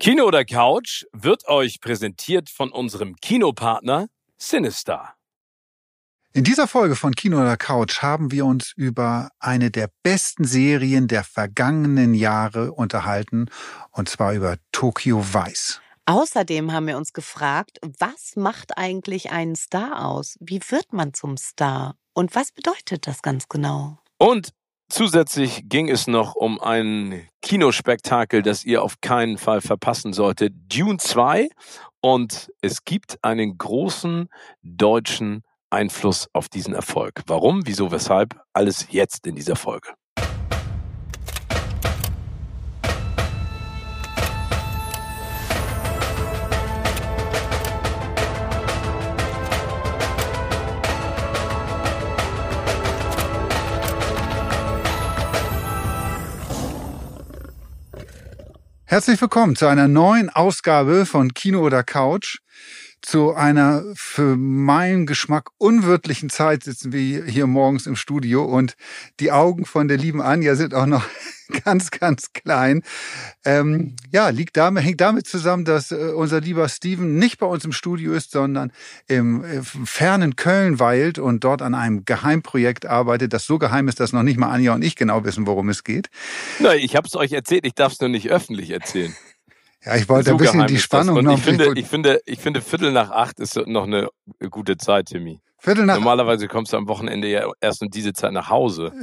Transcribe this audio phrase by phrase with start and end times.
[0.00, 5.14] Kino oder Couch wird euch präsentiert von unserem Kinopartner Sinister.
[6.32, 11.08] In dieser Folge von Kino oder Couch haben wir uns über eine der besten Serien
[11.08, 13.46] der vergangenen Jahre unterhalten,
[13.90, 15.80] und zwar über Tokyo Vice.
[16.06, 20.36] Außerdem haben wir uns gefragt, was macht eigentlich einen Star aus?
[20.38, 21.96] Wie wird man zum Star?
[22.14, 23.98] Und was bedeutet das ganz genau?
[24.18, 24.50] Und
[24.90, 30.54] Zusätzlich ging es noch um ein Kinospektakel, das ihr auf keinen Fall verpassen solltet.
[30.68, 31.48] Dune 2.
[32.00, 34.30] Und es gibt einen großen
[34.62, 37.22] deutschen Einfluss auf diesen Erfolg.
[37.26, 38.40] Warum, wieso, weshalb?
[38.54, 39.97] Alles jetzt in dieser Folge.
[58.90, 62.38] Herzlich willkommen zu einer neuen Ausgabe von Kino oder Couch.
[63.00, 68.74] Zu einer für meinen Geschmack unwirtlichen Zeit sitzen wir hier morgens im Studio und
[69.20, 71.04] die Augen von der lieben Anja sind auch noch
[71.64, 72.82] ganz, ganz klein.
[73.44, 77.64] Ähm, ja, liegt damit, hängt damit zusammen, dass äh, unser lieber Steven nicht bei uns
[77.64, 78.72] im Studio ist, sondern
[79.06, 84.00] im, im fernen Köln weilt und dort an einem Geheimprojekt arbeitet, das so geheim ist,
[84.00, 86.10] dass noch nicht mal Anja und ich genau wissen, worum es geht.
[86.58, 89.14] Nein, ich habe es euch erzählt, ich darf es nur nicht öffentlich erzähhlen.
[89.88, 91.38] Ja, ich wollte so ein bisschen die Spannung noch.
[91.38, 94.08] Ich finde, ich finde, ich finde, Viertel nach acht ist noch eine
[94.50, 95.40] gute Zeit, Timmy.
[95.56, 98.92] Viertel nach Normalerweise kommst du am Wochenende ja erst um diese Zeit nach Hause.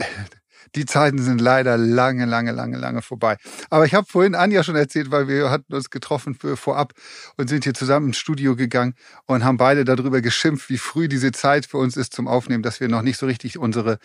[0.76, 3.38] Die Zeiten sind leider lange, lange, lange, lange vorbei.
[3.70, 6.94] Aber ich habe vorhin Anja schon erzählt, weil wir hatten uns getroffen für vorab
[7.38, 8.94] und sind hier zusammen ins Studio gegangen
[9.26, 12.80] und haben beide darüber geschimpft, wie früh diese Zeit für uns ist zum Aufnehmen, dass
[12.80, 14.00] wir noch nicht so richtig unsere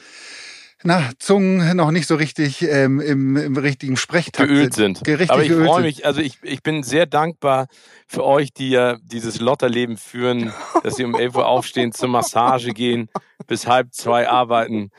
[0.82, 5.06] na, Zungen noch nicht so richtig ähm, im, im richtigen Sprechtakt geölt sind.
[5.06, 7.66] Richtig Aber ich freue mich, also ich, ich bin sehr dankbar
[8.06, 12.72] für euch, die ja dieses Lotterleben führen, dass sie um 11 Uhr aufstehen, zur Massage
[12.72, 13.08] gehen,
[13.46, 14.90] bis halb zwei arbeiten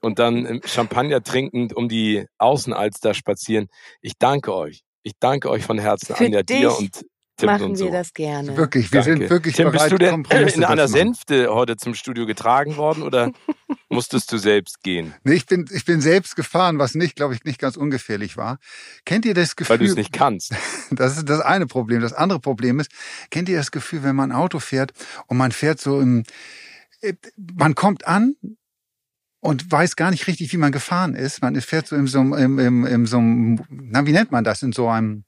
[0.00, 3.68] und dann Champagner trinkend um die Außenalster spazieren.
[4.00, 4.84] Ich danke euch.
[5.02, 6.58] Ich danke euch von Herzen, für Anja, dich.
[6.58, 7.04] dir und
[7.36, 7.84] Tim Machen und so.
[7.84, 8.56] wir das gerne.
[8.56, 9.18] Wirklich, wir Danke.
[9.18, 10.88] sind wirklich Tim, bereit, bist du denn in einer.
[10.88, 13.30] Sänfte heute zum Studio getragen worden oder
[13.88, 15.14] musstest du selbst gehen?
[15.24, 18.58] Nee, ich bin, ich bin selbst gefahren, was nicht, glaube ich, nicht ganz ungefährlich war.
[19.04, 19.74] Kennt ihr das Gefühl?
[19.74, 20.54] Weil du es nicht kannst.
[20.90, 22.00] Das ist das eine Problem.
[22.00, 22.90] Das andere Problem ist,
[23.30, 24.92] kennt ihr das Gefühl, wenn man Auto fährt
[25.26, 26.22] und man fährt so im,
[27.00, 27.14] äh,
[27.56, 28.36] man kommt an
[29.40, 31.42] und weiß gar nicht richtig, wie man gefahren ist.
[31.42, 34.62] Man fährt so in so einem, im, im, so einem, na, wie nennt man das?
[34.62, 35.24] In so einem,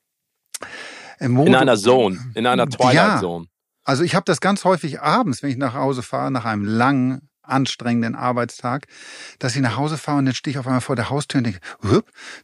[1.19, 3.21] im In einer Zone, in einer Twilight Ja.
[3.21, 3.47] Zone.
[3.85, 7.28] Also ich habe das ganz häufig abends, wenn ich nach Hause fahre, nach einem langen,
[7.49, 8.87] anstrengenden Arbeitstag,
[9.39, 11.45] dass ich nach Hause fahre und dann stehe ich auf einmal vor der Haustür und
[11.45, 11.61] denke,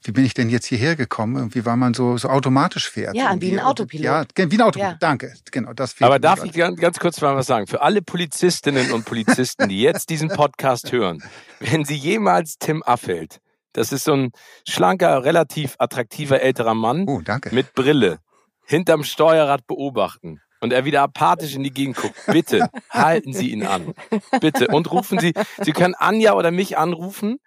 [0.02, 1.36] wie bin ich denn jetzt hierher gekommen?
[1.36, 3.14] Irgendwie, weil man so, so automatisch fährt.
[3.14, 3.52] Ja, irgendwie.
[3.52, 4.04] wie ein Autopilot.
[4.04, 4.92] Ja, wie ein Autopilot.
[4.92, 4.98] Ja.
[5.00, 5.34] Danke.
[5.50, 7.66] Genau, das Aber darf ich ganz, ganz kurz mal was sagen?
[7.66, 11.22] Für alle Polizistinnen und Polizisten, die jetzt diesen Podcast hören,
[11.60, 13.38] wenn sie jemals Tim Affeld,
[13.72, 14.30] das ist so ein
[14.68, 17.54] schlanker, relativ attraktiver älterer Mann Oh, danke.
[17.54, 18.18] mit Brille,
[18.64, 23.66] hinterm Steuerrad beobachten und er wieder apathisch in die Gegend guckt, bitte halten Sie ihn
[23.66, 23.92] an.
[24.40, 24.68] Bitte.
[24.68, 27.38] Und rufen Sie, Sie können Anja oder mich anrufen.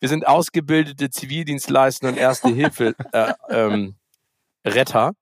[0.00, 3.94] Wir sind ausgebildete Zivildienstleister und Erste Hilfe äh, ähm,
[4.66, 5.12] Retter.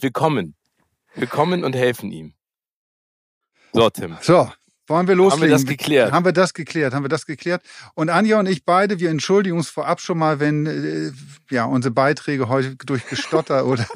[0.00, 0.56] Wir kommen.
[1.14, 2.34] Wir kommen und helfen ihm.
[3.72, 4.16] So, Tim.
[4.20, 4.50] So,
[4.88, 5.42] wollen wir loslegen?
[5.42, 6.12] Haben wir das geklärt?
[6.12, 6.94] Haben wir das geklärt?
[6.94, 7.62] Haben wir das geklärt?
[7.94, 11.12] Und Anja und ich beide, wir entschuldigen uns vorab schon mal, wenn äh,
[11.48, 13.86] ja unsere Beiträge heute durch Gestotter oder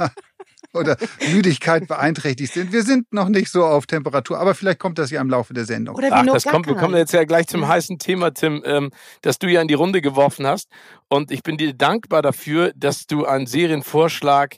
[0.73, 0.97] oder
[1.33, 2.73] Müdigkeit beeinträchtigt sind.
[2.73, 5.65] Wir sind noch nicht so auf Temperatur, aber vielleicht kommt das ja im Laufe der
[5.65, 5.97] Sendung.
[5.97, 8.91] Oder wie Ach, das kommt, wir kommen jetzt ja gleich zum heißen Thema, Tim, ähm,
[9.23, 10.69] das du ja in die Runde geworfen hast.
[11.09, 14.57] Und ich bin dir dankbar dafür, dass du einen Serienvorschlag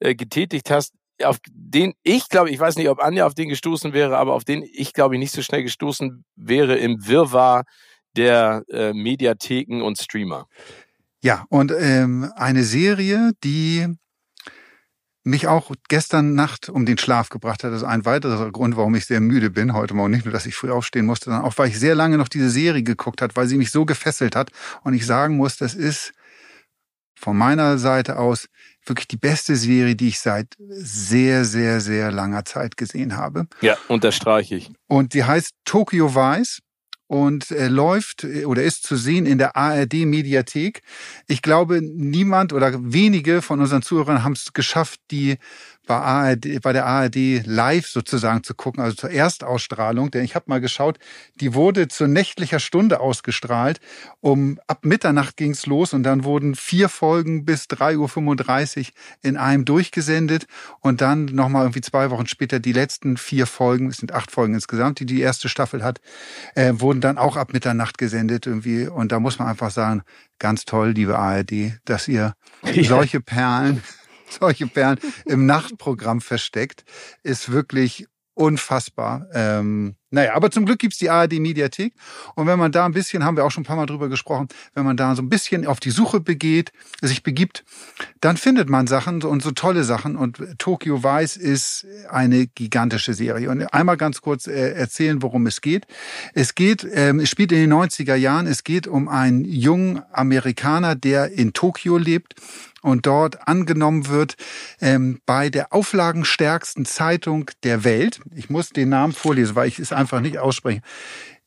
[0.00, 3.92] äh, getätigt hast, auf den ich glaube, ich weiß nicht, ob Anja auf den gestoßen
[3.92, 7.64] wäre, aber auf den ich glaube ich nicht so schnell gestoßen wäre im Wirrwarr
[8.16, 10.46] der äh, Mediatheken und Streamer.
[11.20, 13.88] Ja, und ähm, eine Serie, die
[15.28, 17.72] mich auch gestern Nacht um den Schlaf gebracht hat.
[17.72, 20.12] Das ist ein weiterer Grund, warum ich sehr müde bin heute Morgen.
[20.12, 22.50] Nicht nur, dass ich früh aufstehen musste, sondern auch, weil ich sehr lange noch diese
[22.50, 24.50] Serie geguckt hat, weil sie mich so gefesselt hat.
[24.84, 26.12] Und ich sagen muss, das ist
[27.14, 28.46] von meiner Seite aus
[28.86, 33.46] wirklich die beste Serie, die ich seit sehr, sehr, sehr langer Zeit gesehen habe.
[33.60, 34.70] Ja, unterstreiche ich.
[34.86, 36.60] Und die heißt Tokyo Vice.
[37.08, 40.82] Und äh, läuft äh, oder ist zu sehen in der ARD Mediathek.
[41.26, 45.38] Ich glaube, niemand oder wenige von unseren Zuhörern haben es geschafft, die
[45.88, 50.10] bei, ARD, bei der ARD live sozusagen zu gucken, also zur Erstausstrahlung.
[50.10, 50.98] Denn ich habe mal geschaut,
[51.36, 53.80] die wurde zur nächtlicher Stunde ausgestrahlt.
[54.20, 58.84] Um ab Mitternacht ging's los und dann wurden vier Folgen bis 3.35 Uhr
[59.22, 60.46] in einem durchgesendet
[60.80, 64.54] und dann nochmal irgendwie zwei Wochen später die letzten vier Folgen, es sind acht Folgen
[64.54, 66.00] insgesamt, die die erste Staffel hat,
[66.54, 68.86] äh, wurden dann auch ab Mitternacht gesendet irgendwie.
[68.86, 70.02] Und da muss man einfach sagen,
[70.38, 72.84] ganz toll, liebe ARD, dass ihr ja.
[72.84, 73.82] solche Perlen
[74.40, 76.84] solche Perlen im Nachtprogramm versteckt,
[77.22, 78.06] ist wirklich
[78.38, 79.26] unfassbar.
[79.34, 81.92] Ähm, naja, aber zum Glück gibt's die ARD-Mediathek.
[82.36, 84.48] Und wenn man da ein bisschen, haben wir auch schon ein paar Mal drüber gesprochen,
[84.74, 86.72] wenn man da so ein bisschen auf die Suche begeht,
[87.02, 87.64] sich begibt,
[88.20, 90.16] dann findet man Sachen und so tolle Sachen.
[90.16, 93.50] Und Tokyo Vice ist eine gigantische Serie.
[93.50, 95.86] Und einmal ganz kurz äh, erzählen, worum es geht.
[96.32, 100.94] Es geht, ähm, es spielt in den 90er Jahren, es geht um einen jungen Amerikaner,
[100.94, 102.34] der in Tokio lebt
[102.82, 104.36] und dort angenommen wird
[104.80, 108.20] ähm, bei der auflagenstärksten Zeitung der Welt.
[108.34, 110.80] Ich muss den Namen vorlesen, weil ich es einfach nicht ausspreche.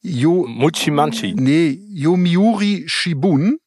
[0.02, 1.34] Yo, Muchimanchi.
[1.36, 3.60] Nee, Yomiuri Shibun.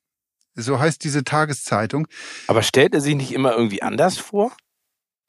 [0.57, 2.07] So heißt diese Tageszeitung.
[2.47, 4.53] Aber stellt er sich nicht immer irgendwie anders vor?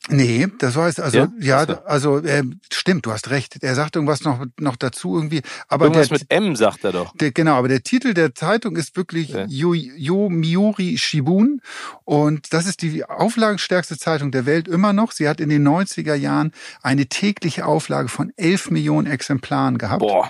[0.10, 3.58] Nee, das heißt also ja, ja also äh, stimmt, du hast recht.
[3.62, 7.16] Er sagt irgendwas noch noch dazu irgendwie, aber irgendwas der, mit M sagt er doch.
[7.18, 9.46] Der, genau, aber der Titel der Zeitung ist wirklich ja.
[9.48, 11.62] Yo, Yo Miuri Shibun
[12.04, 15.12] und das ist die auflagenstärkste Zeitung der Welt immer noch.
[15.12, 16.52] Sie hat in den 90er Jahren
[16.84, 20.02] eine tägliche Auflage von 11 Millionen Exemplaren gehabt.
[20.02, 20.30] Boah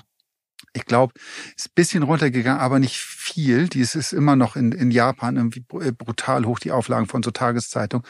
[0.76, 1.14] ich glaube,
[1.56, 3.68] ist ein bisschen runtergegangen, aber nicht viel.
[3.70, 7.24] Die ist, ist immer noch in, in Japan irgendwie äh, brutal hoch, die Auflagen von
[7.24, 8.06] so Tageszeitungen.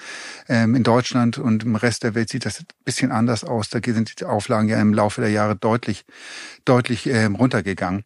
[0.47, 3.69] Ähm, in Deutschland und im Rest der Welt sieht das ein bisschen anders aus.
[3.69, 6.05] Da sind die Auflagen ja im Laufe der Jahre deutlich,
[6.65, 8.03] deutlich ähm, runtergegangen.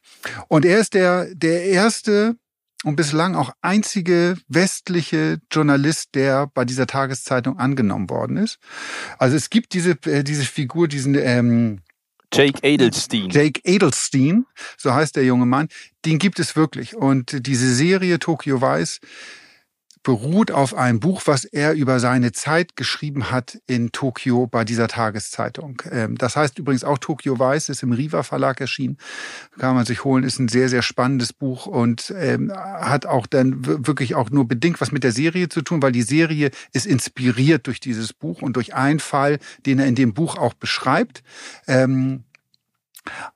[0.50, 2.35] Und er ist der, der erste
[2.83, 8.57] und bislang auch einzige westliche Journalist, der bei dieser Tageszeitung angenommen worden ist.
[9.17, 11.81] Also es gibt diese, äh, diese Figur, diesen ähm,
[12.34, 13.30] Jake Edelstein.
[13.30, 14.46] Jake Edelstein,
[14.78, 15.68] so heißt der junge Mann.
[16.06, 16.96] Den gibt es wirklich.
[16.96, 19.00] Und diese Serie Tokyo Vice
[20.04, 24.88] beruht auf einem Buch, was er über seine Zeit geschrieben hat in Tokio bei dieser
[24.88, 25.81] Tageszeitung.
[25.92, 28.98] Ähm, das heißt übrigens auch Tokyo Vice ist im Riva Verlag erschienen.
[29.57, 33.86] Kann man sich holen, ist ein sehr, sehr spannendes Buch und ähm, hat auch dann
[33.86, 37.68] wirklich auch nur bedingt was mit der Serie zu tun, weil die Serie ist inspiriert
[37.68, 41.24] durch dieses Buch und durch einen Fall, den er in dem Buch auch beschreibt.
[41.68, 42.24] Ähm,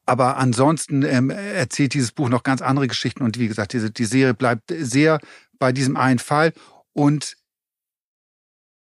[0.05, 4.05] aber ansonsten ähm, erzählt dieses Buch noch ganz andere Geschichten und wie gesagt, diese, die
[4.05, 5.19] Serie bleibt sehr
[5.59, 6.53] bei diesem einen Fall
[6.93, 7.37] und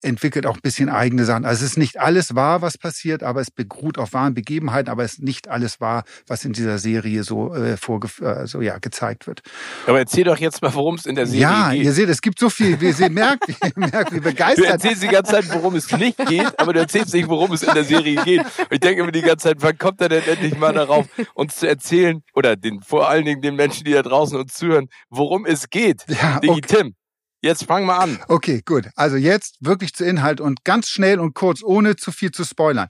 [0.02, 1.44] entwickelt auch ein bisschen eigene Sachen.
[1.44, 5.04] Also es ist nicht alles wahr, was passiert, aber es beruht auf wahren Begebenheiten, aber
[5.04, 9.26] es ist nicht alles wahr, was in dieser Serie so äh, vorgef also, ja, gezeigt
[9.26, 9.42] wird.
[9.86, 11.78] Aber erzähl doch jetzt mal, worum es in der Serie ja, geht.
[11.78, 14.66] Ja, ihr seht, es gibt so viel, wie ihr merkt, merkt, wie begeistert.
[14.66, 17.62] Du erzählst die ganze Zeit, worum es nicht geht, aber du erzählst nicht, worum es
[17.62, 18.42] in der Serie geht.
[18.70, 21.68] ich denke immer die ganze Zeit, wann kommt er denn endlich mal darauf, uns zu
[21.68, 25.70] erzählen, oder den, vor allen Dingen den Menschen, die da draußen uns zuhören, worum es
[25.70, 26.04] geht.
[26.08, 26.60] Ja, okay.
[26.60, 26.94] Tim.
[27.42, 28.18] Jetzt fang mal an.
[28.28, 28.88] Okay, gut.
[28.96, 32.88] Also jetzt wirklich zu Inhalt und ganz schnell und kurz, ohne zu viel zu spoilern.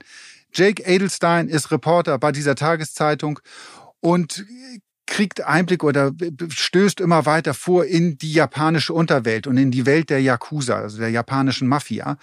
[0.53, 3.39] Jake Edelstein ist Reporter bei dieser Tageszeitung
[4.01, 4.45] und
[5.07, 6.11] kriegt Einblick oder
[6.49, 10.99] stößt immer weiter vor in die japanische Unterwelt und in die Welt der Yakuza, also
[10.99, 12.17] der japanischen Mafia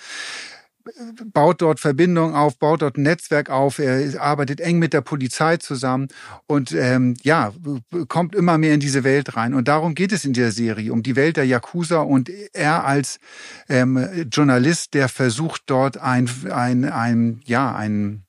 [1.32, 5.56] baut dort Verbindungen auf, baut dort ein Netzwerk auf, er arbeitet eng mit der Polizei
[5.56, 6.08] zusammen
[6.46, 7.52] und ähm, ja,
[8.08, 9.54] kommt immer mehr in diese Welt rein.
[9.54, 13.19] Und darum geht es in der Serie, um die Welt der Yakuza und er als
[13.69, 18.25] ähm, Journalist, der versucht dort ein, ein, ein ja, ein,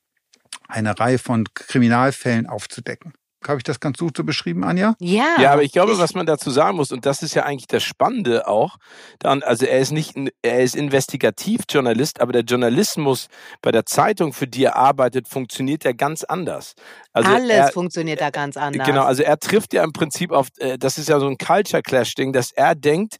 [0.68, 3.12] eine Reihe von Kriminalfällen aufzudecken.
[3.46, 4.94] Habe ich das ganz gut so beschrieben, Anja?
[4.98, 5.36] Ja.
[5.40, 7.82] Ja, aber ich glaube, was man dazu sagen muss, und das ist ja eigentlich das
[7.82, 8.76] Spannende auch,
[9.18, 13.28] dann, also er ist nicht, er ist Investigativjournalist, aber der Journalismus
[13.62, 16.74] bei der Zeitung, für die er arbeitet, funktioniert ja ganz anders.
[17.14, 18.86] Also Alles er, funktioniert da ganz anders.
[18.86, 21.82] Genau, also er trifft ja im Prinzip auf, äh, das ist ja so ein Culture
[21.82, 23.16] Clash Ding, dass er denkt,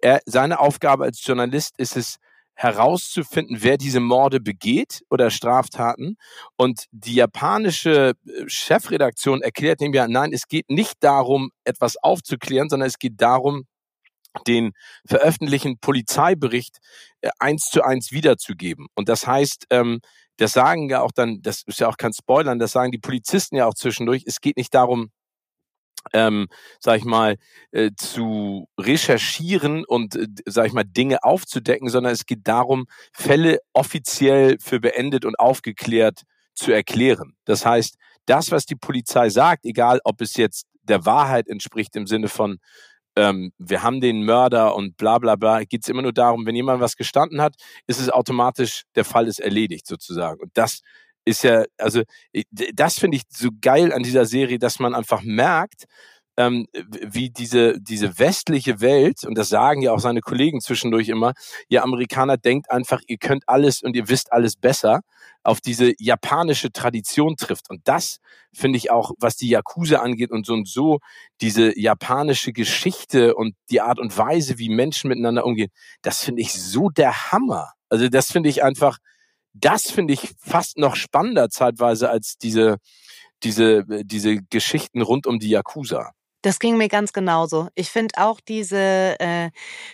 [0.00, 2.16] er, seine Aufgabe als Journalist ist es,
[2.56, 6.16] herauszufinden, wer diese Morde begeht oder Straftaten.
[6.56, 12.68] Und die japanische äh, Chefredaktion erklärt ihm ja, nein, es geht nicht darum, etwas aufzuklären,
[12.68, 13.64] sondern es geht darum,
[14.46, 14.72] den
[15.06, 16.78] veröffentlichten Polizeibericht
[17.20, 18.86] äh, eins zu eins wiederzugeben.
[18.94, 20.00] Und das heißt, ähm,
[20.38, 23.56] das sagen ja auch dann, das ist ja auch kein Spoilern, das sagen die Polizisten
[23.56, 25.10] ja auch zwischendurch, es geht nicht darum,
[26.12, 26.48] ähm,
[26.80, 27.36] sag ich mal,
[27.72, 33.58] äh, zu recherchieren und, äh, sag ich mal, Dinge aufzudecken, sondern es geht darum, Fälle
[33.72, 36.22] offiziell für beendet und aufgeklärt
[36.54, 37.34] zu erklären.
[37.44, 37.96] Das heißt,
[38.26, 42.58] das, was die Polizei sagt, egal ob es jetzt der Wahrheit entspricht im Sinne von,
[43.16, 46.54] ähm, wir haben den Mörder und bla bla bla, geht es immer nur darum, wenn
[46.54, 47.54] jemand was gestanden hat,
[47.86, 50.40] ist es automatisch, der Fall ist erledigt sozusagen.
[50.40, 50.82] Und das
[51.26, 52.02] ist ja, also
[52.74, 55.84] das finde ich so geil an dieser Serie, dass man einfach merkt,
[56.38, 61.32] ähm, wie diese, diese westliche Welt, und das sagen ja auch seine Kollegen zwischendurch immer,
[61.68, 65.00] ihr Amerikaner denkt einfach, ihr könnt alles und ihr wisst alles besser,
[65.42, 67.70] auf diese japanische Tradition trifft.
[67.70, 68.18] Und das
[68.52, 70.98] finde ich auch, was die Yakuza angeht und so und so,
[71.40, 75.70] diese japanische Geschichte und die Art und Weise, wie Menschen miteinander umgehen,
[76.02, 77.72] das finde ich so der Hammer.
[77.88, 78.98] Also das finde ich einfach,
[79.60, 82.76] das finde ich fast noch spannender zeitweise als diese,
[83.42, 86.12] diese, diese Geschichten rund um die Yakuza.
[86.42, 87.68] Das ging mir ganz genauso.
[87.74, 89.50] Ich finde auch diese äh,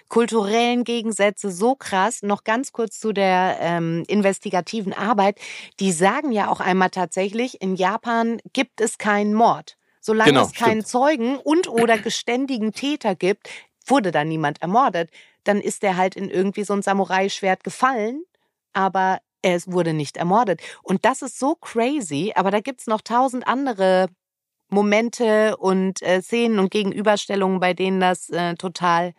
[0.09, 2.21] kulturellen Gegensätze so krass.
[2.23, 5.38] Noch ganz kurz zu der ähm, investigativen Arbeit.
[5.81, 9.78] Die sagen ja auch einmal tatsächlich, in Japan gibt es keinen Mord.
[10.00, 10.88] Solange genau, es keinen stimmt.
[10.88, 13.49] Zeugen und oder geständigen Täter gibt,
[13.87, 15.11] wurde da niemand ermordet.
[15.45, 18.25] Dann ist der halt in irgendwie so ein Samurai-Schwert gefallen,
[18.75, 20.61] aber es wurde nicht ermordet.
[20.82, 24.08] Und das ist so crazy, aber da gibt's noch tausend andere
[24.68, 29.12] Momente und äh, Szenen und Gegenüberstellungen, bei denen das äh, total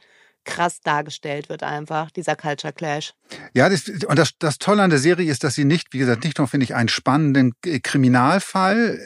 [0.46, 3.14] krass dargestellt wird einfach, dieser Culture Clash.
[3.54, 6.24] Ja, das, und das, das Tolle an der Serie ist, dass sie nicht, wie gesagt,
[6.24, 9.00] nicht nur, finde ich, einen spannenden Kriminalfall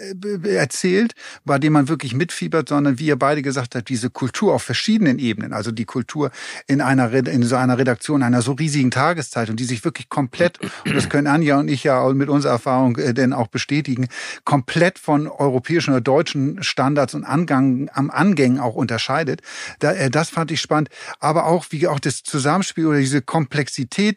[0.44, 1.14] äh, erzählt,
[1.46, 5.20] bei dem man wirklich mitfiebert, sondern wie ihr beide gesagt habt, diese Kultur auf verschiedenen
[5.20, 6.32] Ebenen, also die Kultur
[6.68, 10.96] in einer, in so einer Redaktion einer so riesigen Tageszeitung, die sich wirklich komplett, und
[10.96, 14.08] das können Anja und ich ja mit unserer Erfahrung äh, denn auch bestätigen,
[14.44, 19.42] komplett von europäischen oder deutschen Standards und Angang, am Angängen auch unterscheidet.
[19.80, 24.17] Da, äh, das fand ich spannend aber auch wie auch das Zusammenspiel oder diese Komplexität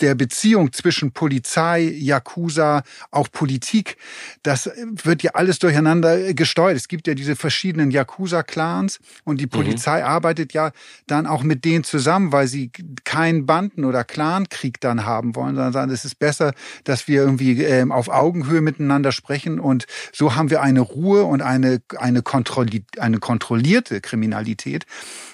[0.00, 3.96] der Beziehung zwischen Polizei, Yakuza, auch Politik,
[4.42, 6.76] das wird ja alles durcheinander gesteuert.
[6.76, 9.50] Es gibt ja diese verschiedenen Yakuza-Clans und die mhm.
[9.50, 10.06] Polizei mhm.
[10.06, 10.72] arbeitet ja
[11.06, 12.70] dann auch mit denen zusammen, weil sie
[13.04, 16.52] keinen Banden- oder Clankrieg dann haben wollen, sondern sagen, es ist besser,
[16.84, 21.42] dass wir irgendwie ähm, auf Augenhöhe miteinander sprechen und so haben wir eine Ruhe und
[21.42, 24.86] eine, eine, kontrolli eine kontrollierte Kriminalität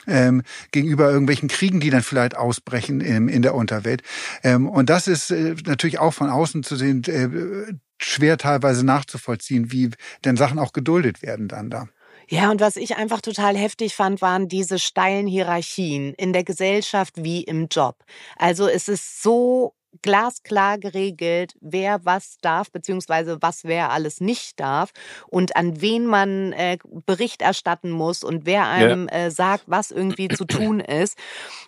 [0.07, 4.03] ähm, gegenüber irgendwelchen Kriegen, die dann vielleicht ausbrechen in, in der Unterwelt.
[4.43, 9.73] Ähm, und das ist äh, natürlich auch von außen zu sehen, äh, schwer teilweise nachzuvollziehen,
[9.73, 9.91] wie
[10.25, 11.89] denn Sachen auch geduldet werden dann da.
[12.29, 17.15] Ja, und was ich einfach total heftig fand, waren diese steilen Hierarchien in der Gesellschaft
[17.17, 18.05] wie im Job.
[18.37, 24.93] Also es ist so glasklar geregelt, wer was darf, beziehungsweise was wer alles nicht darf
[25.29, 29.27] und an wen man äh, Bericht erstatten muss und wer einem ja.
[29.27, 31.19] äh, sagt, was irgendwie zu tun ist.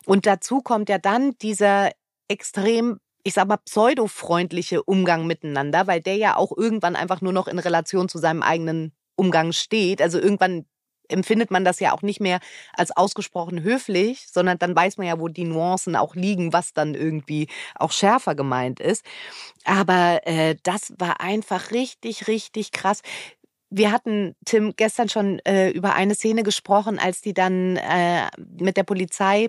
[0.06, 1.90] Und dazu kommt ja dann dieser
[2.28, 7.48] extrem ich sag mal, pseudo-freundliche Umgang miteinander, weil der ja auch irgendwann einfach nur noch
[7.48, 10.02] in Relation zu seinem eigenen Umgang steht.
[10.02, 10.66] Also irgendwann
[11.08, 12.38] empfindet man das ja auch nicht mehr
[12.74, 16.94] als ausgesprochen höflich, sondern dann weiß man ja, wo die Nuancen auch liegen, was dann
[16.94, 19.04] irgendwie auch schärfer gemeint ist.
[19.64, 23.00] Aber äh, das war einfach richtig, richtig krass.
[23.70, 28.28] Wir hatten, Tim, gestern schon äh, über eine Szene gesprochen, als die dann äh,
[28.60, 29.48] mit der Polizei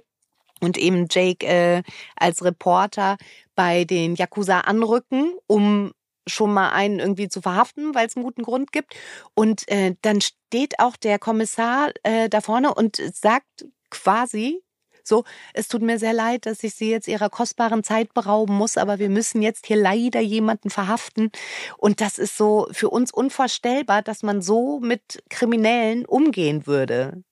[0.61, 1.83] und eben Jake äh,
[2.15, 3.17] als Reporter
[3.55, 5.91] bei den Yakuza anrücken, um
[6.27, 8.95] schon mal einen irgendwie zu verhaften, weil es einen guten Grund gibt.
[9.35, 14.61] Und äh, dann steht auch der Kommissar äh, da vorne und sagt quasi,
[15.07, 18.75] so, es tut mir sehr leid, dass ich Sie jetzt Ihrer kostbaren Zeit berauben muss,
[18.75, 21.29] aber wir müssen jetzt hier leider jemanden verhaften.
[21.77, 27.23] Und das ist so für uns unvorstellbar, dass man so mit Kriminellen umgehen würde.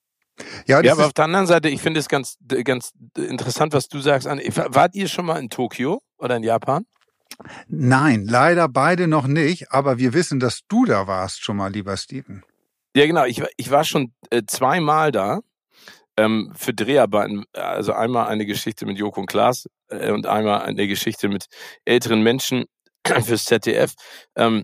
[0.66, 4.00] Ja, ja aber auf der anderen Seite, ich finde es ganz, ganz interessant, was du
[4.00, 4.26] sagst.
[4.26, 6.86] Wart ihr schon mal in Tokio oder in Japan?
[7.68, 11.96] Nein, leider beide noch nicht, aber wir wissen, dass du da warst schon mal, lieber
[11.96, 12.44] Steven.
[12.96, 13.24] Ja, genau.
[13.24, 15.40] Ich, ich war schon äh, zweimal da
[16.16, 17.44] ähm, für Dreharbeiten.
[17.52, 21.46] Also einmal eine Geschichte mit Joko und Klaas äh, und einmal eine Geschichte mit
[21.84, 22.66] älteren Menschen
[23.24, 23.94] fürs ZDF.
[24.36, 24.62] Ähm,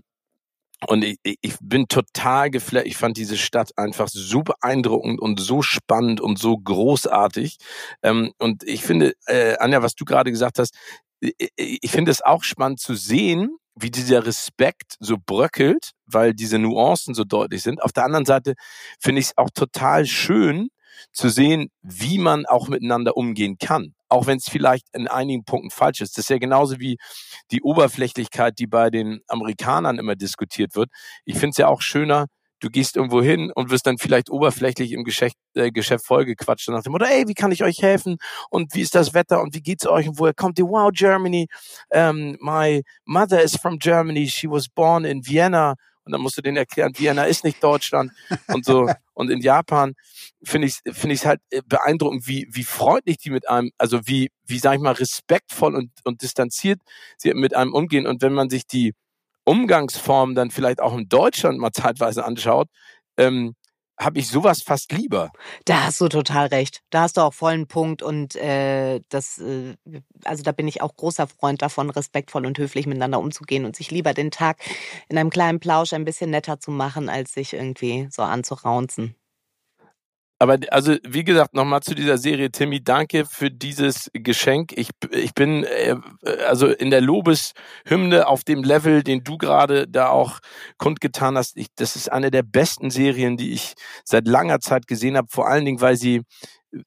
[0.87, 2.87] und ich, ich bin total geflasht.
[2.87, 7.57] Ich fand diese Stadt einfach so beeindruckend und so spannend und so großartig.
[8.01, 10.75] Ähm, und ich finde, äh, Anja, was du gerade gesagt hast,
[11.55, 17.13] ich finde es auch spannend zu sehen, wie dieser Respekt so bröckelt, weil diese Nuancen
[17.13, 17.81] so deutlich sind.
[17.83, 18.55] Auf der anderen Seite
[18.99, 20.69] finde ich es auch total schön
[21.13, 23.93] zu sehen, wie man auch miteinander umgehen kann.
[24.11, 26.17] Auch wenn es vielleicht in einigen Punkten falsch ist.
[26.17, 26.97] Das ist ja genauso wie
[27.51, 30.89] die Oberflächlichkeit, die bei den Amerikanern immer diskutiert wird.
[31.23, 32.27] Ich finde es ja auch schöner,
[32.59, 36.83] du gehst irgendwo hin und wirst dann vielleicht oberflächlich im Geschäft, äh, Geschäft vollgequatscht nach
[36.83, 38.17] dem Motto, ey, wie kann ich euch helfen?
[38.49, 39.41] Und wie ist das Wetter?
[39.41, 40.09] Und wie geht's euch?
[40.09, 40.65] Und woher kommt ihr?
[40.65, 41.47] Wow, Germany.
[41.89, 44.27] Um, my mother is from Germany.
[44.27, 45.75] She was born in Vienna.
[46.03, 48.11] Und dann musst du denen erklären, Vienna ist nicht Deutschland
[48.47, 48.89] und so.
[49.13, 49.93] Und in Japan
[50.41, 54.31] finde ich finde ich halt äh, beeindruckend, wie wie freundlich die mit einem, also wie
[54.47, 56.79] wie sag ich mal respektvoll und und distanziert
[57.17, 58.07] sie mit einem umgehen.
[58.07, 58.93] Und wenn man sich die
[59.43, 62.67] Umgangsformen dann vielleicht auch in Deutschland mal zeitweise anschaut,
[63.17, 63.53] ähm,
[64.03, 65.31] habe ich sowas fast lieber.
[65.65, 66.81] Da hast du total recht.
[66.89, 69.75] Da hast du auch vollen Punkt und äh, das, äh,
[70.25, 73.91] also da bin ich auch großer Freund davon, respektvoll und höflich miteinander umzugehen und sich
[73.91, 74.57] lieber den Tag
[75.09, 79.15] in einem kleinen Plausch ein bisschen netter zu machen, als sich irgendwie so anzuraunzen.
[80.41, 84.73] Aber also, wie gesagt, nochmal zu dieser Serie, Timmy, danke für dieses Geschenk.
[84.75, 85.95] Ich, ich bin äh,
[86.47, 90.39] also in der Lobeshymne auf dem Level, den du gerade da auch
[90.79, 91.57] kundgetan hast.
[91.57, 95.27] Ich, das ist eine der besten Serien, die ich seit langer Zeit gesehen habe.
[95.29, 96.23] Vor allen Dingen, weil sie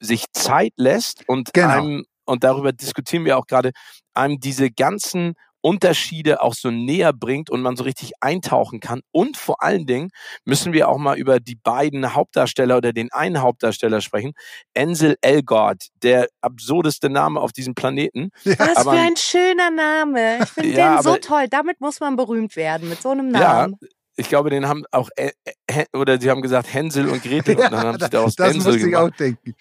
[0.00, 1.68] sich Zeit lässt und genau.
[1.68, 3.70] einem, und darüber diskutieren wir auch gerade,
[4.14, 5.34] einem diese ganzen
[5.64, 9.00] Unterschiede auch so näher bringt und man so richtig eintauchen kann.
[9.12, 10.10] Und vor allen Dingen
[10.44, 14.34] müssen wir auch mal über die beiden Hauptdarsteller oder den einen Hauptdarsteller sprechen.
[14.76, 18.28] Ansel Elgort, der absurdeste Name auf diesem Planeten.
[18.44, 20.40] Was aber, für ein schöner Name.
[20.42, 21.46] Ich finde ja, den so toll.
[21.48, 23.78] Damit muss man berühmt werden, mit so einem Namen.
[23.80, 25.30] Ja, ich glaube, den haben auch, äh,
[25.66, 28.72] äh, oder sie haben gesagt Hänsel und Gretel und dann haben sie daraus das Hänsel
[28.74, 29.54] muss ich auch denken.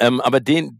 [0.00, 0.76] Ähm, aber den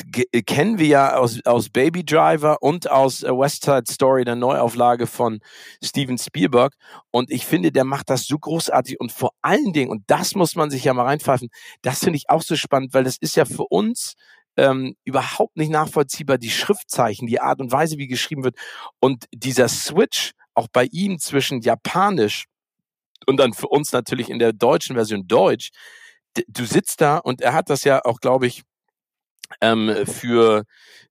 [0.47, 5.07] kennen wir ja aus, aus Baby Driver und aus äh, West Side Story, der Neuauflage
[5.07, 5.41] von
[5.83, 6.75] Steven Spielberg.
[7.11, 10.57] Und ich finde, der macht das so großartig und vor allen Dingen, und das muss
[10.57, 11.49] man sich ja mal reinpfeifen,
[11.83, 14.15] das finde ich auch so spannend, weil das ist ja für uns
[14.57, 18.57] ähm, überhaupt nicht nachvollziehbar, die Schriftzeichen, die Art und Weise, wie geschrieben wird.
[19.01, 22.47] Und dieser Switch auch bei ihm zwischen Japanisch
[23.27, 25.71] und dann für uns natürlich in der deutschen Version Deutsch,
[26.49, 28.63] du sitzt da und er hat das ja auch, glaube ich,
[29.61, 30.65] ähm, für,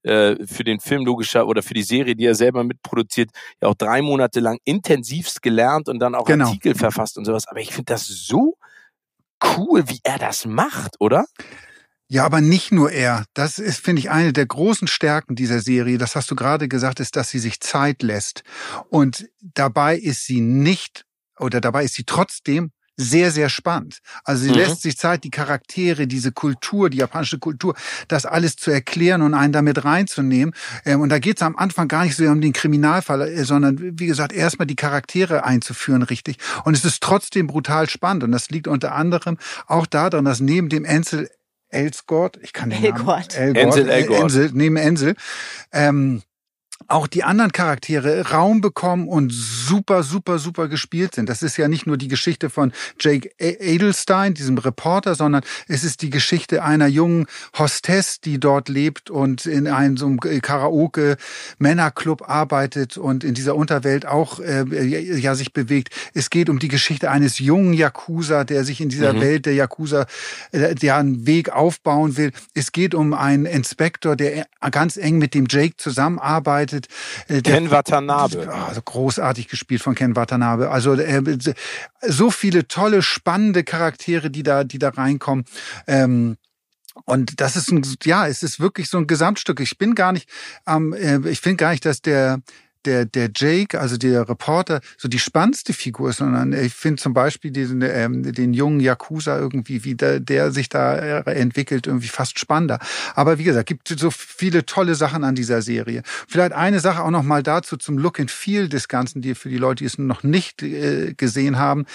[0.03, 3.29] äh, für den Film logischer oder für die Serie, die er selber mitproduziert,
[3.61, 6.45] ja auch drei Monate lang intensivst gelernt und dann auch genau.
[6.45, 7.47] Artikel verfasst und sowas.
[7.47, 8.57] Aber ich finde das so
[9.57, 11.25] cool, wie er das macht, oder?
[12.07, 13.25] Ja, aber nicht nur er.
[13.33, 15.97] Das ist, finde ich, eine der großen Stärken dieser Serie.
[15.97, 18.43] Das hast du gerade gesagt, ist, dass sie sich Zeit lässt.
[18.89, 21.05] Und dabei ist sie nicht,
[21.39, 23.99] oder dabei ist sie trotzdem sehr, sehr spannend.
[24.23, 24.57] Also sie mhm.
[24.57, 27.75] lässt sich Zeit, die Charaktere, diese Kultur, die japanische Kultur,
[28.07, 30.53] das alles zu erklären und einen damit reinzunehmen.
[30.85, 33.99] Ähm, und da geht es am Anfang gar nicht so um den Kriminalfall, äh, sondern
[33.99, 36.37] wie gesagt, erstmal die Charaktere einzuführen, richtig.
[36.63, 38.24] Und es ist trotzdem brutal spannend.
[38.24, 41.29] Und das liegt unter anderem auch daran, dass neben dem Ensel
[41.70, 45.15] Elsgord, ich kann den Namen, Elgort, Ensel Elgort, Ensel, neben Ensel,
[45.72, 46.22] ähm,
[46.88, 51.29] auch die anderen Charaktere Raum bekommen und super, super, super gespielt sind.
[51.29, 56.01] Das ist ja nicht nur die Geschichte von Jake Edelstein, diesem Reporter, sondern es ist
[56.01, 57.25] die Geschichte einer jungen
[57.57, 64.05] Hostess, die dort lebt und in einem so einem Karaoke-Männerclub arbeitet und in dieser Unterwelt
[64.05, 65.90] auch äh, ja sich bewegt.
[66.14, 69.22] Es geht um die Geschichte eines jungen Yakuza, der sich in dieser mhm.
[69.22, 70.05] Welt der Yakuza
[70.51, 72.31] äh, der einen Weg aufbauen will.
[72.53, 76.87] Es geht um einen Inspektor, der ganz eng mit dem Jake zusammenarbeitet begleitet.
[77.27, 78.51] Äh, Ken Watanabe.
[78.53, 80.69] Also großartig gespielt von Ken Watanabe.
[80.69, 81.21] Also äh,
[82.01, 85.45] so viele tolle, spannende Charaktere, die da, die da reinkommen.
[85.87, 86.37] Ähm,
[87.05, 89.59] und das ist ein, ja, es ist wirklich so ein Gesamtstück.
[89.59, 90.29] Ich bin gar nicht,
[90.65, 92.39] ähm, ich finde gar nicht, dass der
[92.85, 97.13] der, der Jake, also der Reporter, so die spannendste Figur ist, sondern ich finde zum
[97.13, 102.07] Beispiel diesen, ähm, den jungen Yakuza irgendwie, wie der, der sich da äh, entwickelt, irgendwie
[102.07, 102.79] fast spannender.
[103.15, 106.03] Aber wie gesagt, gibt so viele tolle Sachen an dieser Serie.
[106.27, 109.50] Vielleicht eine Sache auch noch mal dazu zum Look and Feel des Ganzen, die für
[109.50, 111.85] die Leute, die es noch nicht äh, gesehen haben.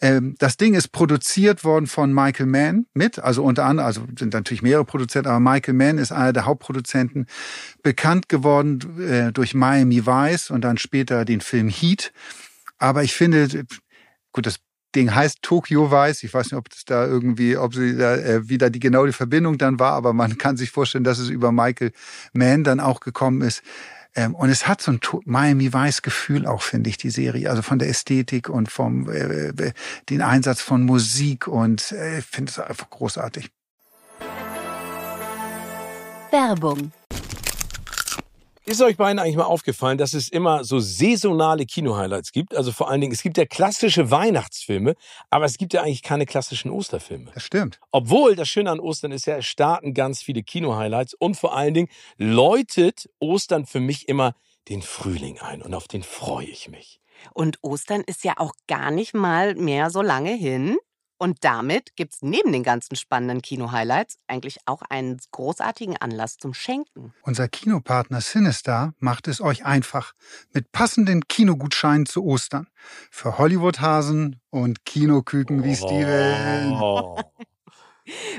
[0.00, 4.34] Ähm, das Ding ist produziert worden von Michael Mann mit, also unter anderem, also sind
[4.34, 7.26] natürlich mehrere Produzenten, aber Michael Mann ist einer der Hauptproduzenten,
[7.82, 12.12] bekannt geworden äh, durch Miami Vice Vice und dann später den Film Heat.
[12.78, 13.64] Aber ich finde,
[14.32, 14.60] gut, das
[14.94, 16.22] Ding heißt Tokyo Vice.
[16.22, 19.12] Ich weiß nicht, ob das da irgendwie, ob sie da äh, wieder die genau die
[19.12, 21.92] Verbindung dann war, aber man kann sich vorstellen, dass es über Michael
[22.32, 23.62] Mann dann auch gekommen ist.
[24.14, 27.50] Ähm, und es hat so ein Miami Vice Gefühl auch, finde ich, die Serie.
[27.50, 29.72] Also von der Ästhetik und vom äh, äh
[30.08, 33.50] den Einsatz von Musik und äh, ich finde es einfach großartig.
[36.30, 36.92] Werbung
[38.68, 42.54] ist euch beiden eigentlich mal aufgefallen, dass es immer so saisonale Kino-Highlights gibt?
[42.56, 44.94] Also vor allen Dingen, es gibt ja klassische Weihnachtsfilme,
[45.30, 47.30] aber es gibt ja eigentlich keine klassischen Osterfilme.
[47.34, 47.80] Das stimmt.
[47.90, 51.74] Obwohl, das Schöne an Ostern ist ja, es starten ganz viele Kino-Highlights und vor allen
[51.74, 54.34] Dingen läutet Ostern für mich immer
[54.68, 57.00] den Frühling ein und auf den freue ich mich.
[57.32, 60.76] Und Ostern ist ja auch gar nicht mal mehr so lange hin.
[61.18, 67.12] Und damit gibt's neben den ganzen spannenden Kino-Highlights eigentlich auch einen großartigen Anlass zum Schenken.
[67.22, 70.12] Unser Kinopartner Sinistar macht es euch einfach
[70.52, 72.68] mit passenden Kinogutscheinen zu Ostern.
[73.10, 76.72] Für Hollywood-Hasen und Kinoküken wie Steven.
[76.80, 77.18] Oh.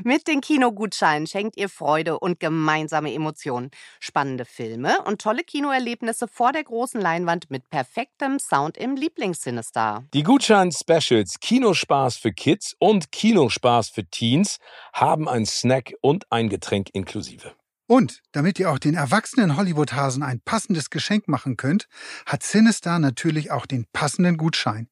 [0.03, 6.51] Mit den Kinogutscheinen schenkt ihr Freude und gemeinsame Emotionen, spannende Filme und tolle Kinoerlebnisse vor
[6.51, 10.03] der großen Leinwand mit perfektem Sound im Lieblingssinister.
[10.13, 14.57] Die Gutschein-Specials Kinospaß für Kids und Kinospaß für Teens
[14.93, 17.53] haben ein Snack und ein Getränk inklusive.
[17.87, 21.87] Und damit ihr auch den erwachsenen Hollywood-Hasen ein passendes Geschenk machen könnt,
[22.27, 24.89] hat Sinistar natürlich auch den passenden Gutschein.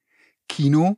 [0.50, 0.98] Kino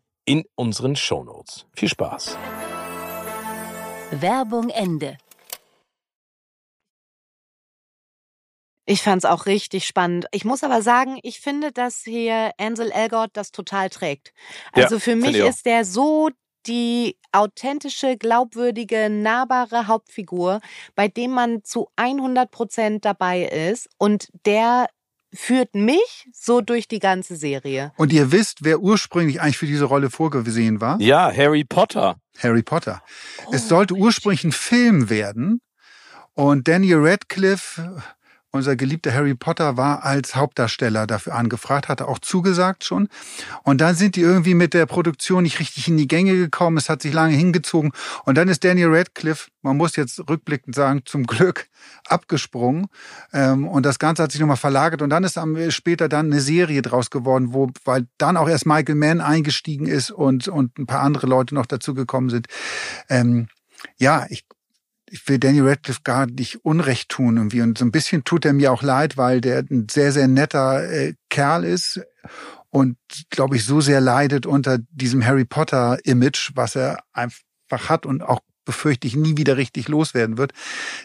[0.25, 1.65] in unseren Shownotes.
[1.75, 2.37] Viel Spaß!
[4.11, 5.17] Werbung Ende.
[8.85, 10.25] Ich fand's auch richtig spannend.
[10.31, 14.33] Ich muss aber sagen, ich finde, dass hier Ansel Elgort das total trägt.
[14.75, 16.29] Ja, Also für mich ist der so
[16.67, 20.59] die authentische, glaubwürdige, nahbare Hauptfigur,
[20.95, 24.87] bei dem man zu 100 Prozent dabei ist und der
[25.33, 27.93] führt mich so durch die ganze Serie.
[27.97, 30.99] Und ihr wisst, wer ursprünglich eigentlich für diese Rolle vorgesehen war?
[30.99, 32.17] Ja, Harry Potter.
[32.39, 33.01] Harry Potter.
[33.45, 35.61] Oh, es sollte ursprünglich ein Film werden
[36.33, 38.01] und Daniel Radcliffe,
[38.51, 43.07] unser geliebter Harry Potter, war als Hauptdarsteller dafür angefragt, hatte auch zugesagt schon.
[43.63, 46.77] Und dann sind die irgendwie mit der Produktion nicht richtig in die Gänge gekommen.
[46.77, 47.91] Es hat sich lange hingezogen.
[48.25, 51.67] Und dann ist Daniel Radcliffe, man muss jetzt rückblickend sagen, zum Glück
[52.07, 52.87] abgesprungen.
[53.31, 55.01] Ähm, und das Ganze hat sich nochmal verlagert.
[55.01, 58.95] Und dann ist später dann eine Serie draus geworden, wo, weil dann auch erst Michael
[58.95, 62.47] Mann eingestiegen ist und, und ein paar andere Leute noch dazugekommen sind.
[63.09, 63.47] Ähm,
[63.97, 64.45] ja, ich,
[65.11, 67.61] ich will Danny Radcliffe gar nicht Unrecht tun irgendwie.
[67.61, 70.89] Und so ein bisschen tut er mir auch leid, weil der ein sehr, sehr netter
[70.89, 72.01] äh, Kerl ist
[72.69, 72.97] und,
[73.29, 78.39] glaube ich, so sehr leidet unter diesem Harry Potter-Image, was er einfach hat und auch
[78.63, 80.53] befürchte ich nie wieder richtig loswerden wird.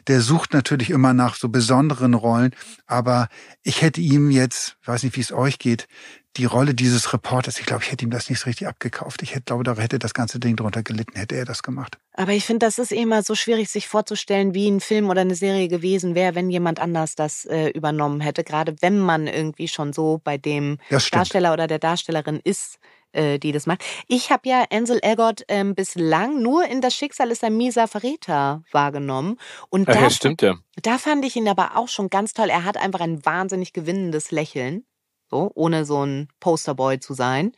[0.07, 2.55] Der sucht natürlich immer nach so besonderen Rollen,
[2.87, 3.29] aber
[3.63, 5.89] ich hätte ihm jetzt, weiß nicht, wie es euch geht,
[6.37, 9.23] die Rolle dieses Reporters, ich glaube, ich hätte ihm das nicht so richtig abgekauft.
[9.23, 11.99] Ich hätte, glaube, da hätte das ganze Ding drunter gelitten, hätte er das gemacht.
[12.13, 15.35] Aber ich finde, das ist immer so schwierig, sich vorzustellen, wie ein Film oder eine
[15.35, 18.45] Serie gewesen wäre, wenn jemand anders das äh, übernommen hätte.
[18.45, 20.79] Gerade wenn man irgendwie schon so bei dem.
[21.11, 22.79] Darsteller oder der Darstellerin ist,
[23.13, 23.83] äh, die das macht.
[24.09, 28.63] Ich habe ja Ansel Elgort ähm, bislang nur in Das Schicksal ist ein mieser Verräter
[28.73, 29.39] wahrgenommen.
[29.71, 30.55] Und Ach, da, ja, stimmt ja.
[30.83, 32.51] da fand ich ihn aber auch schon ganz toll.
[32.51, 34.85] Er hat einfach ein wahnsinnig gewinnendes Lächeln.
[35.31, 37.53] So, ohne so ein Posterboy zu sein.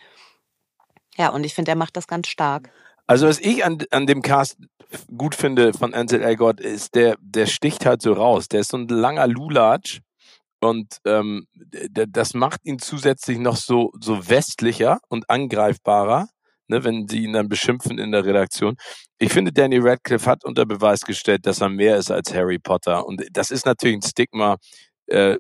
[1.16, 2.70] Ja, und ich finde, er macht das ganz stark.
[3.07, 4.59] Also was ich an, an dem Cast
[5.16, 8.48] gut finde von Ansel Elgort ist, der, der sticht halt so raus.
[8.48, 10.00] Der ist so ein langer Lulatsch
[10.61, 11.46] und ähm,
[11.90, 16.28] das macht ihn zusätzlich noch so, so westlicher und angreifbarer,
[16.68, 18.76] ne, wenn sie ihn dann beschimpfen in der Redaktion.
[19.18, 23.07] Ich finde, Danny Radcliffe hat unter Beweis gestellt, dass er mehr ist als Harry Potter.
[23.07, 24.57] Und das ist natürlich ein Stigma,
[25.09, 25.38] äh,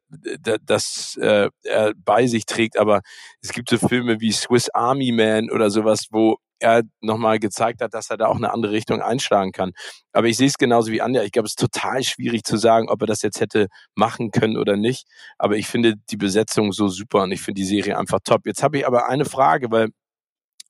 [0.64, 3.00] das äh, er bei sich trägt, aber
[3.42, 7.94] es gibt so Filme wie Swiss Army Man oder sowas, wo er nochmal gezeigt hat,
[7.94, 9.72] dass er da auch eine andere Richtung einschlagen kann.
[10.12, 11.22] Aber ich sehe es genauso wie Anja.
[11.22, 14.56] Ich glaube, es ist total schwierig zu sagen, ob er das jetzt hätte machen können
[14.56, 15.06] oder nicht.
[15.38, 18.46] Aber ich finde die Besetzung so super und ich finde die Serie einfach top.
[18.46, 19.90] Jetzt habe ich aber eine Frage, weil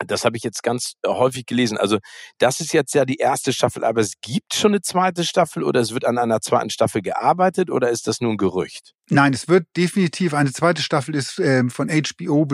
[0.06, 1.76] das habe ich jetzt ganz häufig gelesen.
[1.76, 1.98] Also
[2.38, 5.80] das ist jetzt ja die erste Staffel, aber es gibt schon eine zweite Staffel oder
[5.80, 8.94] es wird an einer zweiten Staffel gearbeitet oder ist das nur ein Gerücht?
[9.10, 12.46] Nein, es wird definitiv eine zweite Staffel ist ähm, von HBO,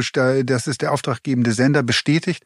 [0.45, 2.45] das ist der auftraggebende Sender, bestätigt.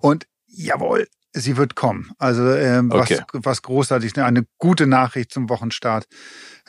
[0.00, 2.10] Und jawohl, Sie wird kommen.
[2.18, 3.20] Also ähm, Okay.
[3.32, 6.06] was, was großartig, ne, eine gute Nachricht zum Wochenstart,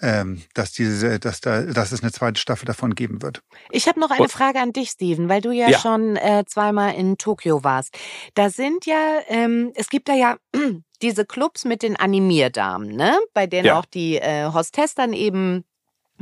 [0.02, 3.41] ähm, dass diese, dass da, dass es eine zweite Staffel davon geben wird.
[3.71, 5.80] Ich habe noch eine Und- Frage an dich, Steven, weil du ja, Ja.
[5.80, 7.97] schon äh, zweimal in Tokio warst.
[8.36, 10.38] Da sind ja, ähm, es gibt da ja
[11.02, 13.17] diese Clubs mit den Animierdamen, ne?
[13.34, 13.80] Bei denen Ja.
[13.80, 15.63] auch die äh, Hostess dann eben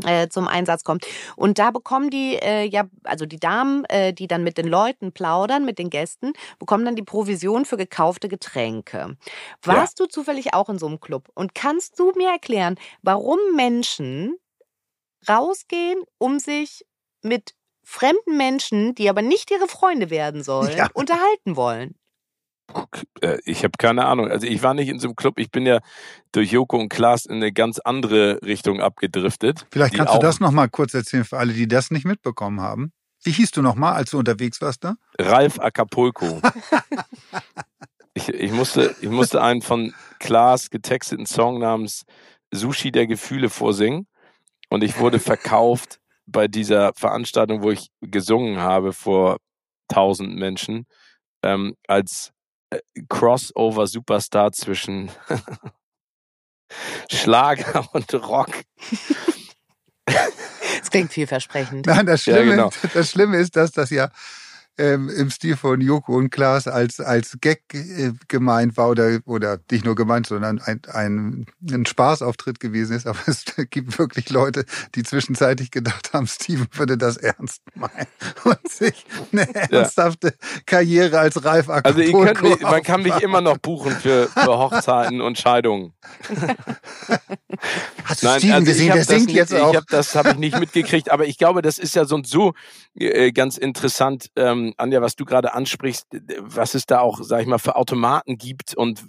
[0.06, 1.06] äh, zum Einsatz kommt.
[1.36, 5.12] Und da bekommen die äh, ja, also die Damen, äh, die dann mit den Leuten
[5.12, 9.18] plaudern, mit den Gästen, bekommen dann die Provision für gekaufte Getränke.
[9.64, 11.30] Warst du zufällig auch in so einem Club?
[11.36, 14.36] Und kannst du mir erklären, warum Menschen
[15.28, 16.86] rausgehen, um sich
[17.22, 20.90] mit fremden Menschen, die aber nicht ihre Freunde werden sollen, Ja.
[20.94, 21.96] unterhalten wollen?
[23.22, 24.30] Äh, Ich habe keine Ahnung.
[24.30, 25.40] Also ich war nicht in so einem Club.
[25.40, 25.80] Ich bin ja
[26.32, 29.66] durch Joko und Klaas in eine ganz andere Richtung abgedriftet.
[29.72, 32.92] Vielleicht kannst du das noch mal kurz erzählen für alle, die das nicht mitbekommen haben.
[33.24, 34.96] Wie hieß du noch mal, als du unterwegs warst da?
[35.20, 36.42] Ralf Acapulco.
[38.14, 42.06] ich, ich, musste, ich musste einen von Klaas getexteten Song namens
[42.52, 44.08] Sushi der Gefühle vorsingen.
[44.70, 49.38] Und ich wurde verkauft bei dieser Veranstaltung, wo ich gesungen habe vor
[49.88, 50.86] tausend Menschen,
[51.44, 52.32] ähm, als
[53.10, 55.12] Crossover-Superstar zwischen
[57.12, 58.52] Schlager und Rock.
[60.06, 61.86] Das klingt vielversprechend.
[61.86, 62.72] Nein, das Ja, Schlimme, genau.
[62.94, 64.10] das Schlimme ist, dass das ja
[64.80, 69.60] ähm, im Stil von Joko und Klaas als, als Gag äh, gemeint war oder, oder
[69.70, 73.06] nicht nur gemeint, sondern ein, ein, ein Spaßauftritt gewesen ist.
[73.06, 74.66] Aber es gibt wirklich Leute,
[74.96, 78.08] die zwischenzeitlich gedacht haben, Steven würde das ernst meinen
[78.46, 80.34] und sich eine ernsthafte
[80.66, 84.46] Karriere als Ralf Also ihr könnt mich, man kann mich immer noch buchen für, für
[84.58, 85.94] Hochzeiten und Scheidungen.
[88.06, 89.76] Hast du Steven also gesehen, ich der das singt nicht, jetzt ich auch.
[89.76, 92.54] Hab, das habe ich nicht mitgekriegt, aber ich glaube, das ist ja so und so
[92.96, 96.08] äh, ganz interessant, ähm, Anja, was du gerade ansprichst,
[96.40, 99.06] was es da auch, sag ich mal, für Automaten gibt und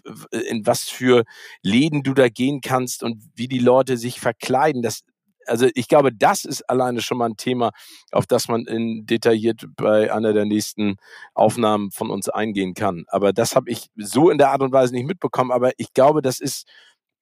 [0.49, 1.25] in was für
[1.63, 4.83] Läden du da gehen kannst und wie die Leute sich verkleiden.
[4.83, 5.03] Das,
[5.47, 7.71] also ich glaube, das ist alleine schon mal ein Thema,
[8.13, 10.97] auf das man in detailliert bei einer der nächsten
[11.35, 13.05] Aufnahmen von uns eingehen kann.
[13.09, 15.51] Aber das habe ich so in der Art und Weise nicht mitbekommen.
[15.51, 16.67] Aber ich glaube, das ist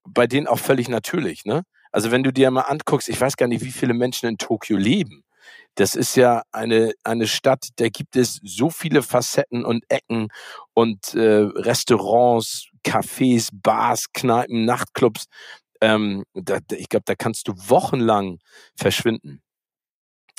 [0.05, 1.63] bei denen auch völlig natürlich, ne?
[1.91, 4.77] Also wenn du dir mal anguckst, ich weiß gar nicht, wie viele Menschen in Tokio
[4.77, 5.25] leben.
[5.79, 10.27] Das ist ja eine, eine Stadt, da gibt es so viele Facetten und Ecken
[10.75, 11.21] und äh,
[11.55, 15.27] Restaurants, Cafés, Bars, Kneipen, Nachtclubs.
[15.81, 18.41] Ähm, da, da- ich glaube, da kannst du wochenlang
[18.77, 19.41] verschwinden.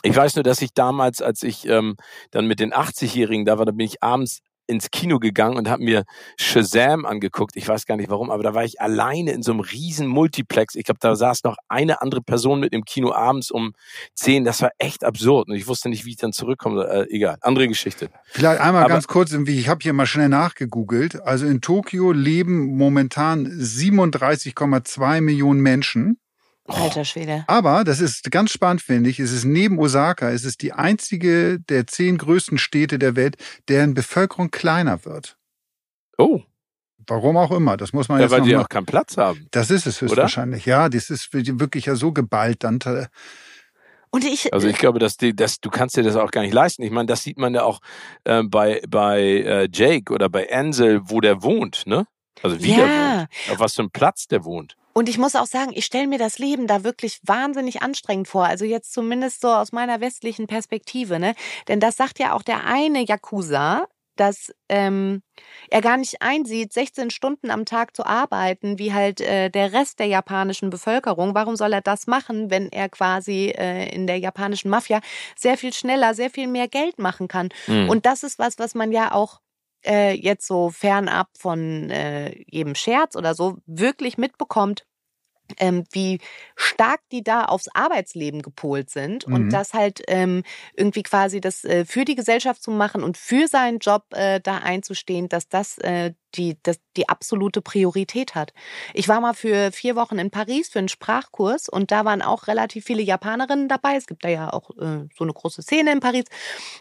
[0.04, 1.96] Ich weiß nur, dass ich damals, als ich ähm,
[2.32, 5.84] dann mit den 80-Jährigen da war, da bin ich abends ins Kino gegangen und habe
[5.84, 6.04] mir
[6.38, 7.56] Shazam angeguckt.
[7.58, 10.76] Ich weiß gar nicht warum, aber da war ich alleine in so einem riesen Multiplex.
[10.76, 13.74] Ich glaube, da saß noch eine andere Person mit im Kino abends um
[14.16, 14.46] 10.
[14.46, 16.86] Das war echt absurd und ich wusste nicht, wie ich dann zurückkomme.
[16.88, 18.10] Äh, egal, andere Geschichte.
[18.26, 21.22] Vielleicht einmal Aber- ganz kurz, ich habe hier mal schnell nachgegoogelt.
[21.24, 26.20] Also in Tokio leben momentan 37,2 Millionen Menschen.
[26.70, 27.44] Alter Schwede.
[27.48, 31.60] Aber, das ist ganz spannend, finde ich, es ist neben Osaka, es ist die einzige
[31.60, 35.38] der zehn größten Städte der Welt, deren Bevölkerung kleiner wird.
[36.18, 36.42] Oh,
[37.10, 39.18] Warum auch immer, das muss man ja, jetzt weil noch die mal, auch keinen Platz
[39.18, 39.48] haben.
[39.52, 40.90] Das ist es höchstwahrscheinlich, ja.
[40.90, 42.80] Das ist wirklich ja so geballt dann.
[44.12, 46.54] Und ich, Also ich glaube, dass die, dass du kannst dir das auch gar nicht
[46.54, 46.84] leisten.
[46.84, 47.80] Ich meine, das sieht man ja auch
[48.26, 52.06] äh, bei bei äh, Jake oder bei Ansel, wo der wohnt, ne?
[52.42, 53.20] Also wie der Ja.
[53.20, 54.76] wohnt, auf was für einem Platz der wohnt.
[54.94, 58.46] Und ich muss auch sagen, ich stelle mir das Leben da wirklich wahnsinnig anstrengend vor.
[58.46, 61.36] Also jetzt zumindest so aus meiner westlichen Perspektive, ne?
[61.68, 63.86] Denn das sagt ja auch der eine Yakuza,
[64.20, 65.22] dass ähm,
[65.70, 70.00] er gar nicht einsieht, 16 Stunden am Tag zu arbeiten, wie halt äh, der Rest
[70.00, 71.36] der japanischen Bevölkerung.
[71.36, 75.00] Warum soll er das machen, wenn er quasi äh, in der japanischen Mafia
[75.38, 77.50] sehr viel schneller, sehr viel mehr Geld machen kann?
[77.68, 77.90] Mhm.
[77.90, 79.40] Und das ist was, was man ja auch
[79.86, 84.86] äh, jetzt so fernab von äh, jedem Scherz oder so wirklich mitbekommt,
[85.58, 86.20] ähm, wie
[86.56, 89.34] stark die da aufs Arbeitsleben gepolt sind Mhm.
[89.34, 90.44] und das halt ähm,
[90.76, 94.58] irgendwie quasi das äh, für die Gesellschaft zu machen und für seinen Job äh, da
[94.60, 98.54] einzustehen, dass das äh, die, das die absolute Priorität hat.
[98.94, 102.46] Ich war mal für vier Wochen in Paris für einen Sprachkurs und da waren auch
[102.48, 103.96] relativ viele Japanerinnen dabei.
[103.96, 106.26] Es gibt da ja auch äh, so eine große Szene in Paris.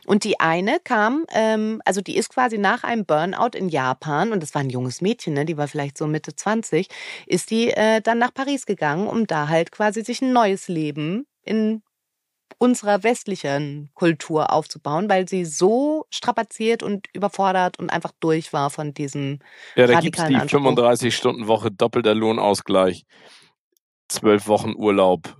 [0.07, 4.43] Und die eine kam, ähm, also die ist quasi nach einem Burnout in Japan, und
[4.43, 6.89] das war ein junges Mädchen, ne, die war vielleicht so Mitte 20,
[7.27, 11.27] ist die äh, dann nach Paris gegangen, um da halt quasi sich ein neues Leben
[11.43, 11.83] in
[12.59, 18.95] unserer westlichen Kultur aufzubauen, weil sie so strapaziert und überfordert und einfach durch war von
[18.95, 19.39] diesem
[19.77, 20.61] Ja, da gibt's radikalen die Anspruch.
[20.61, 23.05] 35-Stunden-Woche, doppelter Lohnausgleich,
[24.09, 25.37] zwölf Wochen Urlaub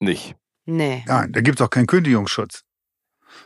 [0.00, 0.34] nicht.
[0.66, 1.04] Nee.
[1.06, 2.64] Nein, da gibt's auch keinen Kündigungsschutz.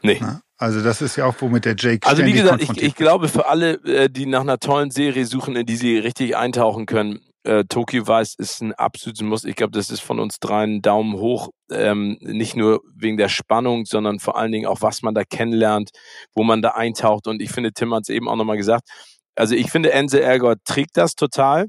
[0.03, 0.18] Nee.
[0.20, 3.29] Na, also das ist ja auch, womit der Jake Also wie gesagt, ich, ich glaube
[3.29, 7.20] für alle, äh, die nach einer tollen Serie suchen, in die sie richtig eintauchen können,
[7.44, 9.44] äh, Tokyo Vice ist ein absolutes Muss.
[9.44, 11.50] Ich glaube, das ist von uns dreien Daumen hoch.
[11.70, 15.90] Ähm, nicht nur wegen der Spannung, sondern vor allen Dingen auch, was man da kennenlernt,
[16.35, 17.26] wo man da eintaucht.
[17.26, 18.88] Und ich finde, Tim hat es eben auch nochmal gesagt.
[19.37, 21.66] Also ich finde, Enze Ergott trägt das total.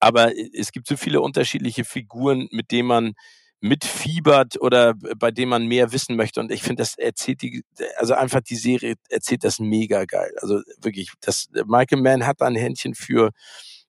[0.00, 3.12] Aber es gibt so viele unterschiedliche Figuren, mit denen man
[3.60, 6.40] mitfiebert oder bei denen man mehr wissen möchte.
[6.40, 7.64] Und ich finde, das erzählt die,
[7.96, 10.32] also einfach die Serie erzählt das mega geil.
[10.40, 13.30] Also wirklich, das Michael Mann hat ein Händchen für.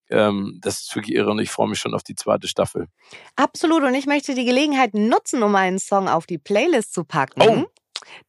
[0.10, 2.88] Ähm, das ist wirklich irre und ich freue mich schon auf die zweite Staffel.
[3.36, 3.84] Absolut.
[3.84, 7.42] Und ich möchte die Gelegenheit nutzen, um einen Song auf die Playlist zu packen.
[7.42, 7.66] Oh.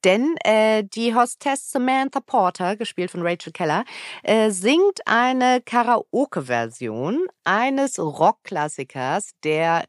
[0.05, 3.85] Denn äh, die Hostess Samantha Porter, gespielt von Rachel Keller,
[4.23, 9.85] äh, singt eine Karaoke-Version eines Rockklassikers, der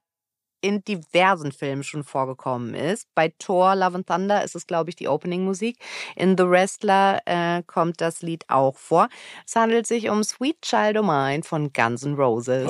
[0.62, 3.08] in diversen Filmen schon vorgekommen ist.
[3.16, 5.78] Bei Thor, Love and Thunder ist es, glaube ich, die Opening-Musik.
[6.16, 9.10] In The Wrestler äh, kommt das Lied auch vor.
[9.46, 12.70] Es handelt sich um Sweet Child O' Mine von Guns N' Roses.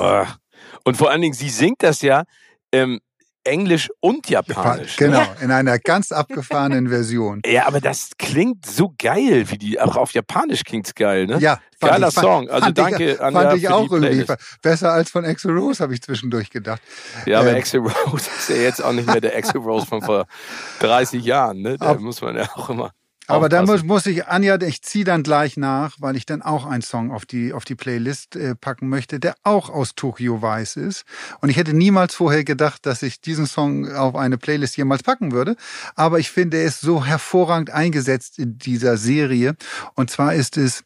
[0.84, 2.24] Und vor allen Dingen, sie singt das ja
[2.72, 3.00] ähm,
[3.44, 5.00] Englisch und Japanisch.
[5.00, 5.08] ne?
[5.08, 7.42] Genau, in einer ganz abgefahrenen Version.
[7.46, 11.40] Ja, aber das klingt so geil, wie die, auch auf Japanisch klingt's geil, ne?
[11.40, 12.50] Ja, Geiler ich, Song.
[12.50, 14.26] Also fand danke, ich, Anja, fand ich für auch irgendwie
[14.62, 16.82] besser als von Axel Rose, habe ich zwischendurch gedacht.
[17.26, 17.56] Ja, aber Ähm.
[17.58, 20.26] Axel Rose ist ja jetzt auch nicht mehr der Axel Rose von vor
[20.80, 21.78] 30 Jahren, ne?
[21.78, 22.92] Da muss man ja auch immer.
[23.30, 23.88] Aber da muss, aufpassen.
[23.88, 27.26] muss ich, Anja, ich ziehe dann gleich nach, weil ich dann auch einen Song auf
[27.26, 31.04] die, auf die Playlist äh, packen möchte, der auch aus Tokio Weiß ist.
[31.42, 35.32] Und ich hätte niemals vorher gedacht, dass ich diesen Song auf eine Playlist jemals packen
[35.32, 35.56] würde.
[35.96, 39.56] Aber ich finde, er ist so hervorragend eingesetzt in dieser Serie.
[39.96, 40.84] Und zwar ist es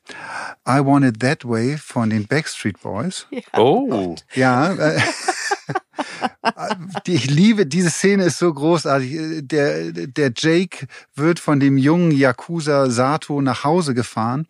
[0.67, 3.27] I Want It That Way von den Backstreet Boys.
[3.53, 4.15] Oh.
[4.33, 4.99] Ja, äh,
[7.07, 9.47] ich liebe, diese Szene ist so großartig.
[9.47, 14.47] Der, der Jake wird von dem jungen Yakuza Sato nach Hause gefahren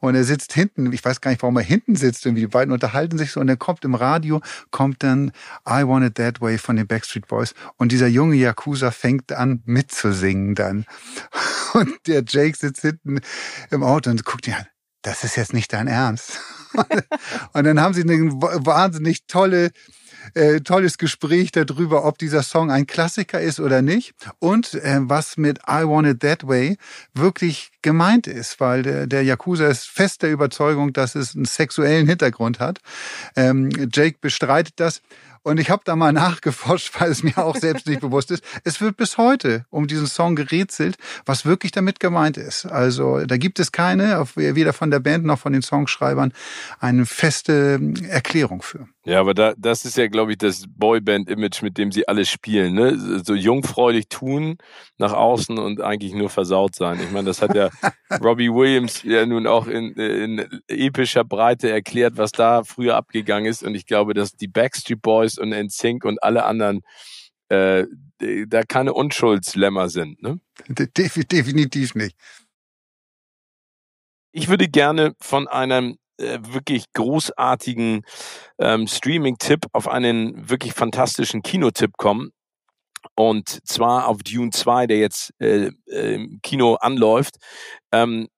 [0.00, 2.72] und er sitzt hinten, ich weiß gar nicht, warum er hinten sitzt, irgendwie die beiden
[2.72, 5.32] unterhalten sich so und er kommt im Radio, kommt dann
[5.68, 9.62] I Want It That Way von den Backstreet Boys und dieser junge Yakuza fängt an
[9.64, 10.84] mitzusingen dann.
[11.74, 13.20] Und der Jake sitzt hinten
[13.70, 14.66] im Auto und guckt ihn an,
[15.02, 16.40] das ist jetzt nicht dein Ernst.
[17.52, 19.70] Und dann haben sie eine wahnsinnig tolle
[20.34, 25.36] äh, tolles Gespräch darüber, ob dieser Song ein Klassiker ist oder nicht und äh, was
[25.36, 26.76] mit I Want It That Way
[27.14, 32.06] wirklich gemeint ist, weil der, der Yakuza ist fest der Überzeugung, dass es einen sexuellen
[32.06, 32.80] Hintergrund hat.
[33.36, 35.02] Ähm, Jake bestreitet das.
[35.46, 38.42] Und ich habe da mal nachgeforscht, weil es mir auch selbst nicht bewusst ist.
[38.64, 42.66] Es wird bis heute um diesen Song gerätselt, was wirklich damit gemeint ist.
[42.66, 46.32] Also da gibt es keine, weder von der Band noch von den Songschreibern,
[46.80, 48.88] eine feste Erklärung für.
[49.06, 52.74] Ja, aber da, das ist ja, glaube ich, das Boyband-Image, mit dem sie alle spielen,
[52.74, 53.22] ne?
[53.24, 54.58] So jungfräulich tun
[54.98, 56.98] nach außen und eigentlich nur versaut sein.
[57.00, 57.70] Ich meine, das hat ja
[58.20, 63.62] Robbie Williams ja nun auch in, in epischer Breite erklärt, was da früher abgegangen ist.
[63.62, 66.82] Und ich glaube, dass die Backstreet Boys und NSYNC und alle anderen
[67.48, 67.84] äh,
[68.18, 70.40] da keine Unschuldslämmer sind, ne?
[70.68, 72.16] De definitiv nicht.
[74.32, 78.02] Ich würde gerne von einem äh, wirklich großartigen
[78.58, 82.30] ähm, Streaming-Tipp auf einen wirklich fantastischen Kinotipp kommen.
[83.14, 87.36] Und zwar auf Dune 2, der jetzt äh, äh, im Kino anläuft.
[87.92, 88.28] Ähm,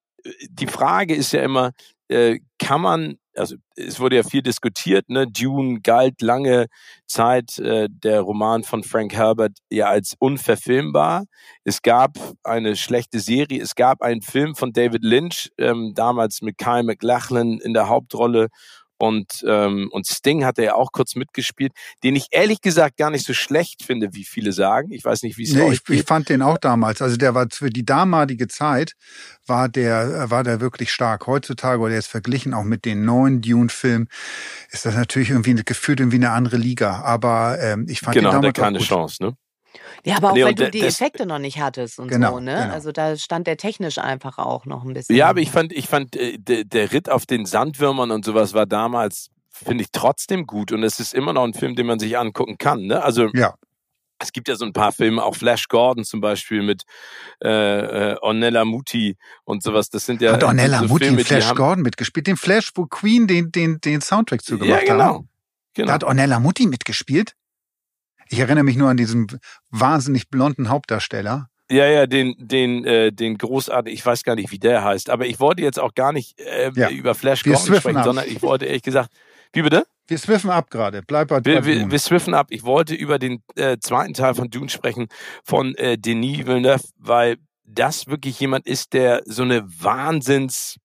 [0.50, 1.72] die Frage ist ja immer,
[2.08, 5.26] äh, kann man, also es wurde ja viel diskutiert, ne?
[5.26, 6.66] Dune galt lange
[7.06, 11.24] Zeit äh, der Roman von Frank Herbert ja als unverfilmbar.
[11.64, 16.58] Es gab eine schlechte Serie, es gab einen Film von David Lynch, ähm, damals mit
[16.58, 18.48] Kyle MacLachlan in der Hauptrolle
[18.98, 23.10] und, ähm, und Sting hat er ja auch kurz mitgespielt, den ich ehrlich gesagt gar
[23.10, 24.92] nicht so schlecht finde, wie viele sagen.
[24.92, 27.00] Ich weiß nicht, wie es Nee, euch ich, ich fand den auch damals.
[27.00, 28.94] Also der war für die damalige Zeit
[29.46, 31.26] war der war der wirklich stark.
[31.26, 34.08] Heutzutage oder jetzt verglichen auch mit den neuen Dune-Filmen
[34.70, 37.00] ist das natürlich irgendwie gefühlt irgendwie eine andere Liga.
[37.02, 38.78] Aber ähm, ich fand Genau, den hat er damals keine.
[38.78, 39.36] Chance, ne?
[40.04, 42.40] Ja, aber auch Nee, weil du die das- Effekte noch nicht hattest und Genau, so,
[42.40, 42.54] ne?
[42.62, 42.72] genau.
[42.74, 45.14] Also da stand der technisch einfach auch noch ein bisschen.
[45.16, 48.66] Ja, aber ich fand, ich fand, äh, der, Ritt auf den Sandwürmern und sowas war
[48.66, 50.72] damals, finde ich, trotzdem gut.
[50.72, 52.82] Und es ist immer noch ein Film, den man sich angucken kann.
[52.86, 53.02] Ne?
[53.02, 53.54] Also Ja,
[54.20, 56.82] es gibt ja so ein paar Filme, auch Flash Gordon zum Beispiel mit
[57.44, 59.90] äh, äh, Ornella Muti und sowas.
[59.90, 62.26] Das sind ja hat Ornella so Mutti Filme, Flash Gordon mitgespielt.
[62.26, 65.04] Den Flash, wo Queen den den den Soundtrack Ja, zugemacht genau.
[65.04, 65.28] haben.
[65.74, 65.86] genau.
[65.88, 67.34] Da hat Ornella Mutti mitgespielt.
[68.30, 69.26] Ich erinnere mich nur an diesen
[69.70, 71.48] wahnsinnig blonden Hauptdarsteller.
[71.70, 75.26] Ja, ja, den, den, äh, den großartig, ich weiß gar nicht, wie der heißt, aber
[75.26, 76.88] ich wollte jetzt auch gar nicht äh, Ja.
[76.88, 78.04] über Flash Gordon sprechen, ab.
[78.04, 79.10] sondern ich wollte ehrlich gesagt,
[79.52, 79.84] wie bitte?
[80.06, 81.02] Wir swiffen ab gerade.
[81.06, 82.46] Bleib bei, Wir, wir, wir swiffen ab.
[82.50, 85.08] Ich wollte über den äh, zweiten Teil von Dune sprechen,
[85.44, 90.76] von äh, Denis Villeneuve, weil das wirklich jemand ist, der so eine Wahnsinns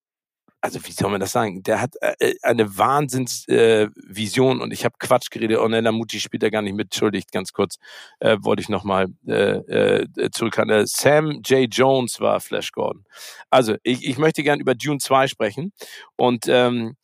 [0.63, 1.61] also wie soll man das sagen?
[1.61, 5.57] Der hat äh, äh eine Wahnsinnsvision äh, und ich habe Quatsch geredet.
[5.57, 6.85] Ornella Muti spielt da gar nicht mit.
[6.85, 7.79] Entschuldigt, ganz kurz
[8.21, 10.85] äh, wollte ich nochmal äh, äh, zurückhalten.
[10.87, 11.67] Sam J.
[11.69, 13.03] Jones war Flash Gordon.
[13.49, 15.73] Also ich, ich möchte gerne über Dune 2 sprechen
[16.15, 16.95] und ähm,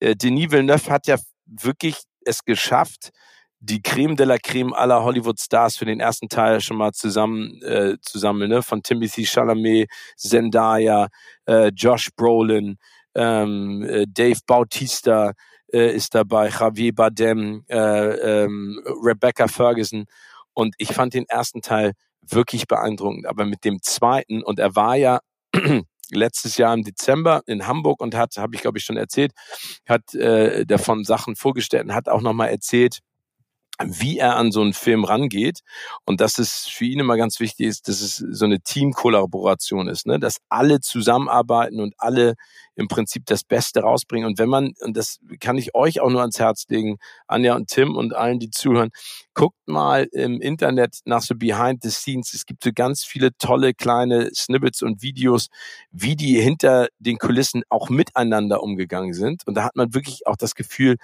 [0.00, 3.10] äh, Denis Villeneuve hat ja wirklich es geschafft,
[3.64, 7.96] die Creme de la Creme aller Hollywood-Stars für den ersten Teil schon mal zusammen äh,
[8.00, 8.62] zu sammeln, ne?
[8.62, 11.08] Von Timothy Chalamet, Zendaya,
[11.46, 12.78] äh, Josh Brolin,
[13.14, 15.32] ähm, äh, Dave Bautista
[15.72, 17.78] äh, ist dabei, Javier Bardem, äh,
[18.44, 20.06] ähm, Rebecca Ferguson.
[20.54, 23.26] Und ich fand den ersten Teil wirklich beeindruckend.
[23.26, 25.20] Aber mit dem zweiten, und er war ja
[26.10, 29.32] letztes Jahr im Dezember in Hamburg und hat, habe ich glaube ich schon erzählt,
[29.88, 32.98] hat äh, davon Sachen vorgestellt und hat auch nochmal erzählt,
[33.86, 35.60] wie er an so einen Film rangeht
[36.04, 40.06] und dass es für ihn immer ganz wichtig ist, dass es so eine Teamkollaboration ist,
[40.06, 40.18] ne?
[40.18, 42.34] dass alle zusammenarbeiten und alle
[42.74, 44.26] im Prinzip das Beste rausbringen.
[44.26, 47.68] Und wenn man, und das kann ich euch auch nur ans Herz legen, Anja und
[47.68, 48.90] Tim und allen, die zuhören,
[49.34, 52.32] guckt mal im Internet nach so Behind the Scenes.
[52.34, 55.48] Es gibt so ganz viele tolle kleine Snippets und Videos,
[55.90, 59.46] wie die hinter den Kulissen auch miteinander umgegangen sind.
[59.46, 60.96] Und da hat man wirklich auch das Gefühl,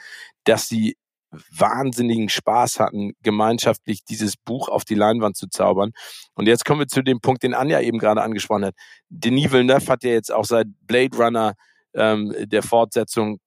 [0.45, 0.97] dass sie
[1.31, 5.93] wahnsinnigen Spaß hatten, gemeinschaftlich dieses Buch auf die Leinwand zu zaubern.
[6.35, 8.75] Und jetzt kommen wir zu dem Punkt, den Anja eben gerade angesprochen hat.
[9.09, 11.55] Denis Villeneuve hat ja jetzt auch seit Blade Runner
[11.95, 13.39] ähm, der Fortsetzung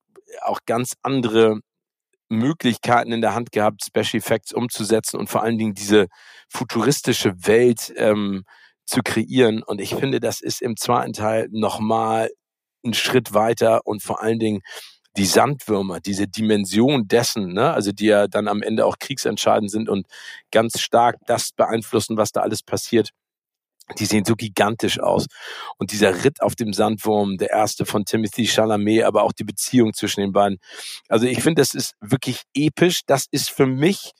[0.42, 1.60] auch ganz andere
[2.28, 6.06] Möglichkeiten in der Hand gehabt, Special Effects umzusetzen und vor allen Dingen diese
[6.48, 8.44] futuristische Welt ähm,
[8.86, 9.62] zu kreieren.
[9.62, 12.30] Und ich finde, das ist im zweiten Teil nochmal
[12.84, 14.62] ein Schritt weiter und vor allen Dingen
[15.16, 19.88] die Sandwürmer, diese Dimension dessen, ne, also die ja dann am Ende auch kriegsentscheidend sind
[19.88, 20.06] und
[20.50, 23.10] ganz stark das beeinflussen, was da alles passiert.
[23.98, 25.26] Die sehen so gigantisch aus.
[25.76, 29.92] Und dieser Ritt auf dem Sandwurm, der erste von Timothy Chalamet, aber auch die Beziehung
[29.92, 30.58] zwischen den beiden.
[31.08, 33.00] Also ich finde, das ist wirklich episch.
[33.06, 34.12] Das ist für mich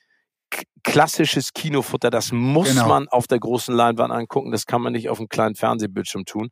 [0.82, 2.10] klassisches Kinofutter.
[2.10, 2.88] Das muss genau.
[2.88, 4.50] man auf der großen Leinwand angucken.
[4.50, 6.50] Das kann man nicht auf einem kleinen Fernsehbildschirm tun.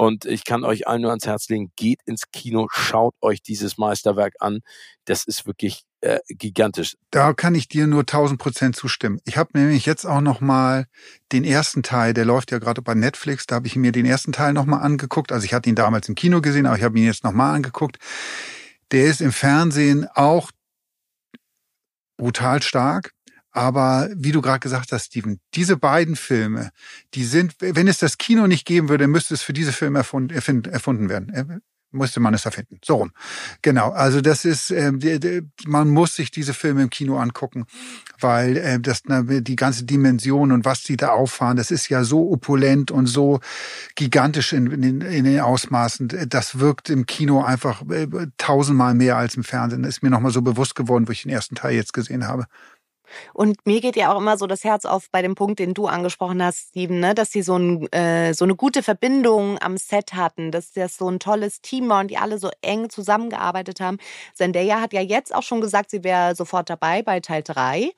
[0.00, 3.78] Und ich kann euch allen nur ans Herz legen, geht ins Kino, schaut euch dieses
[3.78, 4.60] Meisterwerk an.
[5.06, 6.96] Das ist wirklich äh, gigantisch.
[7.10, 9.18] Da kann ich dir nur 1000 Prozent zustimmen.
[9.24, 10.86] Ich habe nämlich jetzt auch noch mal
[11.32, 14.30] den ersten Teil, der läuft ja gerade bei Netflix, da habe ich mir den ersten
[14.30, 15.32] Teil noch mal angeguckt.
[15.32, 17.52] Also ich hatte ihn damals im Kino gesehen, aber ich habe ihn jetzt noch mal
[17.52, 17.98] angeguckt.
[18.92, 20.52] Der ist im Fernsehen auch
[22.16, 23.12] brutal stark.
[23.50, 26.70] Aber wie du gerade gesagt hast, Steven, diese beiden Filme,
[27.14, 30.34] die sind, wenn es das Kino nicht geben würde, müsste es für diese Filme erfunden,
[30.34, 31.32] erfunden werden.
[31.32, 32.78] Äh, musste man es erfinden.
[32.84, 33.12] So rum.
[33.62, 33.90] Genau.
[33.90, 34.92] Also das ist, äh,
[35.66, 37.64] man muss sich diese Filme im Kino angucken,
[38.20, 42.30] weil äh, das die ganze Dimension und was die da auffahren, das ist ja so
[42.30, 43.40] opulent und so
[43.94, 46.08] gigantisch in, in, in den Ausmaßen.
[46.28, 49.82] Das wirkt im Kino einfach äh, tausendmal mehr als im Fernsehen.
[49.82, 52.46] Das ist mir nochmal so bewusst geworden, wo ich den ersten Teil jetzt gesehen habe.
[53.34, 55.86] Und mir geht ja auch immer so das Herz auf bei dem Punkt, den du
[55.86, 57.14] angesprochen hast, Steven, ne?
[57.14, 61.08] dass sie so, ein, äh, so eine gute Verbindung am Set hatten, dass das so
[61.08, 63.98] ein tolles Team war und die alle so eng zusammengearbeitet haben.
[64.34, 67.92] Zendaya hat ja jetzt auch schon gesagt, sie wäre sofort dabei bei Teil 3.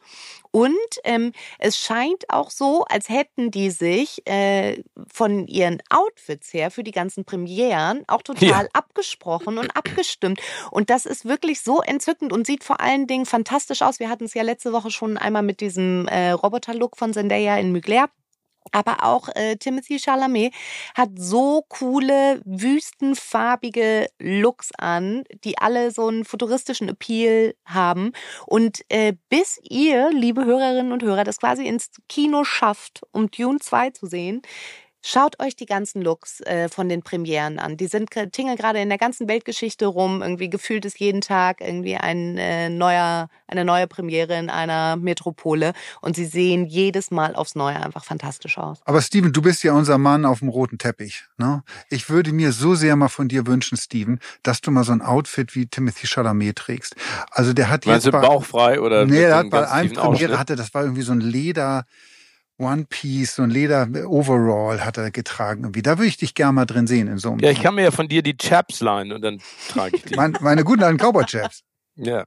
[0.53, 0.75] Und
[1.05, 4.83] ähm, es scheint auch so, als hätten die sich äh,
[5.13, 8.69] von ihren Outfits her für die ganzen Premieren auch total ja.
[8.73, 10.41] abgesprochen und abgestimmt.
[10.71, 14.01] Und das ist wirklich so entzückend und sieht vor allen Dingen fantastisch aus.
[14.01, 17.73] Wir hatten es ja letzte Woche schon einmal mit diesem äh, Roboter-Look von Zendaya in
[17.73, 18.09] Mugler.
[18.73, 20.53] Aber auch äh, Timothy Chalamet
[20.95, 28.13] hat so coole, wüstenfarbige Looks an, die alle so einen futuristischen Appeal haben.
[28.47, 33.59] Und äh, bis ihr, liebe Hörerinnen und Hörer, das quasi ins Kino schafft, um Dune
[33.59, 34.43] 2 zu sehen,
[35.03, 37.79] Schaut euch die ganzen Looks äh, von den Premieren an.
[37.79, 40.21] Die sind tingeln gerade in der ganzen Weltgeschichte rum.
[40.21, 45.73] Irgendwie gefühlt ist jeden Tag irgendwie ein äh, neuer, eine neue Premiere in einer Metropole.
[46.03, 48.81] Und sie sehen jedes Mal aufs Neue einfach fantastisch aus.
[48.85, 51.25] Aber Steven, du bist ja unser Mann auf dem roten Teppich.
[51.39, 51.63] Ne?
[51.89, 55.01] Ich würde mir so sehr mal von dir wünschen, Steven, dass du mal so ein
[55.01, 56.95] Outfit wie Timothy Chalamet trägst.
[57.31, 58.05] Also der hat jetzt.
[58.05, 59.07] Meinst du bauchfrei oder?
[59.07, 61.87] Nee, er hat bei einem Premiere hatte, das war irgendwie so ein Leder.
[62.61, 65.65] One Piece, so ein Leder-Overall hat er getragen.
[65.65, 65.83] Irgendwie.
[65.83, 67.09] Da würde ich dich gerne mal drin sehen.
[67.09, 69.41] In so einem ja, ich kann mir ja von dir die Chaps leihen und dann
[69.69, 70.15] trage ich die.
[70.15, 71.63] meine, meine guten alten Cowboy-Chaps.
[71.97, 72.25] Ja.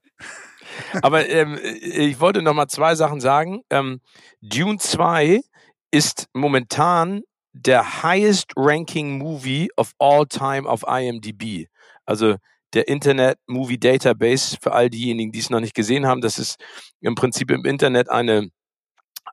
[1.01, 3.61] Aber ähm, ich wollte noch mal zwei Sachen sagen.
[3.71, 4.01] Ähm,
[4.41, 5.41] Dune 2
[5.89, 7.21] ist momentan
[7.53, 11.69] der highest ranking Movie of all time auf IMDb.
[12.05, 12.35] Also
[12.73, 16.21] der Internet Movie Database für all diejenigen, die es noch nicht gesehen haben.
[16.21, 16.57] Das ist
[17.01, 18.49] im Prinzip im Internet eine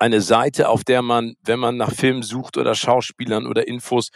[0.00, 4.08] eine Seite, auf der man, wenn man nach Filmen sucht oder Schauspielern oder Infos,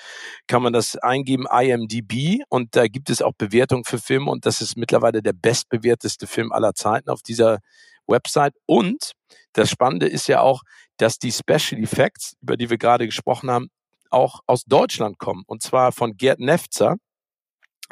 [0.47, 2.43] kann man das eingeben, IMDB.
[2.49, 4.31] Und da gibt es auch Bewertungen für Filme.
[4.31, 7.59] Und das ist mittlerweile der bestbewerteste Film aller Zeiten auf dieser
[8.07, 8.55] Website.
[8.67, 9.13] Und
[9.53, 10.63] das Spannende ist ja auch,
[10.97, 13.69] dass die Special Effects, über die wir gerade gesprochen haben,
[14.11, 15.43] auch aus Deutschland kommen.
[15.47, 16.97] Und zwar von Gerd Nefzer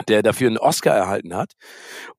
[0.08, 1.52] der dafür einen Oscar erhalten hat.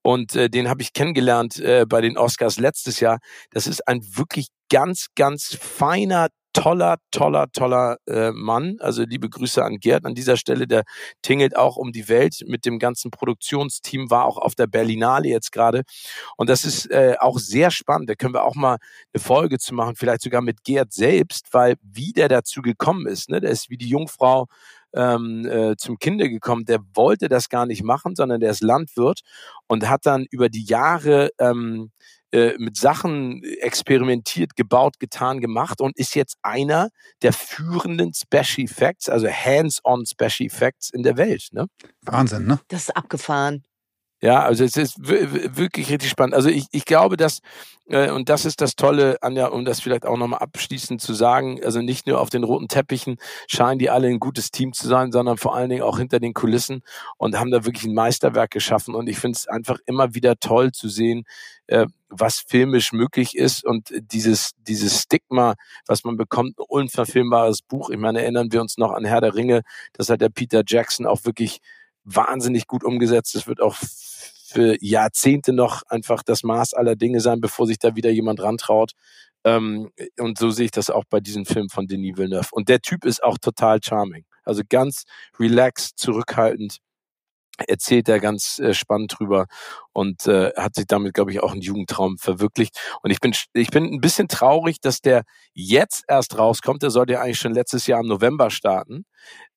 [0.01, 3.19] Und äh, den habe ich kennengelernt äh, bei den Oscars letztes Jahr.
[3.51, 8.77] Das ist ein wirklich ganz, ganz feiner, toller, toller, toller äh, Mann.
[8.79, 10.67] Also liebe Grüße an Gerd an dieser Stelle.
[10.67, 10.83] Der
[11.21, 15.51] tingelt auch um die Welt mit dem ganzen Produktionsteam, war auch auf der Berlinale jetzt
[15.51, 15.81] gerade.
[16.37, 18.09] Und das ist äh, auch sehr spannend.
[18.09, 18.77] Da können wir auch mal
[19.13, 23.29] eine Folge zu machen, vielleicht sogar mit Gerd selbst, weil wie der dazu gekommen ist.
[23.29, 23.41] Ne?
[23.41, 24.47] Der ist wie die Jungfrau
[24.95, 29.21] ähm, äh, zum Kinde gekommen, der wollte das gar nicht machen, sondern der ist Landwirt
[29.67, 31.91] und hat dann über die Jahre ähm,
[32.33, 36.89] äh, mit Sachen experimentiert, gebaut, getan, gemacht und ist jetzt einer
[37.21, 41.49] der führenden Special Effects, also Hands-on Special Effects in der Welt.
[41.51, 41.67] Ne?
[42.01, 42.59] Wahnsinn, ne?
[42.69, 43.63] Das ist abgefahren.
[44.23, 46.33] Ja, also es ist wirklich richtig spannend.
[46.33, 47.41] Also ich, ich glaube, dass,
[47.89, 51.59] äh, und das ist das Tolle, Anja, um das vielleicht auch nochmal abschließend zu sagen,
[51.61, 53.17] also nicht nur auf den roten Teppichen
[53.49, 56.33] scheinen die alle ein gutes Team zu sein, sondern vor allen Dingen auch hinter den
[56.33, 56.83] Kulissen
[57.17, 58.95] und haben da wirklich ein Meisterwerk geschaffen.
[58.95, 61.25] Und ich finde es einfach immer wieder toll zu sehen,
[61.67, 65.55] äh, was filmisch möglich ist und dieses, dieses Stigma,
[65.85, 67.89] was man bekommt, ein unverfilmbares Buch.
[67.89, 71.05] Ich meine, erinnern wir uns noch an Herr der Ringe, das hat der Peter Jackson
[71.05, 71.59] auch wirklich
[72.05, 73.35] wahnsinnig gut umgesetzt.
[73.35, 73.75] Es wird auch
[74.53, 78.91] für Jahrzehnte noch einfach das Maß aller Dinge sein, bevor sich da wieder jemand rantraut.
[79.43, 82.49] Ähm, und so sehe ich das auch bei diesem Film von Denis Villeneuve.
[82.51, 84.25] Und der Typ ist auch total charming.
[84.43, 85.03] Also ganz
[85.39, 86.77] relaxed, zurückhaltend,
[87.67, 89.47] erzählt er ganz äh, spannend drüber
[89.91, 92.77] und äh, hat sich damit, glaube ich, auch einen Jugendtraum verwirklicht.
[93.01, 95.23] Und ich bin, ich bin ein bisschen traurig, dass der
[95.53, 96.83] jetzt erst rauskommt.
[96.83, 99.05] Der sollte ja eigentlich schon letztes Jahr im November starten,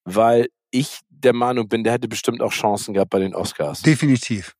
[0.04, 3.82] weil ich der Meinung bin, der hätte bestimmt auch Chancen gehabt bei den Oscars.
[3.82, 4.54] Definitiv.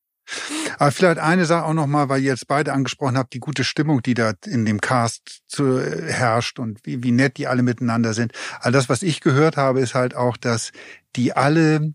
[0.79, 4.03] Aber vielleicht eine Sache auch nochmal, weil ihr jetzt beide angesprochen habt, die gute Stimmung,
[4.03, 8.15] die da in dem Cast zu, äh, herrscht und wie, wie nett die alle miteinander
[8.15, 8.33] sind.
[8.61, 10.73] All das, was ich gehört habe, ist halt auch, dass
[11.17, 11.95] die alle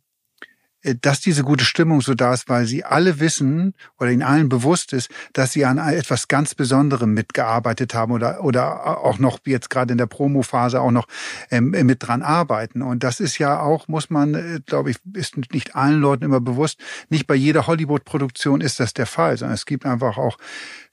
[1.01, 4.93] dass diese gute Stimmung so da ist, weil sie alle wissen oder ihnen allen bewusst
[4.93, 9.91] ist, dass sie an etwas ganz Besonderem mitgearbeitet haben oder, oder auch noch jetzt gerade
[9.91, 11.07] in der Promo-Phase auch noch
[11.51, 12.81] ähm, mit dran arbeiten.
[12.81, 16.41] Und das ist ja auch, muss man, äh, glaube ich, ist nicht allen Leuten immer
[16.41, 16.79] bewusst.
[17.09, 20.37] Nicht bei jeder Hollywood-Produktion ist das der Fall, sondern es gibt einfach auch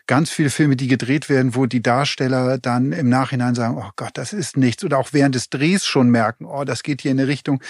[0.08, 4.12] ganz viele Filme, die gedreht werden, wo die Darsteller dann im Nachhinein sagen, oh Gott,
[4.14, 4.82] das ist nichts.
[4.82, 7.62] Oder auch während des Drehs schon merken, oh, das geht hier in eine Richtung,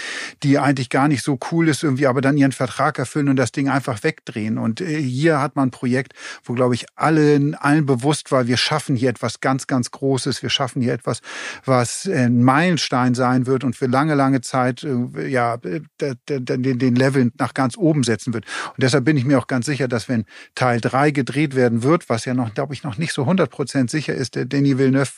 [0.45, 3.51] die eigentlich gar nicht so cool ist irgendwie, aber dann ihren Vertrag erfüllen und das
[3.51, 4.57] Ding einfach wegdrehen.
[4.57, 6.15] Und äh, hier hat man ein Projekt,
[6.45, 10.41] wo, glaube ich, allen, allen bewusst war, wir schaffen hier etwas ganz, ganz Großes.
[10.41, 11.21] Wir schaffen hier etwas,
[11.65, 17.33] was ein Meilenstein sein wird und für lange, lange Zeit, äh, ja, den, den Level
[17.37, 18.45] nach ganz oben setzen wird.
[18.69, 20.25] Und deshalb bin ich mir auch ganz sicher, dass wenn
[20.55, 23.91] Teil drei gedreht werden wird, was ja noch, glaube ich, noch nicht so 100 Prozent
[23.91, 24.35] sicher ist.
[24.37, 25.11] Der Denis Villeneuve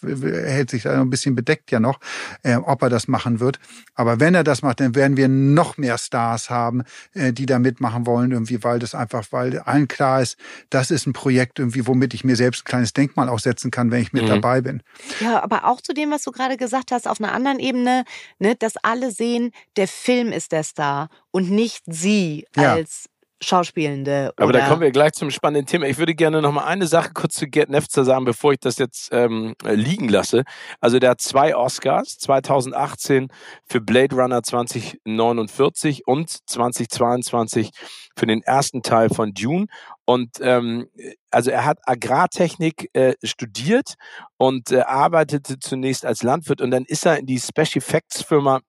[0.46, 2.00] hält sich da ein bisschen bedeckt ja noch,
[2.42, 3.58] äh, ob er das machen wird.
[3.94, 6.82] Aber wenn er das macht, dann werden wir noch mehr Stars haben,
[7.12, 10.38] äh, die da mitmachen wollen, irgendwie, weil das einfach, weil allen klar ist,
[10.70, 14.02] das ist ein Projekt irgendwie, womit ich mir selbst ein kleines Denkmal aufsetzen kann, wenn
[14.02, 14.28] ich mit mhm.
[14.28, 14.82] dabei bin.
[15.20, 18.04] Ja, aber auch zu dem, was du gerade gesagt hast, auf einer anderen Ebene,
[18.38, 22.74] ne, dass alle sehen, der Film ist der Star und nicht sie ja.
[22.74, 23.08] als
[23.42, 24.32] Schauspielende.
[24.36, 25.86] Aber da kommen wir gleich zum spannenden Thema.
[25.86, 28.76] Ich würde gerne noch mal eine Sache kurz zu Gerd Nefzer sagen, bevor ich das
[28.76, 30.44] jetzt ähm, liegen lasse.
[30.80, 33.28] Also der hat zwei Oscars, 2018
[33.66, 37.70] für Blade Runner 2049 und 2022
[38.14, 39.66] für den ersten Teil von Dune.
[40.04, 40.88] Und ähm,
[41.30, 43.94] also er hat Agrartechnik äh, studiert
[44.36, 48.60] und äh, arbeitete zunächst als Landwirt und dann ist er in die Special Effects Firma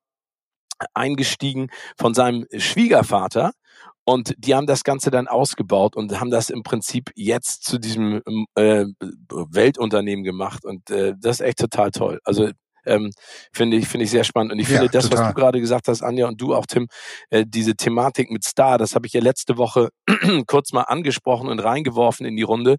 [0.94, 3.52] eingestiegen von seinem Schwiegervater
[4.12, 8.22] und die haben das Ganze dann ausgebaut und haben das im Prinzip jetzt zu diesem
[8.56, 8.86] äh,
[9.30, 10.66] Weltunternehmen gemacht.
[10.66, 12.20] Und äh, das ist echt total toll.
[12.26, 12.50] Also
[12.86, 13.12] ähm,
[13.54, 15.26] finde ich finde ich sehr spannend und ich finde ja, das total.
[15.26, 16.88] was du gerade gesagt hast Anja und du auch Tim
[17.30, 19.90] äh, diese Thematik mit Star das habe ich ja letzte Woche
[20.48, 22.78] kurz mal angesprochen und reingeworfen in die Runde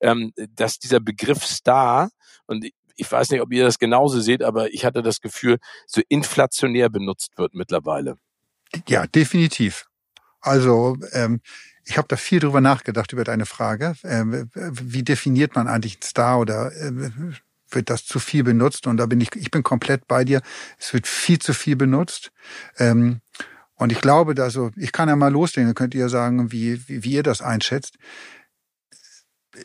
[0.00, 2.08] ähm, dass dieser Begriff Star
[2.46, 2.66] und
[2.96, 6.88] ich weiß nicht ob ihr das genauso seht aber ich hatte das Gefühl so inflationär
[6.88, 8.16] benutzt wird mittlerweile
[8.88, 9.84] ja definitiv
[10.42, 11.40] also ähm,
[11.84, 13.94] ich habe da viel drüber nachgedacht über deine Frage.
[14.04, 16.92] Ähm, wie definiert man eigentlich einen Star oder äh,
[17.70, 18.86] wird das zu viel benutzt?
[18.86, 20.42] Und da bin ich, ich bin komplett bei dir.
[20.78, 22.30] Es wird viel zu viel benutzt.
[22.78, 23.20] Ähm,
[23.74, 27.02] und ich glaube, also ich kann ja mal loslegen, dann könnt ihr sagen, wie, wie,
[27.02, 27.96] wie ihr das einschätzt.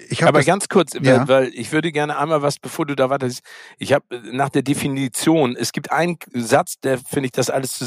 [0.09, 1.27] ich Aber ganz kurz, Ja.
[1.27, 3.41] weil, ich würde gerne einmal was, bevor du da weiterst.
[3.77, 7.77] Ich habe nach der Definition, es gibt einen Satz, der finde ich das alles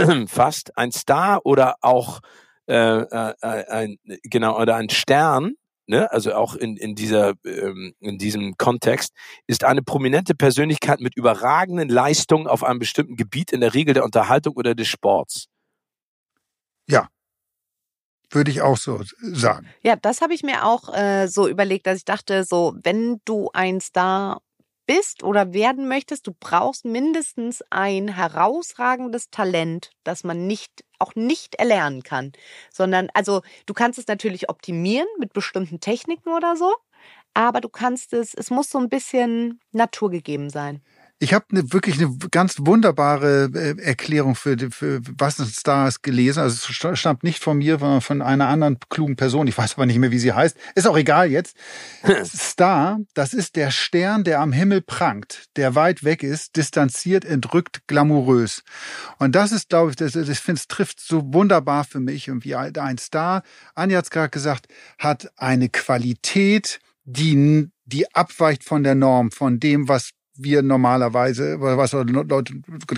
[0.30, 0.76] zusammenfasst.
[0.76, 2.20] Ein Star oder auch
[2.66, 5.54] äh, äh, ein genau oder ein Stern,
[5.86, 6.10] ne?
[6.12, 9.12] Also auch in in dieser ähm, in diesem Kontext
[9.46, 14.04] ist eine prominente Persönlichkeit mit überragenden Leistungen auf einem bestimmten Gebiet, in der Regel der
[14.04, 15.46] Unterhaltung oder des Sports.
[18.30, 19.68] würde ich auch so sagen.
[19.82, 23.50] Ja, das habe ich mir auch äh, so überlegt, dass ich dachte, so, wenn du
[23.52, 24.40] ein Star
[24.90, 31.54] bist oder werden möchtest, du brauchst mindestens ein herausragendes Talent, das man nicht auch nicht
[31.54, 32.32] erlernen kann,
[32.72, 36.74] sondern also du kannst es natürlich optimieren mit bestimmten Techniken oder so,
[37.34, 40.82] aber du kannst es, es muss so ein bisschen naturgegeben sein.
[41.22, 46.02] Ich habe ne, wirklich eine ganz wunderbare äh, Erklärung für, für was ein Star ist
[46.02, 46.40] gelesen.
[46.40, 49.46] Also es sta- stammt nicht von mir, sondern von einer anderen klugen Person.
[49.46, 50.56] Ich weiß aber nicht mehr, wie sie heißt.
[50.74, 51.56] Ist auch egal jetzt.
[52.24, 57.86] Star, das ist der Stern, der am Himmel prangt, der weit weg ist, distanziert, entrückt,
[57.86, 58.62] glamourös.
[59.18, 62.28] Und das ist, glaube ich, das, das- ich finde, es trifft so wunderbar für mich.
[62.28, 63.42] Irgendwie ein ein Star,
[63.74, 64.68] Anja hat es gerade gesagt,
[64.98, 71.92] hat eine Qualität, die, die abweicht von der Norm, von dem, was wir normalerweise, was
[71.92, 72.54] Leute,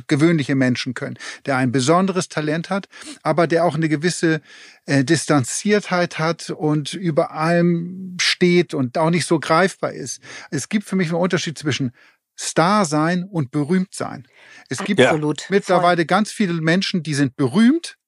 [0.06, 2.88] gewöhnliche Menschen können, der ein besonderes Talent hat,
[3.22, 4.40] aber der auch eine gewisse
[4.86, 10.20] äh, Distanziertheit hat und über allem steht und auch nicht so greifbar ist.
[10.50, 11.92] Es gibt für mich einen Unterschied zwischen
[12.38, 14.26] Star sein und berühmt sein.
[14.68, 15.46] Es gibt Absolut.
[15.50, 17.98] mittlerweile ganz viele Menschen, die sind berühmt,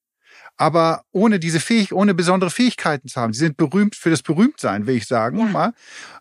[0.57, 3.32] aber ohne diese Fähig, ohne besondere Fähigkeiten zu haben.
[3.32, 5.38] Sie sind berühmt für das Berühmtsein, will ich sagen.
[5.38, 5.44] Ja.
[5.46, 5.72] Mal.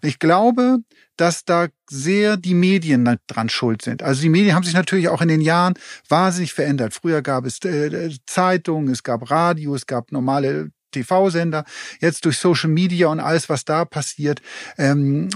[0.02, 0.80] Ich glaube,
[1.18, 4.02] dass da sehr die Medien dran schuld sind.
[4.02, 5.76] Also die Medien haben sich natürlich auch in den Jahren
[6.10, 6.94] wahnsinnig verändert.
[6.94, 11.66] Früher gab es äh, Zeitungen, es gab Radio, es gab normale TV-Sender.
[12.00, 14.42] Jetzt durch Social Media und alles, was da passiert,
[14.78, 15.30] ähm,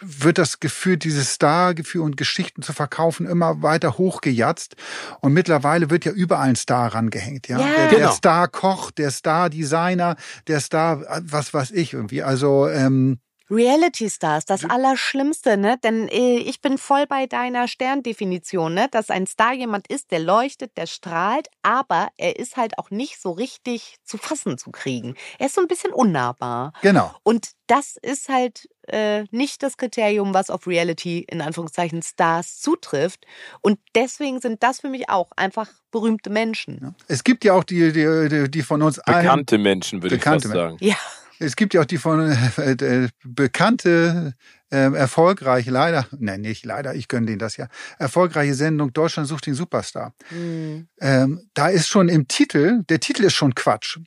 [0.00, 4.76] wird das Gefühl, dieses Star-Gefühl und Geschichten zu verkaufen, immer weiter hochgejatzt.
[5.20, 7.48] Und mittlerweile wird ja überall ein Star rangehängt.
[7.48, 7.58] Ja?
[7.60, 7.66] Ja.
[7.66, 8.12] Der, der Genau.
[8.12, 12.22] Star-Koch, der Star-Designer, der Star, was weiß ich irgendwie.
[12.22, 13.18] Also ähm,
[13.50, 15.78] Reality Stars, das Allerschlimmste, ne?
[15.82, 18.88] Denn äh, ich bin voll bei deiner Sterndefinition, ne?
[18.90, 23.20] Dass ein Star jemand ist, der leuchtet, der strahlt, aber er ist halt auch nicht
[23.20, 25.14] so richtig zu fassen zu kriegen.
[25.38, 26.72] Er ist so ein bisschen unnahbar.
[26.82, 27.14] genau.
[27.22, 33.26] Und das ist halt äh, nicht das Kriterium, was auf Reality in Anführungszeichen Stars zutrifft.
[33.60, 36.94] Und deswegen sind das für mich auch einfach berühmte Menschen.
[37.06, 40.46] Es gibt ja auch die, die, die, von uns allen Bekannte Menschen, würde ich fast
[40.46, 40.76] sagen.
[40.80, 40.96] Ja.
[41.38, 44.34] Es gibt ja auch die von äh, äh, bekannte,
[44.70, 47.68] äh, erfolgreiche, leider, nein, nicht leider, ich gönne denen das ja,
[47.98, 50.14] erfolgreiche Sendung Deutschland sucht den Superstar.
[50.28, 50.88] Hm.
[51.00, 53.98] Ähm, da ist schon im Titel, der Titel ist schon Quatsch,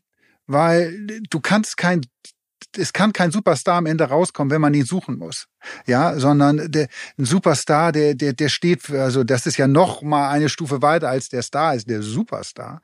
[0.48, 2.02] weil du kannst kein,
[2.78, 5.48] es kann kein Superstar am Ende rauskommen, wenn man ihn suchen muss.
[5.86, 6.88] Ja, sondern der,
[7.18, 10.82] ein Superstar, der, der, der steht für, also das ist ja noch mal eine Stufe
[10.82, 12.82] weiter als der Star ist, der Superstar.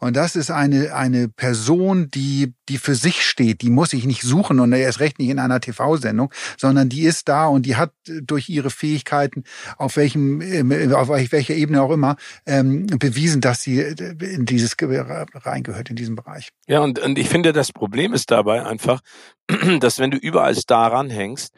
[0.00, 4.22] Und das ist eine, eine Person, die, die für sich steht, die muss ich nicht
[4.22, 7.92] suchen und erst recht nicht in einer TV-Sendung, sondern die ist da und die hat
[8.22, 9.44] durch ihre Fähigkeiten,
[9.76, 12.16] auf welchem, ähm, auf welcher Ebene auch immer,
[12.46, 15.04] ähm, bewiesen, dass sie in dieses Ge-
[15.34, 16.50] reingehört, in diesem Bereich.
[16.66, 19.00] Ja, und, und ich finde, das Problem ist dabei einfach,
[19.80, 21.52] dass wenn du überall Star ranhängst,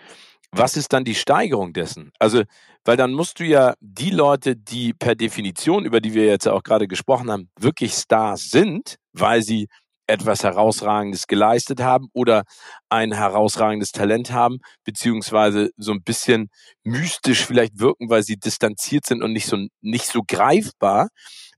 [0.52, 2.12] was ist dann die Steigerung dessen?
[2.18, 2.42] Also,
[2.84, 6.62] weil dann musst du ja die Leute, die per Definition, über die wir jetzt auch
[6.62, 9.68] gerade gesprochen haben, wirklich Stars sind, weil sie
[10.06, 12.42] etwas Herausragendes geleistet haben oder
[12.90, 16.50] ein herausragendes Talent haben, beziehungsweise so ein bisschen
[16.82, 21.08] mystisch vielleicht wirken, weil sie distanziert sind und nicht so, nicht so greifbar,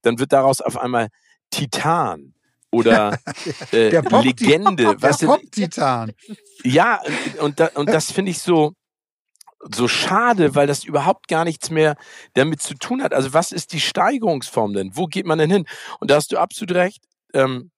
[0.03, 1.09] dann wird daraus auf einmal
[1.51, 2.35] Titan
[2.71, 3.19] oder
[3.73, 3.89] äh,
[4.23, 4.97] Legende.
[4.97, 6.13] Der Pop-Titan.
[6.65, 7.01] ja,
[7.41, 8.75] und, da, und das finde ich so,
[9.73, 11.97] so schade, weil das überhaupt gar nichts mehr
[12.35, 13.15] damit zu tun hat.
[13.15, 14.97] Also was ist die Steigerungsform denn?
[14.97, 15.67] Wo geht man denn hin?
[16.01, 17.05] Und da hast du absolut recht.
[17.33, 17.71] Ähm,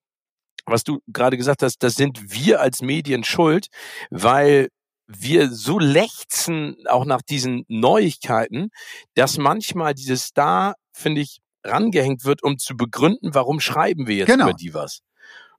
[0.65, 3.67] was du gerade gesagt hast, das sind wir als Medien schuld,
[4.09, 4.67] weil
[5.07, 8.69] wir so lechzen auch nach diesen Neuigkeiten,
[9.15, 14.27] dass manchmal dieses Star, finde ich, rangehängt wird, um zu begründen, warum schreiben wir jetzt
[14.27, 14.45] Genau.
[14.49, 14.99] über die was.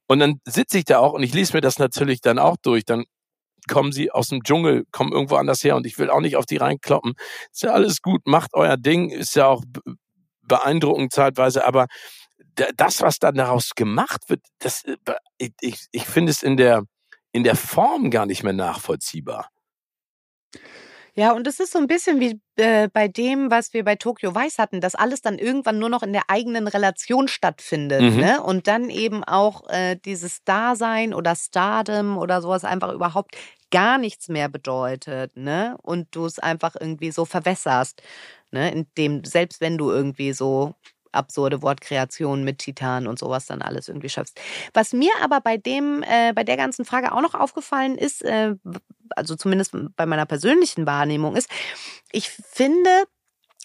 [0.07, 2.85] Und dann sitze ich da auch und ich lese mir das natürlich dann auch durch.
[2.85, 3.05] Dann
[3.67, 6.47] kommen sie aus dem Dschungel, kommen irgendwo anders her und ich will auch nicht auf
[6.47, 7.15] die reinkloppen.
[7.53, 9.83] Ist ja alles gut, macht euer Ding, ist ja auch be-
[10.43, 11.87] beeindruckend zeitweise, aber
[12.55, 14.97] da- das, was dann daraus gemacht wird, das, äh,
[15.39, 16.85] ich, ich, ich finde es in der,
[17.33, 19.49] in der Form gar nicht mehr nachvollziehbar.
[21.19, 24.33] Ja, und es ist so ein bisschen wie äh, bei dem, was wir bei Tokyo
[24.33, 28.03] Weiß hatten, dass alles dann irgendwann nur noch in der eigenen Relation stattfindet.
[28.03, 28.21] Mhm.
[28.21, 28.41] Ne?
[28.41, 33.37] Und dann eben auch äh, dieses Dasein oder Stardom oder sowas einfach überhaupt
[33.73, 35.77] gar nichts mehr bedeutet, ne?
[35.83, 38.01] Und du es einfach irgendwie so verwässerst,
[38.53, 38.71] ne?
[38.71, 40.77] Indem, selbst wenn du irgendwie so
[41.19, 44.41] absurde Wortkreationen mit Titan und sowas dann alles irgendwie schaffst.
[44.73, 48.55] Was mir aber bei dem, äh, bei der ganzen Frage auch noch aufgefallen ist, äh,
[49.11, 51.51] also zumindest bei meiner persönlichen Wahrnehmung ist,
[52.13, 53.05] ich finde,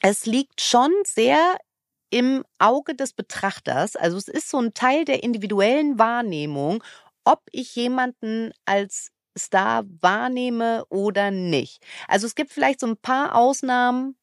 [0.02, 1.58] es liegt schon sehr
[2.10, 3.96] im Auge des Betrachters.
[3.96, 6.84] Also es ist so ein Teil der individuellen Wahrnehmung,
[7.24, 11.84] ob ich jemanden als Star wahrnehme oder nicht.
[12.08, 14.16] Also es gibt vielleicht so ein paar Ausnahmen,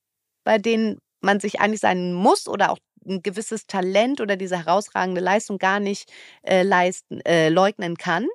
[0.44, 5.20] bei denen man sich eigentlich sein muss oder auch ein gewisses Talent oder diese herausragende
[5.20, 6.10] Leistung gar nicht
[6.42, 8.26] äh, leisten, äh, leugnen kann.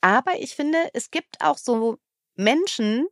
[0.00, 1.98] Aber ich finde, es gibt auch so
[2.34, 3.06] Menschen,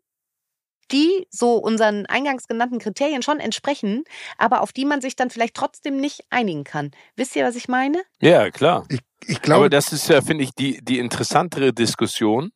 [0.91, 4.05] die so unseren eingangs genannten Kriterien schon entsprechen,
[4.39, 6.91] aber auf die man sich dann vielleicht trotzdem nicht einigen kann.
[7.17, 8.03] Wisst ihr, was ich meine?
[8.21, 8.87] Ja, klar.
[8.89, 12.51] Ich, ich glaube, Aber das ist ja, finde ich, die, die interessantere Diskussion,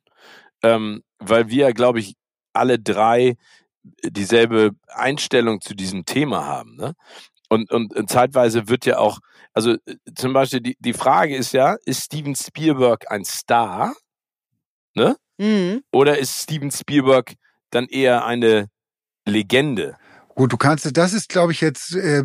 [0.63, 2.15] ähm, weil wir, glaube ich,
[2.53, 3.37] alle drei
[4.03, 6.77] dieselbe Einstellung zu diesem Thema haben.
[6.77, 6.95] Ne?
[7.55, 9.21] Und, und, und zeitweise wird ja auch,
[9.53, 13.95] also äh, zum Beispiel die, die Frage ist ja, ist Steven Spielberg ein Star?
[14.95, 15.17] Ne?
[15.39, 15.83] Mhm.
[15.93, 17.35] Oder ist Steven Spielberg
[17.71, 18.69] dann eher eine
[19.25, 19.97] Legende?
[20.35, 22.25] Gut, du kannst, das ist, glaube ich, jetzt äh,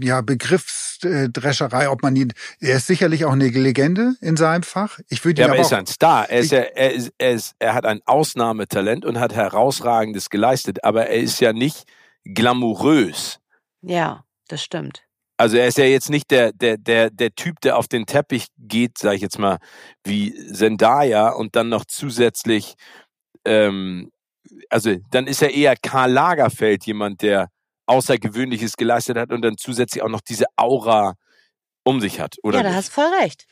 [0.00, 2.32] ja Begriffsdrescherei, ob man ihn.
[2.58, 4.98] Er ist sicherlich auch eine Legende in seinem Fach.
[5.08, 6.28] Ich würde Ja, aber aber er ist auch, ein Star.
[6.28, 10.82] Er, ist ja, er, ist, er, ist, er hat ein Ausnahmetalent und hat herausragendes geleistet,
[10.82, 11.84] aber er ist ja nicht
[12.24, 13.39] glamourös.
[13.82, 15.04] Ja, das stimmt.
[15.36, 18.48] Also er ist ja jetzt nicht der, der, der, der Typ, der auf den Teppich
[18.58, 19.56] geht, sage ich jetzt mal,
[20.04, 22.74] wie Zendaya und dann noch zusätzlich,
[23.46, 24.10] ähm,
[24.68, 27.48] also dann ist er eher Karl Lagerfeld, jemand, der
[27.86, 31.14] Außergewöhnliches geleistet hat und dann zusätzlich auch noch diese Aura
[31.84, 32.58] um sich hat, oder?
[32.58, 33.46] ja, da hast du voll recht.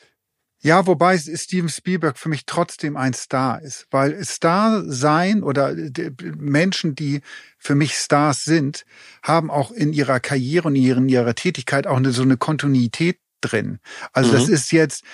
[0.61, 6.11] Ja, wobei Steven Spielberg für mich trotzdem ein Star ist, weil Star sein oder die
[6.37, 7.21] Menschen, die
[7.59, 8.85] für mich Stars sind,
[9.23, 13.79] haben auch in ihrer Karriere und in ihrer Tätigkeit auch eine, so eine Kontinuität drin.
[14.13, 14.55] Also das Mhm.
[14.55, 15.05] ist jetzt,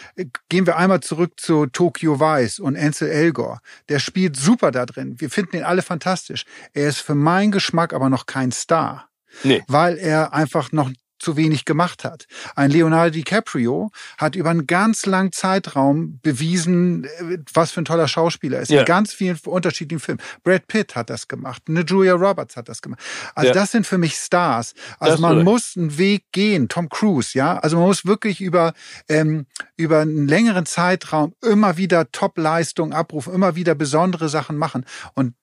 [0.48, 3.60] gehen wir einmal zurück zu Tokyo Vice und Ansel Elgor.
[3.90, 5.16] Der spielt super da drin.
[5.20, 6.44] Wir finden ihn alle fantastisch.
[6.72, 9.10] Er ist für meinen Geschmack aber noch kein Star
[9.42, 9.62] Nee.
[9.68, 12.26] weil er einfach noch zu wenig gemacht hat.
[12.54, 18.08] Ein Leonardo DiCaprio hat über einen ganz langen Zeitraum bewiesen, äh, was für ein toller
[18.08, 18.70] Schauspieler er ist.
[18.70, 18.80] Ja.
[18.80, 20.20] In ganz vielen unterschiedlichen Filmen.
[20.42, 21.62] Brad Pitt hat das gemacht.
[21.68, 23.00] Eine Julia Roberts hat das gemacht.
[23.34, 23.54] Also Ja.
[23.54, 24.74] das sind für mich Stars.
[24.98, 26.68] Also Das man ist muss einen Weg gehen.
[26.68, 27.58] Tom Cruise, ja.
[27.58, 28.72] Also man muss wirklich über,
[29.08, 29.46] ähm,
[29.76, 34.84] über einen längeren Zeitraum immer wieder Top-Leistung abrufen, immer wieder besondere Sachen machen.
[35.14, 35.34] Und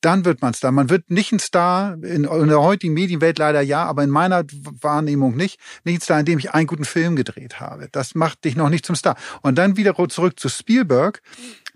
[0.00, 0.72] dann wird man Star.
[0.72, 4.44] Man wird nicht ein Star, in, in der heutigen Medienwelt leider ja, aber in meiner
[4.80, 7.88] Wahrnehmung nicht, nicht ein Star, indem ich einen guten Film gedreht habe.
[7.92, 9.16] Das macht dich noch nicht zum Star.
[9.42, 11.22] Und dann wieder zurück zu Spielberg.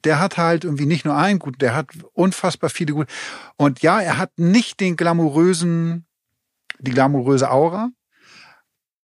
[0.04, 3.12] Der hat halt irgendwie nicht nur einen guten, der hat unfassbar viele gute.
[3.56, 6.06] Und ja, er hat nicht den glamourösen,
[6.78, 7.90] die glamouröse Aura,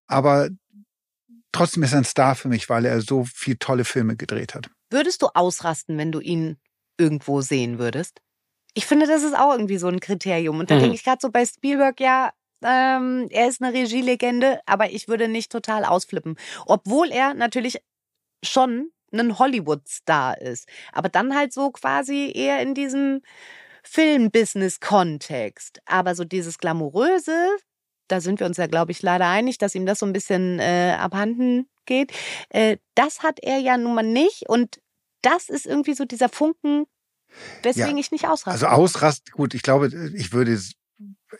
[0.06, 0.48] aber
[1.52, 4.70] trotzdem ist er ein Star für mich, weil er so viel tolle Filme gedreht hat.
[4.90, 6.56] Würdest du ausrasten, wenn du ihn
[6.98, 8.20] irgendwo sehen würdest?
[8.78, 10.58] Ich finde, das ist auch irgendwie so ein Kriterium.
[10.60, 10.80] Und da Mhm.
[10.80, 12.30] denke ich gerade so bei Spielberg, ja,
[12.62, 16.36] ähm, er ist eine Regielegende, aber ich würde nicht total ausflippen.
[16.66, 17.78] Obwohl er natürlich
[18.44, 20.68] schon ein Hollywood-Star ist.
[20.92, 23.22] Aber dann halt so quasi eher in diesem
[23.84, 25.80] Film-Business-Kontext.
[25.86, 27.56] Aber so dieses Glamouröse,
[28.08, 30.58] da sind wir uns ja, glaube ich, leider einig, dass ihm das so ein bisschen
[30.60, 32.12] äh, abhanden geht.
[32.50, 34.48] Äh, das hat er ja nun mal nicht.
[34.48, 34.80] Und
[35.22, 36.86] das ist irgendwie so dieser Funken,
[37.62, 38.50] weswegen ich nicht ausraste.
[38.50, 40.58] Also ausrast, gut, ich glaube, ich würde,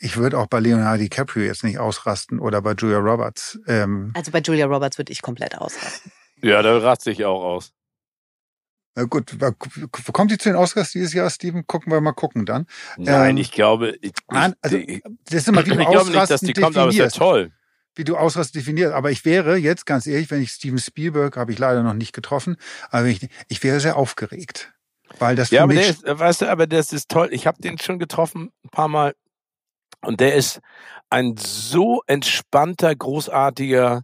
[0.01, 3.59] ich würde auch bei Leonardo DiCaprio jetzt nicht ausrasten oder bei Julia Roberts.
[3.67, 6.13] Ähm, Also bei Julia Roberts würde ich komplett ausrasten.
[6.43, 7.73] Ja, da raste ich auch aus.
[8.95, 9.37] na gut,
[10.13, 11.67] kommt die zu den Oscars dieses Jahr, Steven?
[11.67, 12.67] Gucken wir mal gucken dann.
[12.97, 16.07] Nein, Ähm, ich glaube, ich, Nein, also ich, das ist immer, wie ich du glaube
[16.07, 17.17] nicht, dass Ausrasten die kommt, aber wäre definierst.
[17.17, 17.53] toll.
[17.95, 18.93] Wie du Ausrasten definierst.
[18.95, 22.13] Aber ich wäre jetzt ganz ehrlich, wenn ich Steven Spielberg habe ich leider noch nicht
[22.13, 22.57] getroffen,
[22.91, 24.75] aber ich, ich wäre sehr aufgeregt.
[25.19, 27.29] Weil das Ja, aber der ist, äh, weißt du, aber das ist toll.
[27.33, 29.15] Ich habe den schon getroffen, ein paar Mal.
[30.03, 30.61] Und der ist
[31.11, 34.03] ein so entspannter, großartiger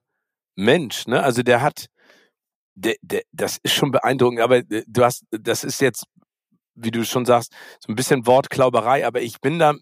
[0.57, 1.07] Mensch.
[1.07, 1.23] Ne?
[1.23, 1.87] Also der hat,
[2.75, 4.41] der, der, das ist schon beeindruckend.
[4.41, 6.05] Aber äh, du hast, das ist jetzt,
[6.75, 9.07] wie du schon sagst, so ein bisschen Wortklauberei.
[9.07, 9.75] Aber ich bin da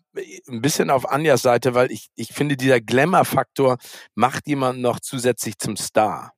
[0.49, 3.79] ein bisschen auf Anjas Seite, weil ich, ich finde, dieser Glamour-Faktor
[4.15, 6.33] macht jemanden noch zusätzlich zum Star.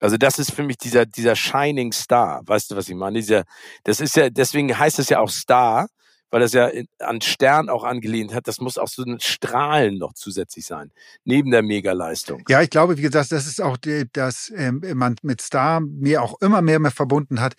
[0.00, 2.40] Also das ist für mich dieser, dieser Shining Star.
[2.44, 3.18] Weißt du, was ich meine?
[3.18, 3.44] Dieser,
[3.84, 5.88] das ist ja, deswegen heißt es ja auch Star,
[6.30, 6.70] weil das ja
[7.00, 8.46] an Stern auch angelehnt hat.
[8.48, 10.92] Das muss auch so ein Strahlen noch zusätzlich sein.
[11.24, 12.44] Neben der Megaleistung.
[12.48, 13.76] Ja, ich glaube, wie gesagt, das ist auch,
[14.12, 17.54] dass ähm, man mit Star mir auch immer mehr, mehr verbunden hat.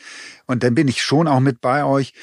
[0.47, 2.13] Und dann bin ich schon auch mit bei euch.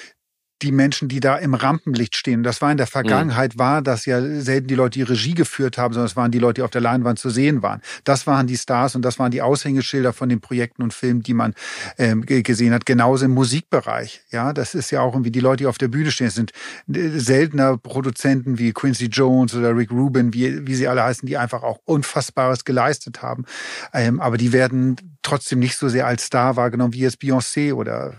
[0.62, 2.42] Die Menschen, die da im Rampenlicht stehen.
[2.42, 2.90] Das war in der Mhm.
[2.90, 6.38] Vergangenheit, war das ja selten die Leute, die Regie geführt haben, sondern es waren die
[6.38, 7.80] Leute, die auf der Leinwand zu sehen waren.
[8.04, 11.34] Das waren die Stars und das waren die Aushängeschilder von den Projekten und Filmen, die
[11.34, 11.54] man
[11.96, 12.86] ähm, ge- gesehen hat.
[12.86, 14.22] Genauso im Musikbereich.
[14.30, 16.28] Ja, das ist ja auch irgendwie die Leute, die auf der Bühne stehen.
[16.28, 16.52] Es sind
[16.92, 21.36] äh, seltener Produzenten wie Quincy Jones oder Rick Rubin, wie, wie sie alle heißen, die
[21.36, 23.44] einfach auch Unfassbares geleistet haben.
[23.92, 28.14] Ähm, aber die werden trotzdem nicht so sehr als Star wahrgenommen wie jetzt Beyoncé oder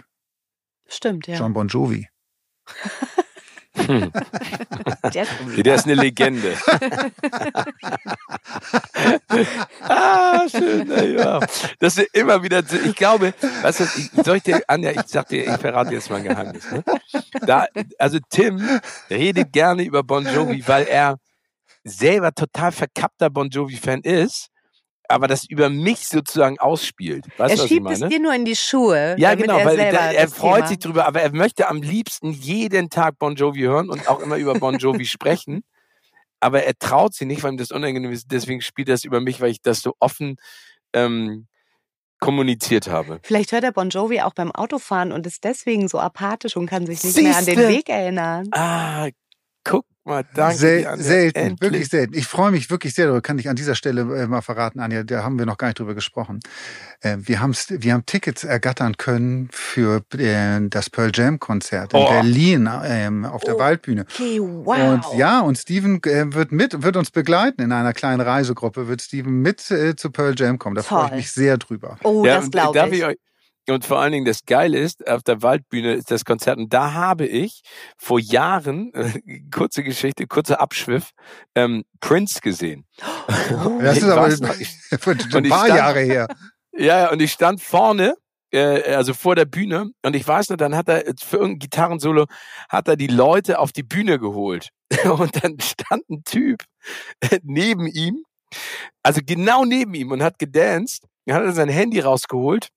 [0.91, 1.37] Stimmt, ja.
[1.37, 2.08] John Bon Jovi.
[3.75, 4.11] Hm.
[5.13, 5.25] Der,
[5.63, 6.57] Der ist eine Legende.
[9.81, 11.17] ah, schön.
[11.17, 11.39] Ja.
[11.79, 15.27] Das ist immer wieder, ich glaube, weißt du, ich, soll ich dir, Anja, ich sag
[15.29, 16.71] dir, ich verrate jetzt mal ein Geheimnis.
[16.71, 16.83] Ne?
[17.45, 17.67] Da,
[17.97, 18.61] also Tim
[19.09, 21.17] redet gerne über Bon Jovi, weil er
[21.83, 24.49] selber total verkappter Bon Jovi-Fan ist,
[25.09, 27.25] aber das über mich sozusagen ausspielt.
[27.37, 29.15] Weißt er schiebt es dir nur in die Schuhe.
[29.17, 32.31] Ja, genau, er weil der, er freut Thema- sich drüber, aber er möchte am liebsten
[32.31, 35.63] jeden Tag Bon Jovi hören und auch immer über Bon Jovi sprechen.
[36.39, 38.31] Aber er traut sich nicht, weil ihm das unangenehm ist.
[38.31, 40.37] Deswegen spielt er es über mich, weil ich das so offen
[40.93, 41.47] ähm,
[42.19, 43.19] kommuniziert habe.
[43.23, 46.85] Vielleicht hört er Bon Jovi auch beim Autofahren und ist deswegen so apathisch und kann
[46.85, 47.69] sich nicht mehr an den Siehste?
[47.69, 48.47] Weg erinnern.
[48.51, 49.09] Ah,
[49.63, 50.57] guck mal, danke.
[50.57, 51.03] Sel dir, Anja.
[51.03, 51.61] selten, Endlich.
[51.61, 52.13] wirklich selten.
[52.17, 55.03] Ich freue mich wirklich sehr darüber, kann ich an dieser Stelle äh, mal verraten, Anja,
[55.03, 56.39] da haben wir noch gar nicht drüber gesprochen.
[57.01, 61.99] Äh, wir, haben's, wir haben Tickets ergattern können für äh, das Pearl Jam Konzert in
[61.99, 62.09] Oh.
[62.09, 63.59] Berlin ähm, auf der Oh.
[63.59, 64.05] Waldbühne.
[64.13, 64.77] Okay, wow.
[64.93, 69.41] Und ja, und Steven wird mit, wird uns begleiten in einer kleinen Reisegruppe, wird Steven
[69.41, 70.75] mit zu Pearl Jam kommen.
[70.75, 71.97] Da freue ich mich sehr drüber.
[72.03, 73.03] oh, Ja, das glaube darf ich.
[73.05, 73.17] euch-
[73.71, 76.93] Und vor allen Dingen das Geile ist, auf der Waldbühne ist das Konzert und da
[76.93, 77.61] habe ich
[77.97, 78.91] vor Jahren,
[79.53, 81.11] kurze Geschichte, kurzer Abschwiff,
[81.55, 82.85] ähm, Prince gesehen.
[83.27, 84.25] Das Ich ist aber
[85.37, 86.27] ein paar stand- Jahre her.
[86.77, 88.15] Ja, ja, und ich stand vorne,
[88.53, 92.25] äh, also vor der Bühne, und ich weiß noch, dann hat er für irgendein Gitarrensolo,
[92.69, 94.69] hat er die Leute auf die Bühne geholt.
[95.03, 96.63] Und dann stand ein Typ
[97.43, 98.23] neben ihm,
[99.03, 101.03] also genau neben ihm und hat gedanced.
[101.25, 102.69] Dann hat er sein Handy rausgeholt.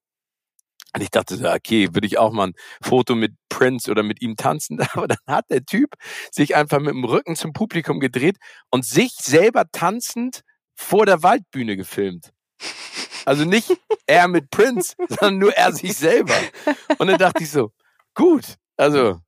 [0.94, 4.20] Und ich dachte, so, okay, würde ich auch mal ein Foto mit Prince oder mit
[4.20, 4.80] ihm tanzen.
[4.92, 5.94] Aber dann hat der Typ
[6.30, 8.36] sich einfach mit dem Rücken zum Publikum gedreht
[8.70, 10.42] und sich selber tanzend
[10.74, 12.32] vor der Waldbühne gefilmt.
[13.24, 13.72] Also nicht
[14.06, 16.34] er mit Prince, sondern nur er sich selber.
[16.98, 17.72] Und dann dachte ich so,
[18.14, 19.20] gut, also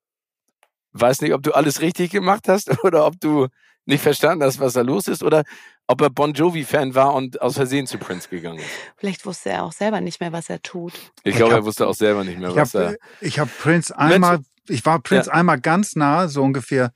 [0.92, 3.48] weiß nicht, ob du alles richtig gemacht hast oder ob du
[3.86, 5.44] nicht verstanden hast, was da los ist oder
[5.86, 8.66] ob er Bon Jovi-Fan war und aus Versehen zu Prince gegangen ist.
[8.96, 10.92] Vielleicht wusste er auch selber nicht mehr, was er tut.
[11.22, 12.96] Ich glaube, hab- er wusste auch selber nicht mehr, Ich was habe er.
[13.20, 16.92] ich hab Prince einmal, ich war Prince einmal ganz nah, so ungefähr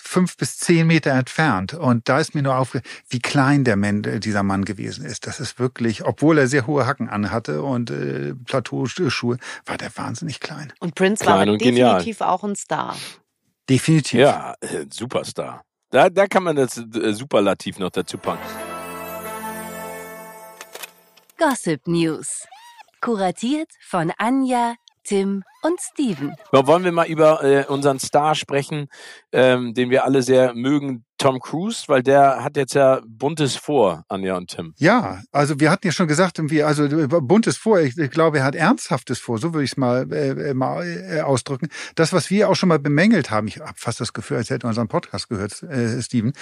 [0.00, 1.74] fünf bis zehn Meter entfernt.
[1.74, 5.26] Und da ist mir nur aufgefallen, wie klein der Mann, äh, dieser Mann gewesen ist.
[5.26, 10.38] Das ist wirklich, obwohl er sehr hohe Hacken anhatte und äh, Plateauschuhe, war der wahnsinnig
[10.38, 10.72] klein.
[10.78, 11.94] Und Prince Klein war und genial.
[11.96, 12.96] definitiv auch ein Star.
[13.68, 14.20] Definitiv.
[14.20, 15.64] Ja, äh, Superstar.
[15.90, 18.46] Da, da kann man das äh, Superlativ noch dazu packen.
[21.38, 22.46] Gossip News.
[23.00, 24.74] Kuratiert von Anja,
[25.04, 26.34] Tim und Steven.
[26.52, 28.88] Ja, wollen wir mal über äh, unseren Star sprechen,
[29.32, 34.04] ähm, den wir alle sehr mögen, Tom Cruise, weil der hat jetzt ja Buntes vor,
[34.08, 34.72] Anja und Tim.
[34.78, 36.86] Ja, also wir hatten ja schon gesagt, irgendwie, also
[37.20, 40.54] buntes vor, ich, ich glaube, er hat ernsthaftes vor, so würde ich es mal, äh,
[40.54, 41.68] mal äh, ausdrücken.
[41.96, 44.64] Das, was wir auch schon mal bemängelt haben, ich habe fast das Gefühl, als hätte
[44.64, 46.32] man unseren Podcast gehört, äh, Steven.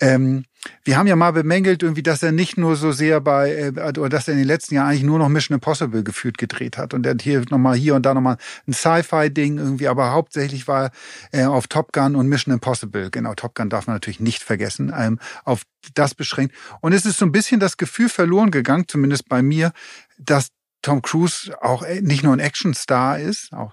[0.00, 0.44] Ähm,
[0.82, 4.08] wir haben ja mal bemängelt, irgendwie, dass er nicht nur so sehr bei, äh, oder
[4.08, 6.92] dass er in den letzten Jahren eigentlich nur noch Mission Impossible gefühlt gedreht hat.
[6.92, 10.90] Und er hat hier nochmal hier und da nochmal ein Sci-Fi-Ding irgendwie, aber hauptsächlich war
[11.32, 13.10] er äh, auf Top Gun und Mission Impossible.
[13.10, 15.62] Genau, Top Gun darf man natürlich nicht vergessen, ähm, auf
[15.94, 16.54] das beschränkt.
[16.80, 19.72] Und es ist so ein bisschen das Gefühl verloren gegangen, zumindest bei mir,
[20.18, 20.48] dass
[20.82, 23.72] Tom Cruise auch äh, nicht nur ein Actionstar ist, auch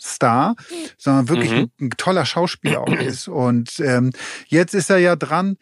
[0.00, 0.56] Star,
[0.96, 1.56] sondern wirklich Mhm.
[1.58, 3.28] ein, ein toller Schauspieler auch ist.
[3.28, 4.10] Und ähm,
[4.48, 5.56] jetzt ist er ja dran,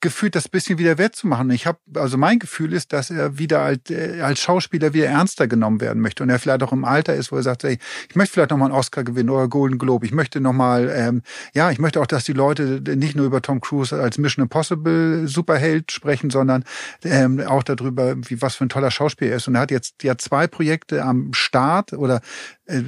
[0.00, 1.50] gefühlt das bisschen wieder wettzumachen.
[1.50, 5.46] Ich habe, also mein Gefühl ist, dass er wieder als, äh, als Schauspieler wieder ernster
[5.46, 8.16] genommen werden möchte und er vielleicht auch im Alter ist, wo er sagt, ey, ich
[8.16, 10.06] möchte vielleicht noch mal einen Oscar gewinnen oder Golden Globe.
[10.06, 13.42] Ich möchte noch mal, ähm, ja, ich möchte auch, dass die Leute nicht nur über
[13.42, 16.64] Tom Cruise als Mission Impossible Superheld sprechen, sondern
[17.04, 19.48] ähm, auch darüber, wie was für ein toller Schauspieler er ist.
[19.48, 22.22] Und er hat jetzt ja zwei Projekte am Start oder
[22.64, 22.82] äh,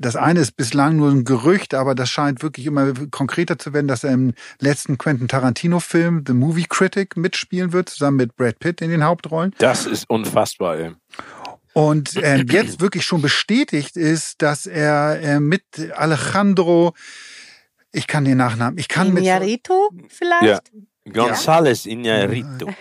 [0.00, 3.86] das eine ist bislang nur ein Gerücht, aber das scheint wirklich immer konkreter zu werden,
[3.86, 8.80] dass er im letzten Quentin Tarantino-Film The Movie Critic mitspielen wird, zusammen mit Brad Pitt
[8.80, 9.54] in den Hauptrollen.
[9.58, 10.92] Das ist unfassbar, ey.
[11.74, 16.94] Und ähm, jetzt wirklich schon bestätigt ist, dass er äh, mit Alejandro,
[17.92, 20.72] ich kann den Nachnamen, ich kann mit Iñárritu vielleicht?
[21.06, 22.72] González Iñárritu.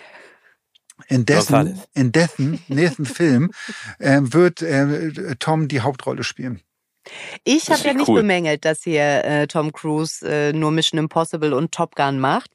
[1.07, 3.51] in dessen, in dessen nächsten Film
[3.99, 6.61] äh, wird äh, Tom die Hauptrolle spielen.
[7.43, 8.21] Ich habe ja nicht cool.
[8.21, 12.51] bemängelt, dass hier äh, Tom Cruise äh, nur Mission Impossible und Top Gun macht.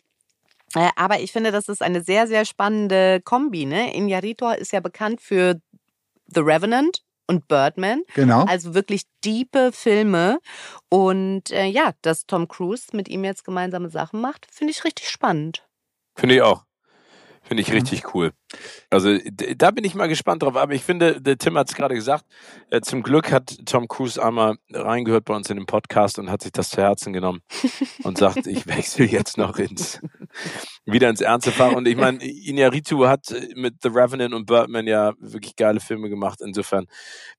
[0.75, 3.65] Äh, aber ich finde, das ist eine sehr, sehr spannende Kombi.
[3.65, 3.95] Ne?
[3.95, 5.61] Iñárritu ist ja bekannt für
[6.27, 8.03] The Revenant und Birdman.
[8.15, 8.45] Genau.
[8.45, 10.39] Also wirklich diepe Filme.
[10.89, 15.09] Und äh, ja, dass Tom Cruise mit ihm jetzt gemeinsame Sachen macht, finde ich richtig
[15.09, 15.67] spannend.
[16.17, 16.65] Finde ich auch.
[17.55, 17.75] Finde ich Mhm.
[17.75, 18.33] richtig cool.
[18.91, 19.17] Also
[19.57, 20.57] da bin ich mal gespannt drauf.
[20.57, 22.25] Aber ich finde, der Tim hat es gerade gesagt,
[22.71, 26.43] äh, zum Glück hat Tom Cruise einmal reingehört bei uns in den Podcast und hat
[26.43, 27.43] sich das zu Herzen genommen
[28.03, 30.01] und sagt, ich wechsle jetzt noch ins
[30.85, 31.73] wieder ins ernste Fach.
[31.73, 36.09] Und ich meine, Iñárritu hat äh, mit The Revenant und Birdman ja wirklich geile Filme
[36.09, 36.41] gemacht.
[36.43, 36.87] Insofern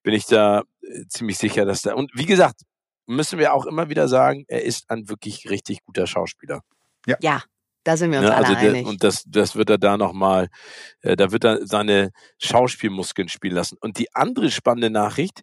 [0.02, 2.62] bin ich da äh, ziemlich sicher, dass da und wie gesagt,
[3.06, 6.62] müssen wir auch immer wieder sagen, er ist ein wirklich richtig guter Schauspieler.
[7.06, 7.18] Ja,
[7.86, 8.88] da sind wir uns Ne, alle also der, einig.
[8.88, 10.50] und das, das wird er da nochmal,
[11.02, 13.78] äh, da wird er seine Schauspielmuskeln spielen lassen.
[13.80, 15.42] Und die andere spannende Nachricht,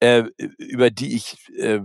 [0.00, 0.24] äh,
[0.56, 1.80] über die ich, äh,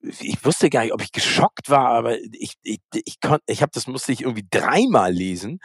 [0.00, 3.72] ich wusste gar nicht, ob ich geschockt war, aber ich, ich, ich konnte, ich habe
[3.74, 5.58] das musste ich irgendwie dreimal lesen.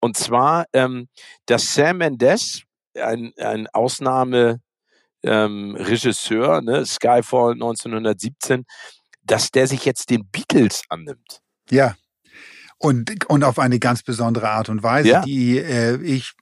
[0.00, 1.08] Und zwar, ähm,
[1.46, 2.62] dass Sam Mendes,
[2.94, 4.60] ein, ein Ausnahme
[5.22, 8.64] ähm, Regisseur, ne, Skyfall 1917,
[9.22, 11.40] dass der sich jetzt den Beatles annimmt.
[11.70, 11.94] Ja.
[12.82, 15.20] Und, und auf eine ganz besondere Art und Weise, Ja.
[15.20, 16.32] die äh, ich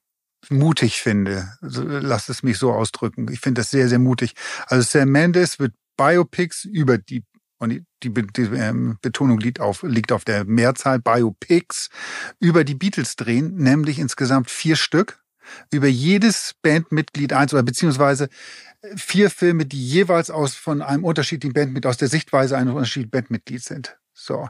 [0.51, 1.53] mutig finde.
[1.61, 3.27] Lass es mich so ausdrücken.
[3.33, 4.35] Ich finde das sehr, sehr mutig.
[4.67, 7.25] Also Sam Mendes wird Biopics über die
[7.61, 11.91] und die, die, die ähm, Betonung liegt auf, liegt auf der Mehrzahl Biopics
[12.39, 15.21] über die Beatles drehen, nämlich insgesamt vier Stück
[15.73, 18.29] über jedes Bandmitglied eins oder beziehungsweise
[18.95, 23.65] vier Filme, die jeweils aus von einem unterschiedlichen Bandmitglied aus der Sichtweise eines unterschiedlichen Bandmitglieds
[23.65, 23.99] sind.
[24.15, 24.49] So.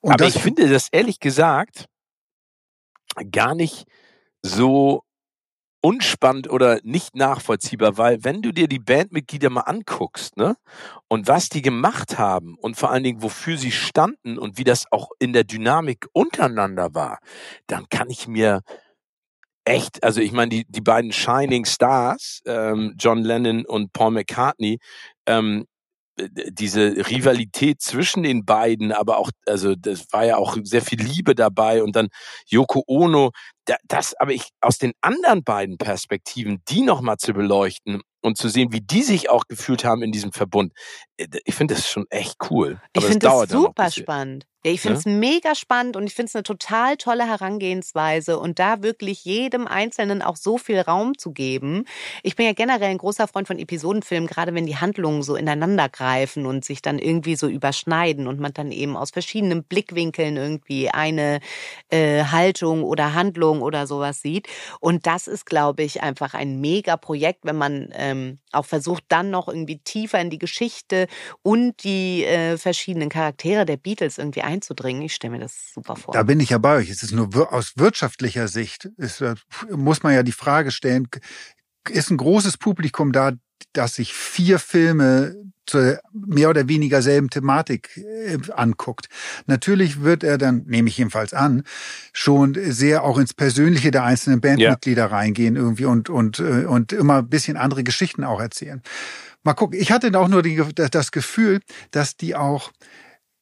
[0.00, 1.86] Und Aber ich finde das ehrlich gesagt
[3.32, 3.86] gar nicht
[4.42, 5.02] so
[5.82, 10.56] unspannend oder nicht nachvollziehbar, weil wenn du dir die Bandmitglieder mal anguckst, ne,
[11.08, 14.84] und was die gemacht haben und vor allen Dingen wofür sie standen und wie das
[14.92, 17.18] auch in der Dynamik untereinander war,
[17.66, 18.60] dann kann ich mir
[19.64, 24.78] echt, also ich meine, die, die beiden Shining Stars, ähm, John Lennon und Paul McCartney,
[25.26, 25.69] ähm, äh,
[26.28, 31.34] diese Rivalität zwischen den beiden, aber auch, also das war ja auch sehr viel Liebe
[31.34, 32.08] dabei und dann
[32.46, 33.30] Yoko Ono,
[33.64, 38.48] da, das, aber ich aus den anderen beiden Perspektiven, die nochmal zu beleuchten und zu
[38.48, 40.72] sehen, wie die sich auch gefühlt haben in diesem Verbund,
[41.16, 42.80] äh, ich finde das schon echt cool.
[42.92, 44.46] Ich Aber finde das ein super spannend.
[44.62, 48.58] Ja, ich finde es mega spannend und ich finde es eine total tolle Herangehensweise und
[48.58, 51.86] da wirklich jedem Einzelnen auch so viel Raum zu geben.
[52.22, 55.88] Ich bin ja generell ein großer Freund von Episodenfilmen, gerade wenn die Handlungen so ineinander
[55.88, 60.90] greifen und sich dann irgendwie so überschneiden und man dann eben aus verschiedenen Blickwinkeln irgendwie
[60.90, 61.40] eine
[61.88, 64.46] äh, Haltung oder Handlung oder sowas sieht.
[64.78, 69.30] Und das ist, glaube ich, einfach ein mega Projekt, wenn man ähm, auch versucht, dann
[69.30, 71.06] noch irgendwie tiefer in die Geschichte
[71.42, 75.02] und die äh, verschiedenen Charaktere der Beatles irgendwie einzudringen.
[75.02, 76.12] Ich stelle mir das super vor.
[76.12, 76.90] Da bin ich ja bei euch.
[76.90, 79.34] Es ist nur aus wirtschaftlicher Sicht, ist, äh,
[79.70, 81.08] muss man ja die Frage stellen,
[81.88, 83.32] ist ein großes Publikum da,
[83.72, 85.36] dass sich vier Filme
[85.66, 89.08] zur mehr oder weniger selben Thematik äh, anguckt.
[89.46, 91.62] Natürlich wird er dann, nehme ich jedenfalls an,
[92.12, 97.18] schon sehr auch ins Persönliche der einzelnen Bandmitglieder reingehen irgendwie und, und, äh, und immer
[97.18, 98.82] ein bisschen andere Geschichten auch erzählen.
[99.42, 99.78] Mal gucken.
[99.80, 101.60] Ich hatte auch nur die, das Gefühl,
[101.92, 102.72] dass die auch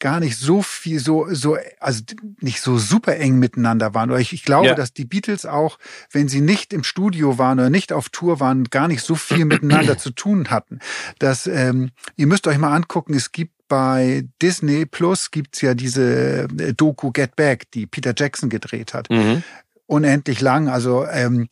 [0.01, 2.03] gar nicht so viel, so, so, also
[2.40, 4.11] nicht so super eng miteinander waren.
[4.11, 4.74] Oder ich, ich glaube, Ja.
[4.74, 5.78] dass die Beatles auch,
[6.12, 9.44] wenn sie nicht im Studio waren oder nicht auf Tour waren, gar nicht so viel
[9.44, 10.78] miteinander zu tun hatten.
[11.18, 16.49] Das, ähm, ihr müsst euch mal angucken, es gibt bei Disney Plus gibt's ja diese
[16.59, 19.11] äh, Doku Get Back, die Peter Jackson gedreht hat.
[19.11, 19.42] Mhm.
[19.86, 20.68] Unendlich lang.
[20.68, 21.49] Also ähm,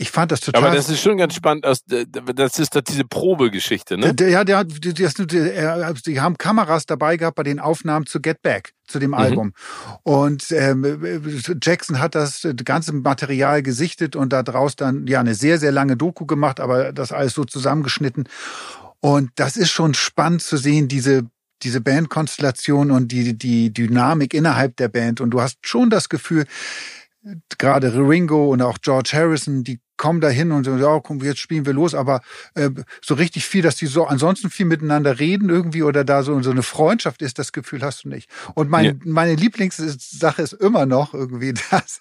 [0.00, 0.64] ich fand das total.
[0.64, 1.66] Aber das ist schon ganz spannend.
[1.66, 4.14] Aus, das ist doch diese Probegeschichte, ne?
[4.14, 5.06] Der, ja, der, hat- die, die,
[6.06, 9.52] die, haben Kameras dabei gehabt bei den Aufnahmen zu Get Back, zu dem Album.
[10.02, 11.22] Und ähm,
[11.62, 15.98] Jackson hat das ganze Material gesichtet und da draus dann ja eine sehr, sehr lange
[15.98, 18.26] Doku gemacht, aber das alles so zusammengeschnitten.
[19.00, 21.24] Und das ist schon spannend zu sehen, diese
[21.62, 25.20] diese Bandkonstellation und die die Dynamik innerhalb der Band.
[25.20, 26.46] Und du hast schon das Gefühl,
[27.58, 31.40] gerade Ringo und auch George Harrison, die kommen da hin und so, ja, komm, jetzt
[31.40, 32.22] spielen wir los, aber
[32.54, 32.70] äh,
[33.02, 36.50] so richtig viel, dass die so ansonsten viel miteinander reden irgendwie oder da so, so
[36.50, 38.30] eine Freundschaft ist, das Gefühl hast du nicht.
[38.54, 38.92] Und mein, Ja.
[39.04, 42.00] meine Lieblingssache ist immer noch irgendwie, dass,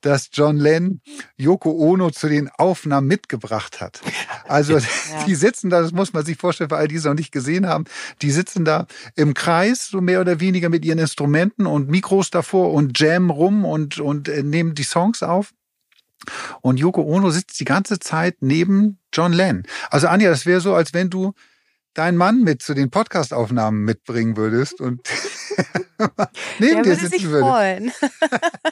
[0.00, 1.02] dass John Lennon
[1.36, 4.00] Yoko Ono zu den Aufnahmen mitgebracht hat.
[4.48, 4.78] Also
[5.26, 7.66] die sitzen da, das muss man sich vorstellen, für all die es noch nicht gesehen
[7.66, 7.84] haben,
[8.22, 12.72] die sitzen da im Kreis, so mehr oder weniger mit ihren Instrumenten und Mikros davor
[12.72, 15.52] und jammen rum und, und äh, nehmen die Songs auf.
[16.60, 19.64] Und Yoko Ono sitzt die ganze Zeit neben John Lennon.
[19.90, 21.34] Also Anja, das wäre so, als wenn du
[21.94, 25.00] deinen Mann mit zu den Podcastaufnahmen mitbringen würdest und
[26.58, 27.46] neben Der dir sitzen sich würde.
[27.46, 27.92] freuen.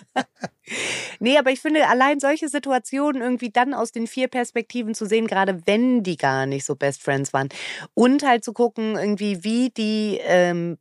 [1.21, 5.27] nee, aber ich finde, allein solche Situationen irgendwie dann aus den vier Perspektiven zu sehen,
[5.27, 7.49] gerade wenn die gar nicht so Best Friends waren.
[7.95, 10.79] Und halt zu gucken, irgendwie, wie die ähm,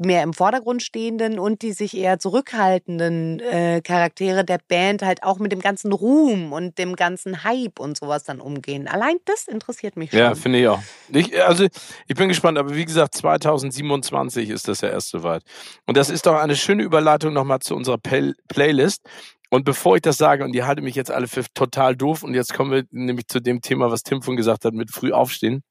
[0.00, 5.38] mehr im Vordergrund stehenden und die sich eher zurückhaltenden äh, Charaktere der Band halt auch
[5.38, 8.88] mit dem ganzen Ruhm und dem ganzen Hype und sowas dann umgehen.
[8.88, 10.18] Allein das interessiert mich schon.
[10.18, 10.82] Ja, finde ich auch.
[11.12, 11.66] Ich, also
[12.06, 15.42] ich bin gespannt, aber wie gesagt, 2027 ist das ja erst soweit.
[15.86, 19.02] Und das ist doch eine schöne Überleitung nochmal zu unserer Play Playlist.
[19.50, 22.34] Und bevor ich das sage, und ihr haltet mich jetzt alle für total doof, und
[22.34, 25.62] jetzt kommen wir nämlich zu dem Thema, was Tim von gesagt hat, mit früh aufstehen.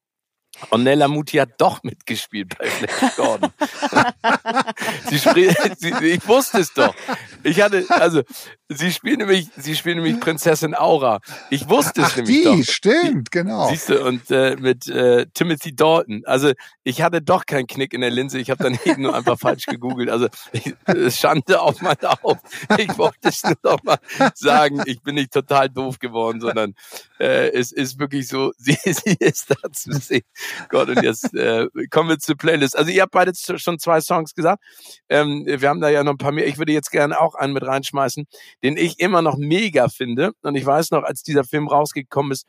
[0.68, 3.50] Und Nella Muti hat doch mitgespielt bei Flash Gordon.
[5.08, 6.94] sie spielt, sie, ich wusste es doch.
[7.42, 8.22] Ich hatte, also,
[8.68, 11.20] sie spielt nämlich, sie spielt nämlich Prinzessin Aura.
[11.48, 12.72] Ich wusste es Ach, nämlich die, doch.
[12.72, 13.68] stimmt, genau.
[13.68, 16.22] Siehst du, und äh, mit äh, Timothy Dalton.
[16.26, 16.52] Also
[16.84, 18.38] ich hatte doch keinen Knick in der Linse.
[18.38, 20.10] Ich habe dann eben nur einfach falsch gegoogelt.
[20.10, 22.38] Also ich, es Schande auf mein auf.
[22.78, 23.98] Ich wollte es nur noch mal
[24.34, 24.82] sagen.
[24.86, 26.74] Ich bin nicht total doof geworden, sondern
[27.18, 30.22] äh, es ist wirklich so, sie, sie ist da zu sehen.
[30.68, 32.76] Gott, und jetzt äh, kommen wir zur Playlist.
[32.76, 34.62] Also ihr habt beide schon zwei Songs gesagt.
[35.08, 36.46] Ähm, wir haben da ja noch ein paar mehr.
[36.46, 38.26] Ich würde jetzt gerne auch einen mit reinschmeißen,
[38.62, 40.32] den ich immer noch mega finde.
[40.42, 42.46] Und ich weiß noch, als dieser Film rausgekommen ist,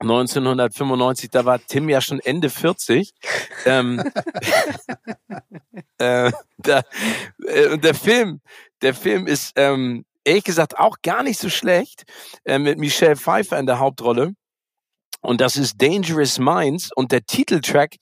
[0.00, 3.12] 1995, da war Tim ja schon Ende 40.
[3.64, 4.00] Ähm,
[5.98, 6.82] äh, da,
[7.44, 8.40] äh, und der Film,
[8.82, 12.04] der Film ist ähm, ehrlich gesagt auch gar nicht so schlecht,
[12.44, 14.34] äh, mit Michelle Pfeiffer in der Hauptrolle.
[15.20, 16.90] Und das ist Dangerous Minds.
[16.94, 17.96] Und der Titeltrack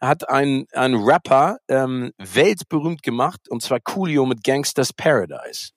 [0.00, 5.70] hat ein, ein Rapper ähm, weltberühmt gemacht, und zwar Coolio mit Gangsters Paradise.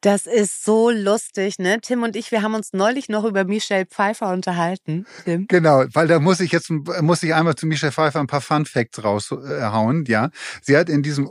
[0.00, 1.78] Das ist so lustig, ne?
[1.80, 5.06] Tim und ich, wir haben uns neulich noch über Michelle Pfeiffer unterhalten.
[5.24, 5.46] Tim.
[5.48, 8.66] Genau, weil da muss ich jetzt muss ich einmal zu Michelle Pfeiffer ein paar Fun
[8.66, 10.04] Facts raushauen.
[10.06, 10.28] Ja,
[10.60, 11.30] sie hat in diesem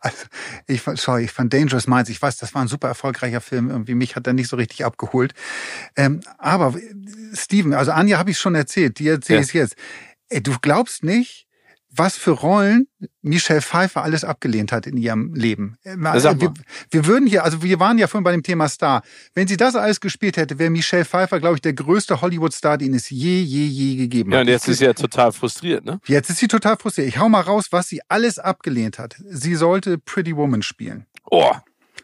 [0.00, 0.16] also
[0.66, 3.70] ich fand, sorry, ich fand Dangerous Minds, ich weiß, das war ein super erfolgreicher Film,
[3.70, 5.34] irgendwie mich hat er nicht so richtig abgeholt.
[5.96, 6.74] Ähm, aber
[7.34, 9.62] Steven, also Anja habe ich schon erzählt, die erzähle ich ja.
[9.62, 9.76] jetzt.
[10.28, 11.46] Ey, du glaubst nicht,
[11.94, 12.86] was für Rollen
[13.20, 15.76] Michelle Pfeiffer alles abgelehnt hat in ihrem Leben.
[15.84, 16.52] Sag Wir,
[16.90, 19.02] wir würden hier, also wir waren ja vorhin bei dem Thema Star.
[19.34, 22.94] Wenn sie das alles gespielt hätte, wäre Michelle Pfeiffer, glaube ich, der größte Hollywood-Star, den
[22.94, 24.46] es je, je, je gegeben Ja, hat.
[24.46, 26.00] und jetzt ist sie ja total frustriert, ne?
[26.06, 27.08] Jetzt ist sie total frustriert.
[27.08, 29.16] Ich hau mal raus, was sie alles abgelehnt hat.
[29.28, 31.06] Sie sollte Pretty Woman spielen.
[31.30, 31.52] Oh,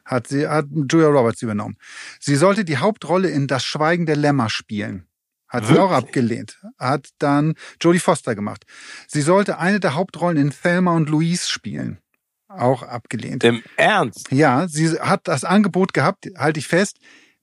[0.04, 1.76] Hat sie, hat Julia Roberts übernommen.
[2.20, 5.04] Sie sollte die Hauptrolle in Das Schweigen der Lämmer spielen.
[5.48, 6.08] Hat sie auch Wirklich?
[6.08, 6.58] abgelehnt.
[6.78, 8.64] Hat dann Jodie Foster gemacht.
[9.06, 11.98] Sie sollte eine der Hauptrollen in Thelma und Louise spielen.
[12.48, 13.44] Auch abgelehnt.
[13.44, 14.30] im Ernst?
[14.30, 16.98] Ja, sie hat das Angebot gehabt, halte ich fest,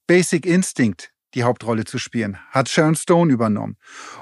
[0.08, 2.38] Basic Instinct die Hauptrolle zu spielen.
[2.50, 3.78] Hat Sharon Stone übernommen.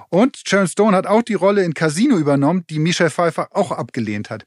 [0.10, 4.30] Und Sharon Stone hat auch die Rolle in Casino übernommen, die Michelle Pfeiffer auch abgelehnt
[4.30, 4.46] hat.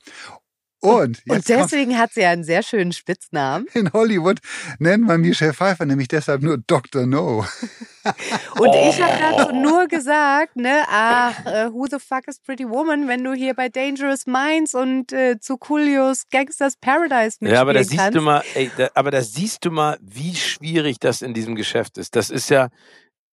[0.80, 3.66] Und, Und jetzt kommt- deswegen hat sie ja einen sehr schönen Spitznamen.
[3.74, 4.38] in Hollywood
[4.78, 7.06] nennt man Michelle Pfeiffer nämlich deshalb nur Dr.
[7.06, 7.44] No.
[8.58, 13.08] Und ich habe dazu nur gesagt, ne, ach, äh, who the fuck is Pretty Woman,
[13.08, 17.74] wenn du hier bei Dangerous Minds und äh, zu Coolios Gangsters Paradise mitspielen Ja, aber
[17.74, 18.16] da siehst kannst.
[18.16, 21.98] du mal, ey, da, aber da siehst du mal, wie schwierig das in diesem Geschäft
[21.98, 22.14] ist.
[22.14, 22.68] Das ist ja,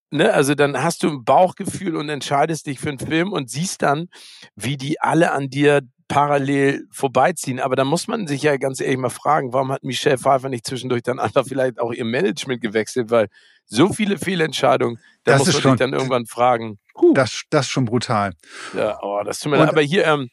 [0.09, 3.83] ne, also dann hast du ein Bauchgefühl und entscheidest dich für einen Film und siehst
[3.83, 4.07] dann,
[4.55, 5.81] wie die alle an dir
[6.13, 7.59] parallel vorbeiziehen.
[7.59, 10.65] Aber da muss man sich ja ganz ehrlich mal fragen, warum hat Michelle Pfeiffer nicht
[10.65, 13.27] zwischendurch dann einfach vielleicht auch ihr Management gewechselt, weil
[13.65, 17.65] so viele Fehlentscheidungen, da Das muss man schon- sich dann irgendwann fragen, huh, Das, das
[17.65, 18.33] ist schon brutal.
[18.75, 19.69] ja, oh, das tut mir leid.
[19.69, 20.29] Aber hier, ähm,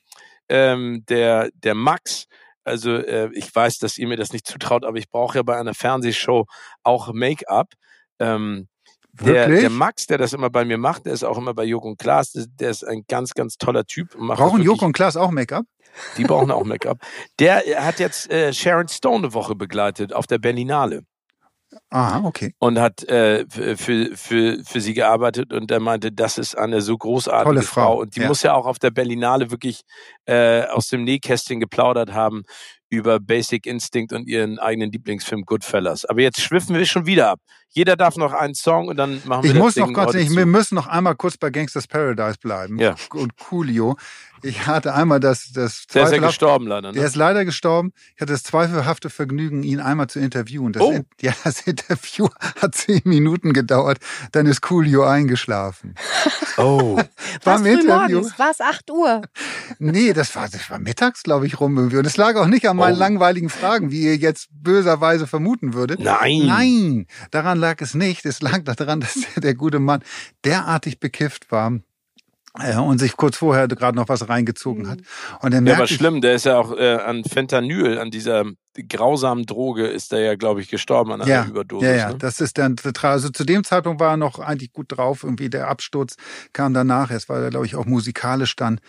[0.49, 2.27] ähm, der, der Max,
[2.65, 5.57] also äh, ich weiß, dass ihr mir das nicht zutraut, aber ich brauche ja bei
[5.59, 6.47] einer Fernsehshow
[6.83, 7.69] auch Make-up.
[8.19, 8.69] Ähm,
[9.13, 11.89] der, der Max, der das immer bei mir macht, der ist auch immer bei Joko
[11.89, 14.17] und Klaas, der, ist ein ganz, ganz toller Typ.
[14.17, 15.65] Brauchen Joko und Klaas auch Make-up?
[16.17, 16.99] Die brauchen auch Make-up.
[17.39, 21.03] Der hat jetzt äh, Sharon Stone eine Woche begleitet auf der Berlinale
[21.91, 22.53] Ah, okay.
[22.59, 26.99] und hat äh, für, für, für sie gearbeitet und er meinte, das ist eine so
[26.99, 28.27] großartige Tolle Frau, Und die ja.
[28.29, 29.83] muss ja auch auf der Berlinale wirklich
[30.27, 32.43] äh, aus dem Nähkästchen geplaudert haben
[32.89, 36.05] über Basic Instinct und ihren eigenen Lieblingsfilm Goodfellas.
[36.05, 37.41] Aber jetzt schwiffen wir schon wieder ab.
[37.73, 40.15] Jeder darf noch einen Song und dann machen wir Ich das muss Ding noch kurz,
[40.17, 42.79] ich, wir müssen noch einmal kurz bei Gangsters Paradise bleiben.
[42.79, 42.95] Ja.
[43.13, 43.97] Und Coolio.
[44.43, 46.93] Ich hatte einmal das, das Der ist ja gestorben leider.
[46.93, 47.07] Der Ne?
[47.07, 47.93] ist leider gestorben.
[48.17, 50.73] Ich hatte das zweifelhafte Vergnügen, ihn einmal zu interviewen.
[50.73, 50.93] Das, Oh.
[50.93, 52.29] In- ja, das Interview
[52.61, 53.99] hat zehn Minuten gedauert.
[54.33, 55.95] Dann ist Coolio eingeschlafen.
[56.57, 56.99] Oh.
[57.45, 58.21] War früh Interview.
[58.21, 58.39] morgens?
[58.39, 59.23] War es 8 Uhr?
[59.79, 61.99] Nee, das war, das war mittags, glaube ich, rum irgendwie.
[61.99, 62.99] Und es lag auch nicht an meinen Oh.
[62.99, 66.01] langweiligen Fragen, wie ihr jetzt böserweise vermuten würdet.
[66.01, 66.47] Nein.
[66.47, 68.27] Nein, daran lag es nicht.
[68.27, 70.03] Es lag daran, dass der, der gute Mann
[70.45, 71.79] derartig bekifft war.
[72.59, 74.99] Äh, und sich kurz vorher gerade noch was reingezogen hat.
[75.41, 78.45] Und er Der merkt, war schlimm, der ist ja auch äh, an Fentanyl, an dieser
[78.89, 81.89] grausamen Droge, ist er ja, glaube ich, gestorben an einer ja, Überdosis.
[81.89, 82.19] ja, ja, ne?
[82.19, 85.25] das ist dann, also zu dem Zeitpunkt war er noch eigentlich gut drauf.
[85.25, 86.17] Irgendwie der Absturz
[86.53, 87.11] kam danach.
[87.11, 88.81] Es war, glaube ich, auch musikalisch dann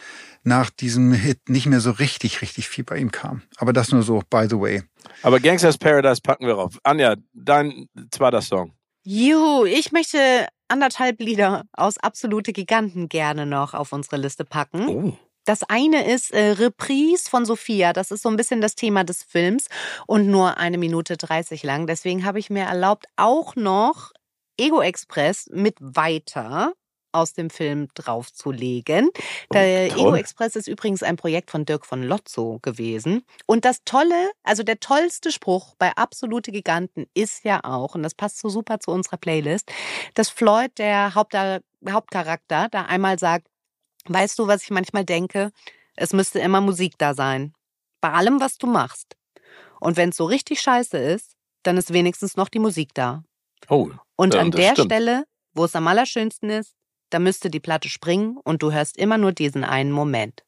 [0.43, 3.41] nach diesem Hit nicht mehr so richtig, richtig viel bei ihm kam.
[3.57, 4.83] Aber das nur so, by the way.
[5.23, 6.77] Aber Gangsters Paradise packen wir rauf.
[6.83, 8.73] Anja, dein zweiter Song.
[9.03, 14.87] Juhu, ich möchte anderthalb Lieder aus Absolute Giganten gerne noch auf unsere Liste packen.
[14.87, 15.13] Oh.
[15.45, 17.93] Das eine ist äh, Reprise von Sophia.
[17.93, 19.67] Das ist so ein bisschen das Thema des Films
[20.05, 21.87] und nur eine Minute 30 lang.
[21.87, 24.11] Deswegen habe ich mir erlaubt, auch noch
[24.57, 26.73] Ego Express mit weiter
[27.11, 29.09] aus dem Film draufzulegen.
[29.53, 29.99] Der toll.
[29.99, 33.23] Ego Express ist übrigens ein Projekt von Dirk von Lotzo gewesen.
[33.45, 38.15] Und das Tolle, also der tollste Spruch bei Absolute Giganten ist ja auch, und das
[38.15, 39.71] passt so super zu unserer Playlist,
[40.13, 43.47] dass Floyd, der Haupta- Hauptcharakter, da einmal sagt,
[44.05, 45.51] weißt du, was ich manchmal denke?
[45.95, 47.53] Es müsste immer Musik da sein.
[47.99, 49.15] Bei allem, was du machst.
[49.79, 53.23] Und wenn es so richtig scheiße ist, dann ist wenigstens noch die Musik da.
[53.69, 53.89] Oh.
[54.15, 54.87] Und Ja, an der stimmt.
[54.91, 56.75] Stelle, wo es am allerschönsten ist,
[57.11, 60.43] da müsste die Platte springen und du hörst immer nur diesen einen Moment.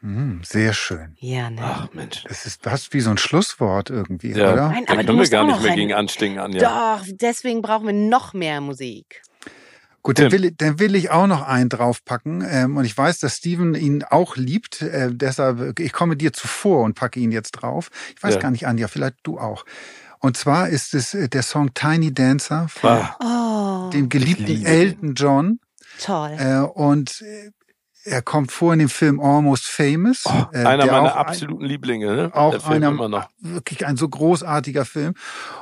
[0.00, 1.16] Hm, sehr schön.
[1.18, 1.60] Ja, ne?
[1.60, 2.22] Ach Mensch.
[2.28, 4.52] Das ist fast wie so ein Schlusswort irgendwie, Ja.
[4.52, 4.68] oder?
[4.68, 6.96] Nein, Da aber du können wir musst gar nicht mehr gegen anstinken, Anja.
[6.98, 9.22] Doch, deswegen brauchen wir noch mehr Musik.
[10.02, 12.46] Gut, dann will, ich- dann will ich auch noch einen draufpacken.
[12.48, 14.80] Ähm, und ich weiß, dass Steven ihn auch liebt.
[14.82, 17.90] Äh, deshalb, ich komme dir zuvor und packe ihn jetzt drauf.
[18.16, 18.40] Ich weiß Ja.
[18.40, 19.64] gar nicht, Anja, vielleicht du auch.
[20.20, 24.64] Und zwar ist es äh, der Song Tiny Dancer von Ah, Oh, dem geliebten.
[24.64, 25.58] Elton John.
[25.98, 26.36] Toll.
[26.38, 27.50] Äh, und äh,
[28.08, 30.24] er kommt vor in dem Film Almost Famous.
[30.26, 32.06] oh, äh, einer meiner auch ein- absoluten Lieblinge.
[32.14, 32.30] Ne?
[32.34, 33.28] auch Der Film einer, immer noch.
[33.40, 35.14] wirklich ein so großartiger Film.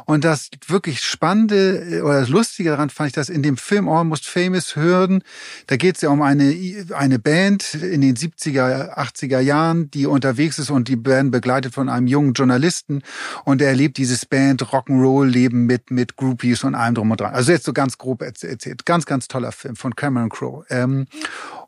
[0.05, 3.89] Und das wirklich Spannende äh, oder das Lustige daran fand ich, dass in dem Film
[3.89, 5.23] Almost Famous hören,
[5.67, 6.55] da geht es ja um eine,
[6.95, 11.89] eine Band in den 70er, 80er Jahren, die unterwegs ist und die werden begleitet von
[11.89, 13.03] einem jungen Journalisten
[13.45, 17.35] und er erlebt dieses Band Rock'n'Roll-Leben mit, mit Groupies und allem drum und dran.
[17.35, 18.87] Also jetzt so ganz grob erz- erzählt.
[18.87, 20.65] Ganz, ganz toller Film von Cameron Crowe.
[20.71, 21.07] Ähm,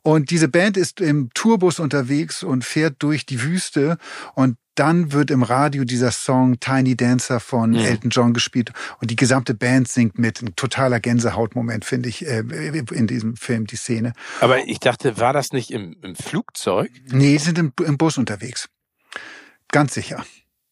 [0.03, 3.99] und diese Band ist im Tourbus unterwegs und fährt durch die Wüste
[4.35, 7.79] und dann wird im Radio dieser Song Tiny Dancer von Mhm.
[7.79, 10.41] Elton John gespielt und die gesamte Band singt mit.
[10.41, 12.45] Ein totaler Gänsehautmoment, finde ich, äh,
[12.93, 14.12] in diesem Film, die Szene.
[14.41, 16.93] Aber ich dachte, war das nicht im, im Flugzeug?
[17.11, 18.69] Nee, die sind im, im Bus unterwegs.
[19.73, 20.25] Ganz sicher.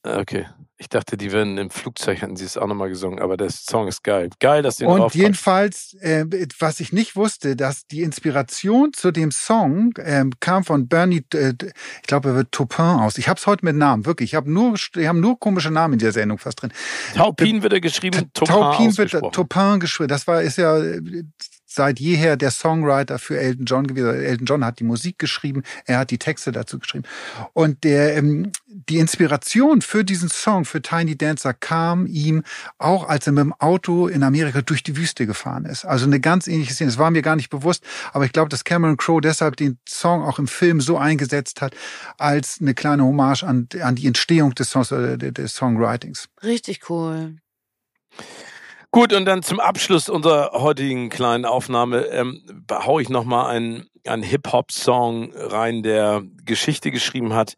[0.04, 0.46] Ah, Okay.
[0.78, 3.88] Ich dachte, die werden im Flugzeug, hatten sie es auch nochmal gesungen, aber der Song
[3.88, 4.28] ist geil.
[4.40, 6.26] Geil, dass den Und jedenfalls, äh,
[6.58, 11.54] was ich nicht wusste, dass die Inspiration zu dem Song ähm, kam von Bernie, äh,
[12.02, 13.16] ich glaube, er wird Taupin aus.
[13.16, 14.32] Ich habe es heute mit Namen, wirklich.
[14.32, 16.72] Ich habe nur, haben nur komische Namen in dieser Sendung fast drin.
[17.14, 19.34] Taupin wird er geschrieben, Taupin, Taupin wird.
[19.34, 20.08] Taupin geschrieben.
[20.08, 21.00] Das war ist ja äh,
[21.76, 24.14] seit jeher der Songwriter für Elton John gewesen.
[24.14, 27.04] Elton John hat die Musik geschrieben, er hat die Texte dazu geschrieben.
[27.52, 32.42] Und der ähm, die Inspiration für diesen Song für Tiny Dancer kam ihm
[32.78, 35.84] auch, als er mit dem Auto in Amerika durch die Wüste gefahren ist.
[35.84, 36.90] Also eine ganz ähnliche Szene.
[36.90, 40.22] Das war mir gar nicht bewusst, aber ich glaube, dass Cameron Crowe deshalb den Song
[40.22, 41.74] auch im Film so eingesetzt hat
[42.18, 46.28] als eine kleine Hommage an, an die Entstehung des Songs des, des Songwritings.
[46.42, 47.36] Richtig cool.
[48.90, 54.22] Gut, und dann zum Abschluss unserer heutigen kleinen Aufnahme ähm, hau ich nochmal einen, einen
[54.22, 57.54] Hip-Hop-Song rein, der Geschichte geschrieben hat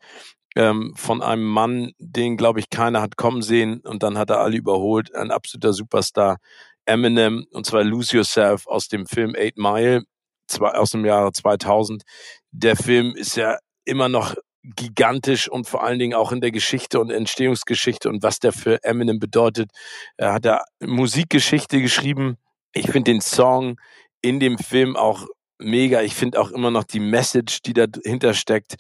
[0.57, 4.41] ähm, von einem Mann, den, glaube ich, keiner hat kommen sehen und dann hat er
[4.41, 5.15] alle überholt.
[5.15, 6.39] Ein absoluter Superstar,
[6.85, 10.03] Eminem, und zwar Lose Yourself aus dem Film Eight Mile
[10.49, 12.03] zwei, aus dem Jahre 2000.
[12.51, 17.01] Der Film ist ja immer noch gigantisch und vor allen Dingen auch in der Geschichte
[17.01, 19.71] und Entstehungsgeschichte und was der für Eminem bedeutet.
[20.17, 22.37] Er hat da Musikgeschichte geschrieben.
[22.73, 23.81] Ich finde den Song
[24.21, 25.27] in dem Film auch
[25.59, 26.03] mega.
[26.03, 28.77] Ich finde auch immer noch die Message, die dahinter steckt,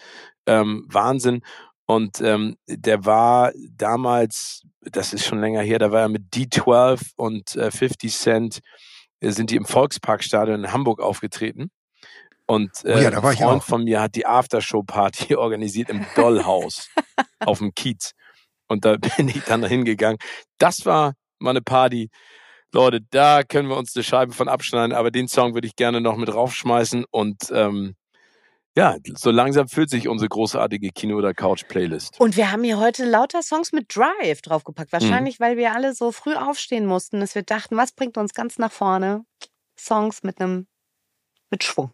[0.46, 1.42] ähm, Wahnsinn.
[1.86, 7.12] Und ähm, der war damals, das ist schon länger her, da war er mit D12
[7.16, 8.60] und äh, 50 Cent,
[9.20, 11.70] äh, sind die im Volksparkstadion in Hamburg aufgetreten.
[12.48, 15.90] Und äh, Oh ja, da war ein ich Freund von mir hat die Aftershow-Party organisiert
[15.90, 16.88] im Dollhaus
[17.40, 18.12] auf dem Kiez.
[18.68, 20.18] Und da bin ich dann hingegangen.
[20.58, 22.08] Das war meine Party.
[22.72, 26.00] Leute, da können wir uns eine Scheibe von abschneiden, aber den Song würde ich gerne
[26.00, 27.04] noch mit raufschmeißen.
[27.10, 27.94] Und ähm,
[28.76, 32.20] ja, so langsam füllt sich unsere großartige Kino- oder Couch-Playlist.
[32.20, 34.42] Und wir haben hier heute lauter Songs mit Drive Mhm.
[34.48, 34.92] draufgepackt.
[34.92, 38.58] Wahrscheinlich, weil wir alle so früh aufstehen mussten, dass wir dachten, was bringt uns ganz
[38.58, 39.24] nach vorne?
[39.78, 40.66] Songs mit einem
[41.50, 41.92] mit Schwung.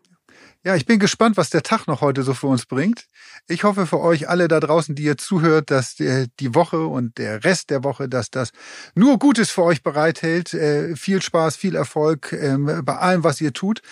[0.65, 3.07] Ja, ich bin gespannt, was der Tag noch heute so für uns bringt.
[3.49, 7.19] Ich hoffe für euch alle da draußen, die ihr zuhört, dass äh, die Woche und
[7.19, 8.51] der Rest der Woche, dass das
[8.95, 10.55] nur Gutes für euch bereithält.
[10.55, 13.83] Äh, viel Spaß, viel Erfolg ähm, bei allem, was ihr tut.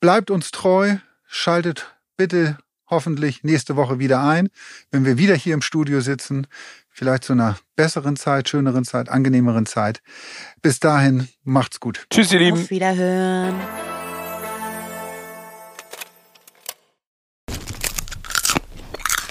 [0.00, 0.96] Bleibt uns treu,
[1.26, 2.58] schaltet bitte
[2.88, 4.48] hoffentlich nächste Woche wieder ein,
[4.90, 6.46] wenn wir wieder hier im Studio sitzen.
[6.90, 10.00] Vielleicht zu einer besseren Zeit, schöneren Zeit, angenehmeren Zeit.
[10.62, 12.06] Bis dahin, macht's gut.
[12.10, 12.58] Tschüss, ihr Lieben.
[12.58, 13.54] Auf Wiederhören.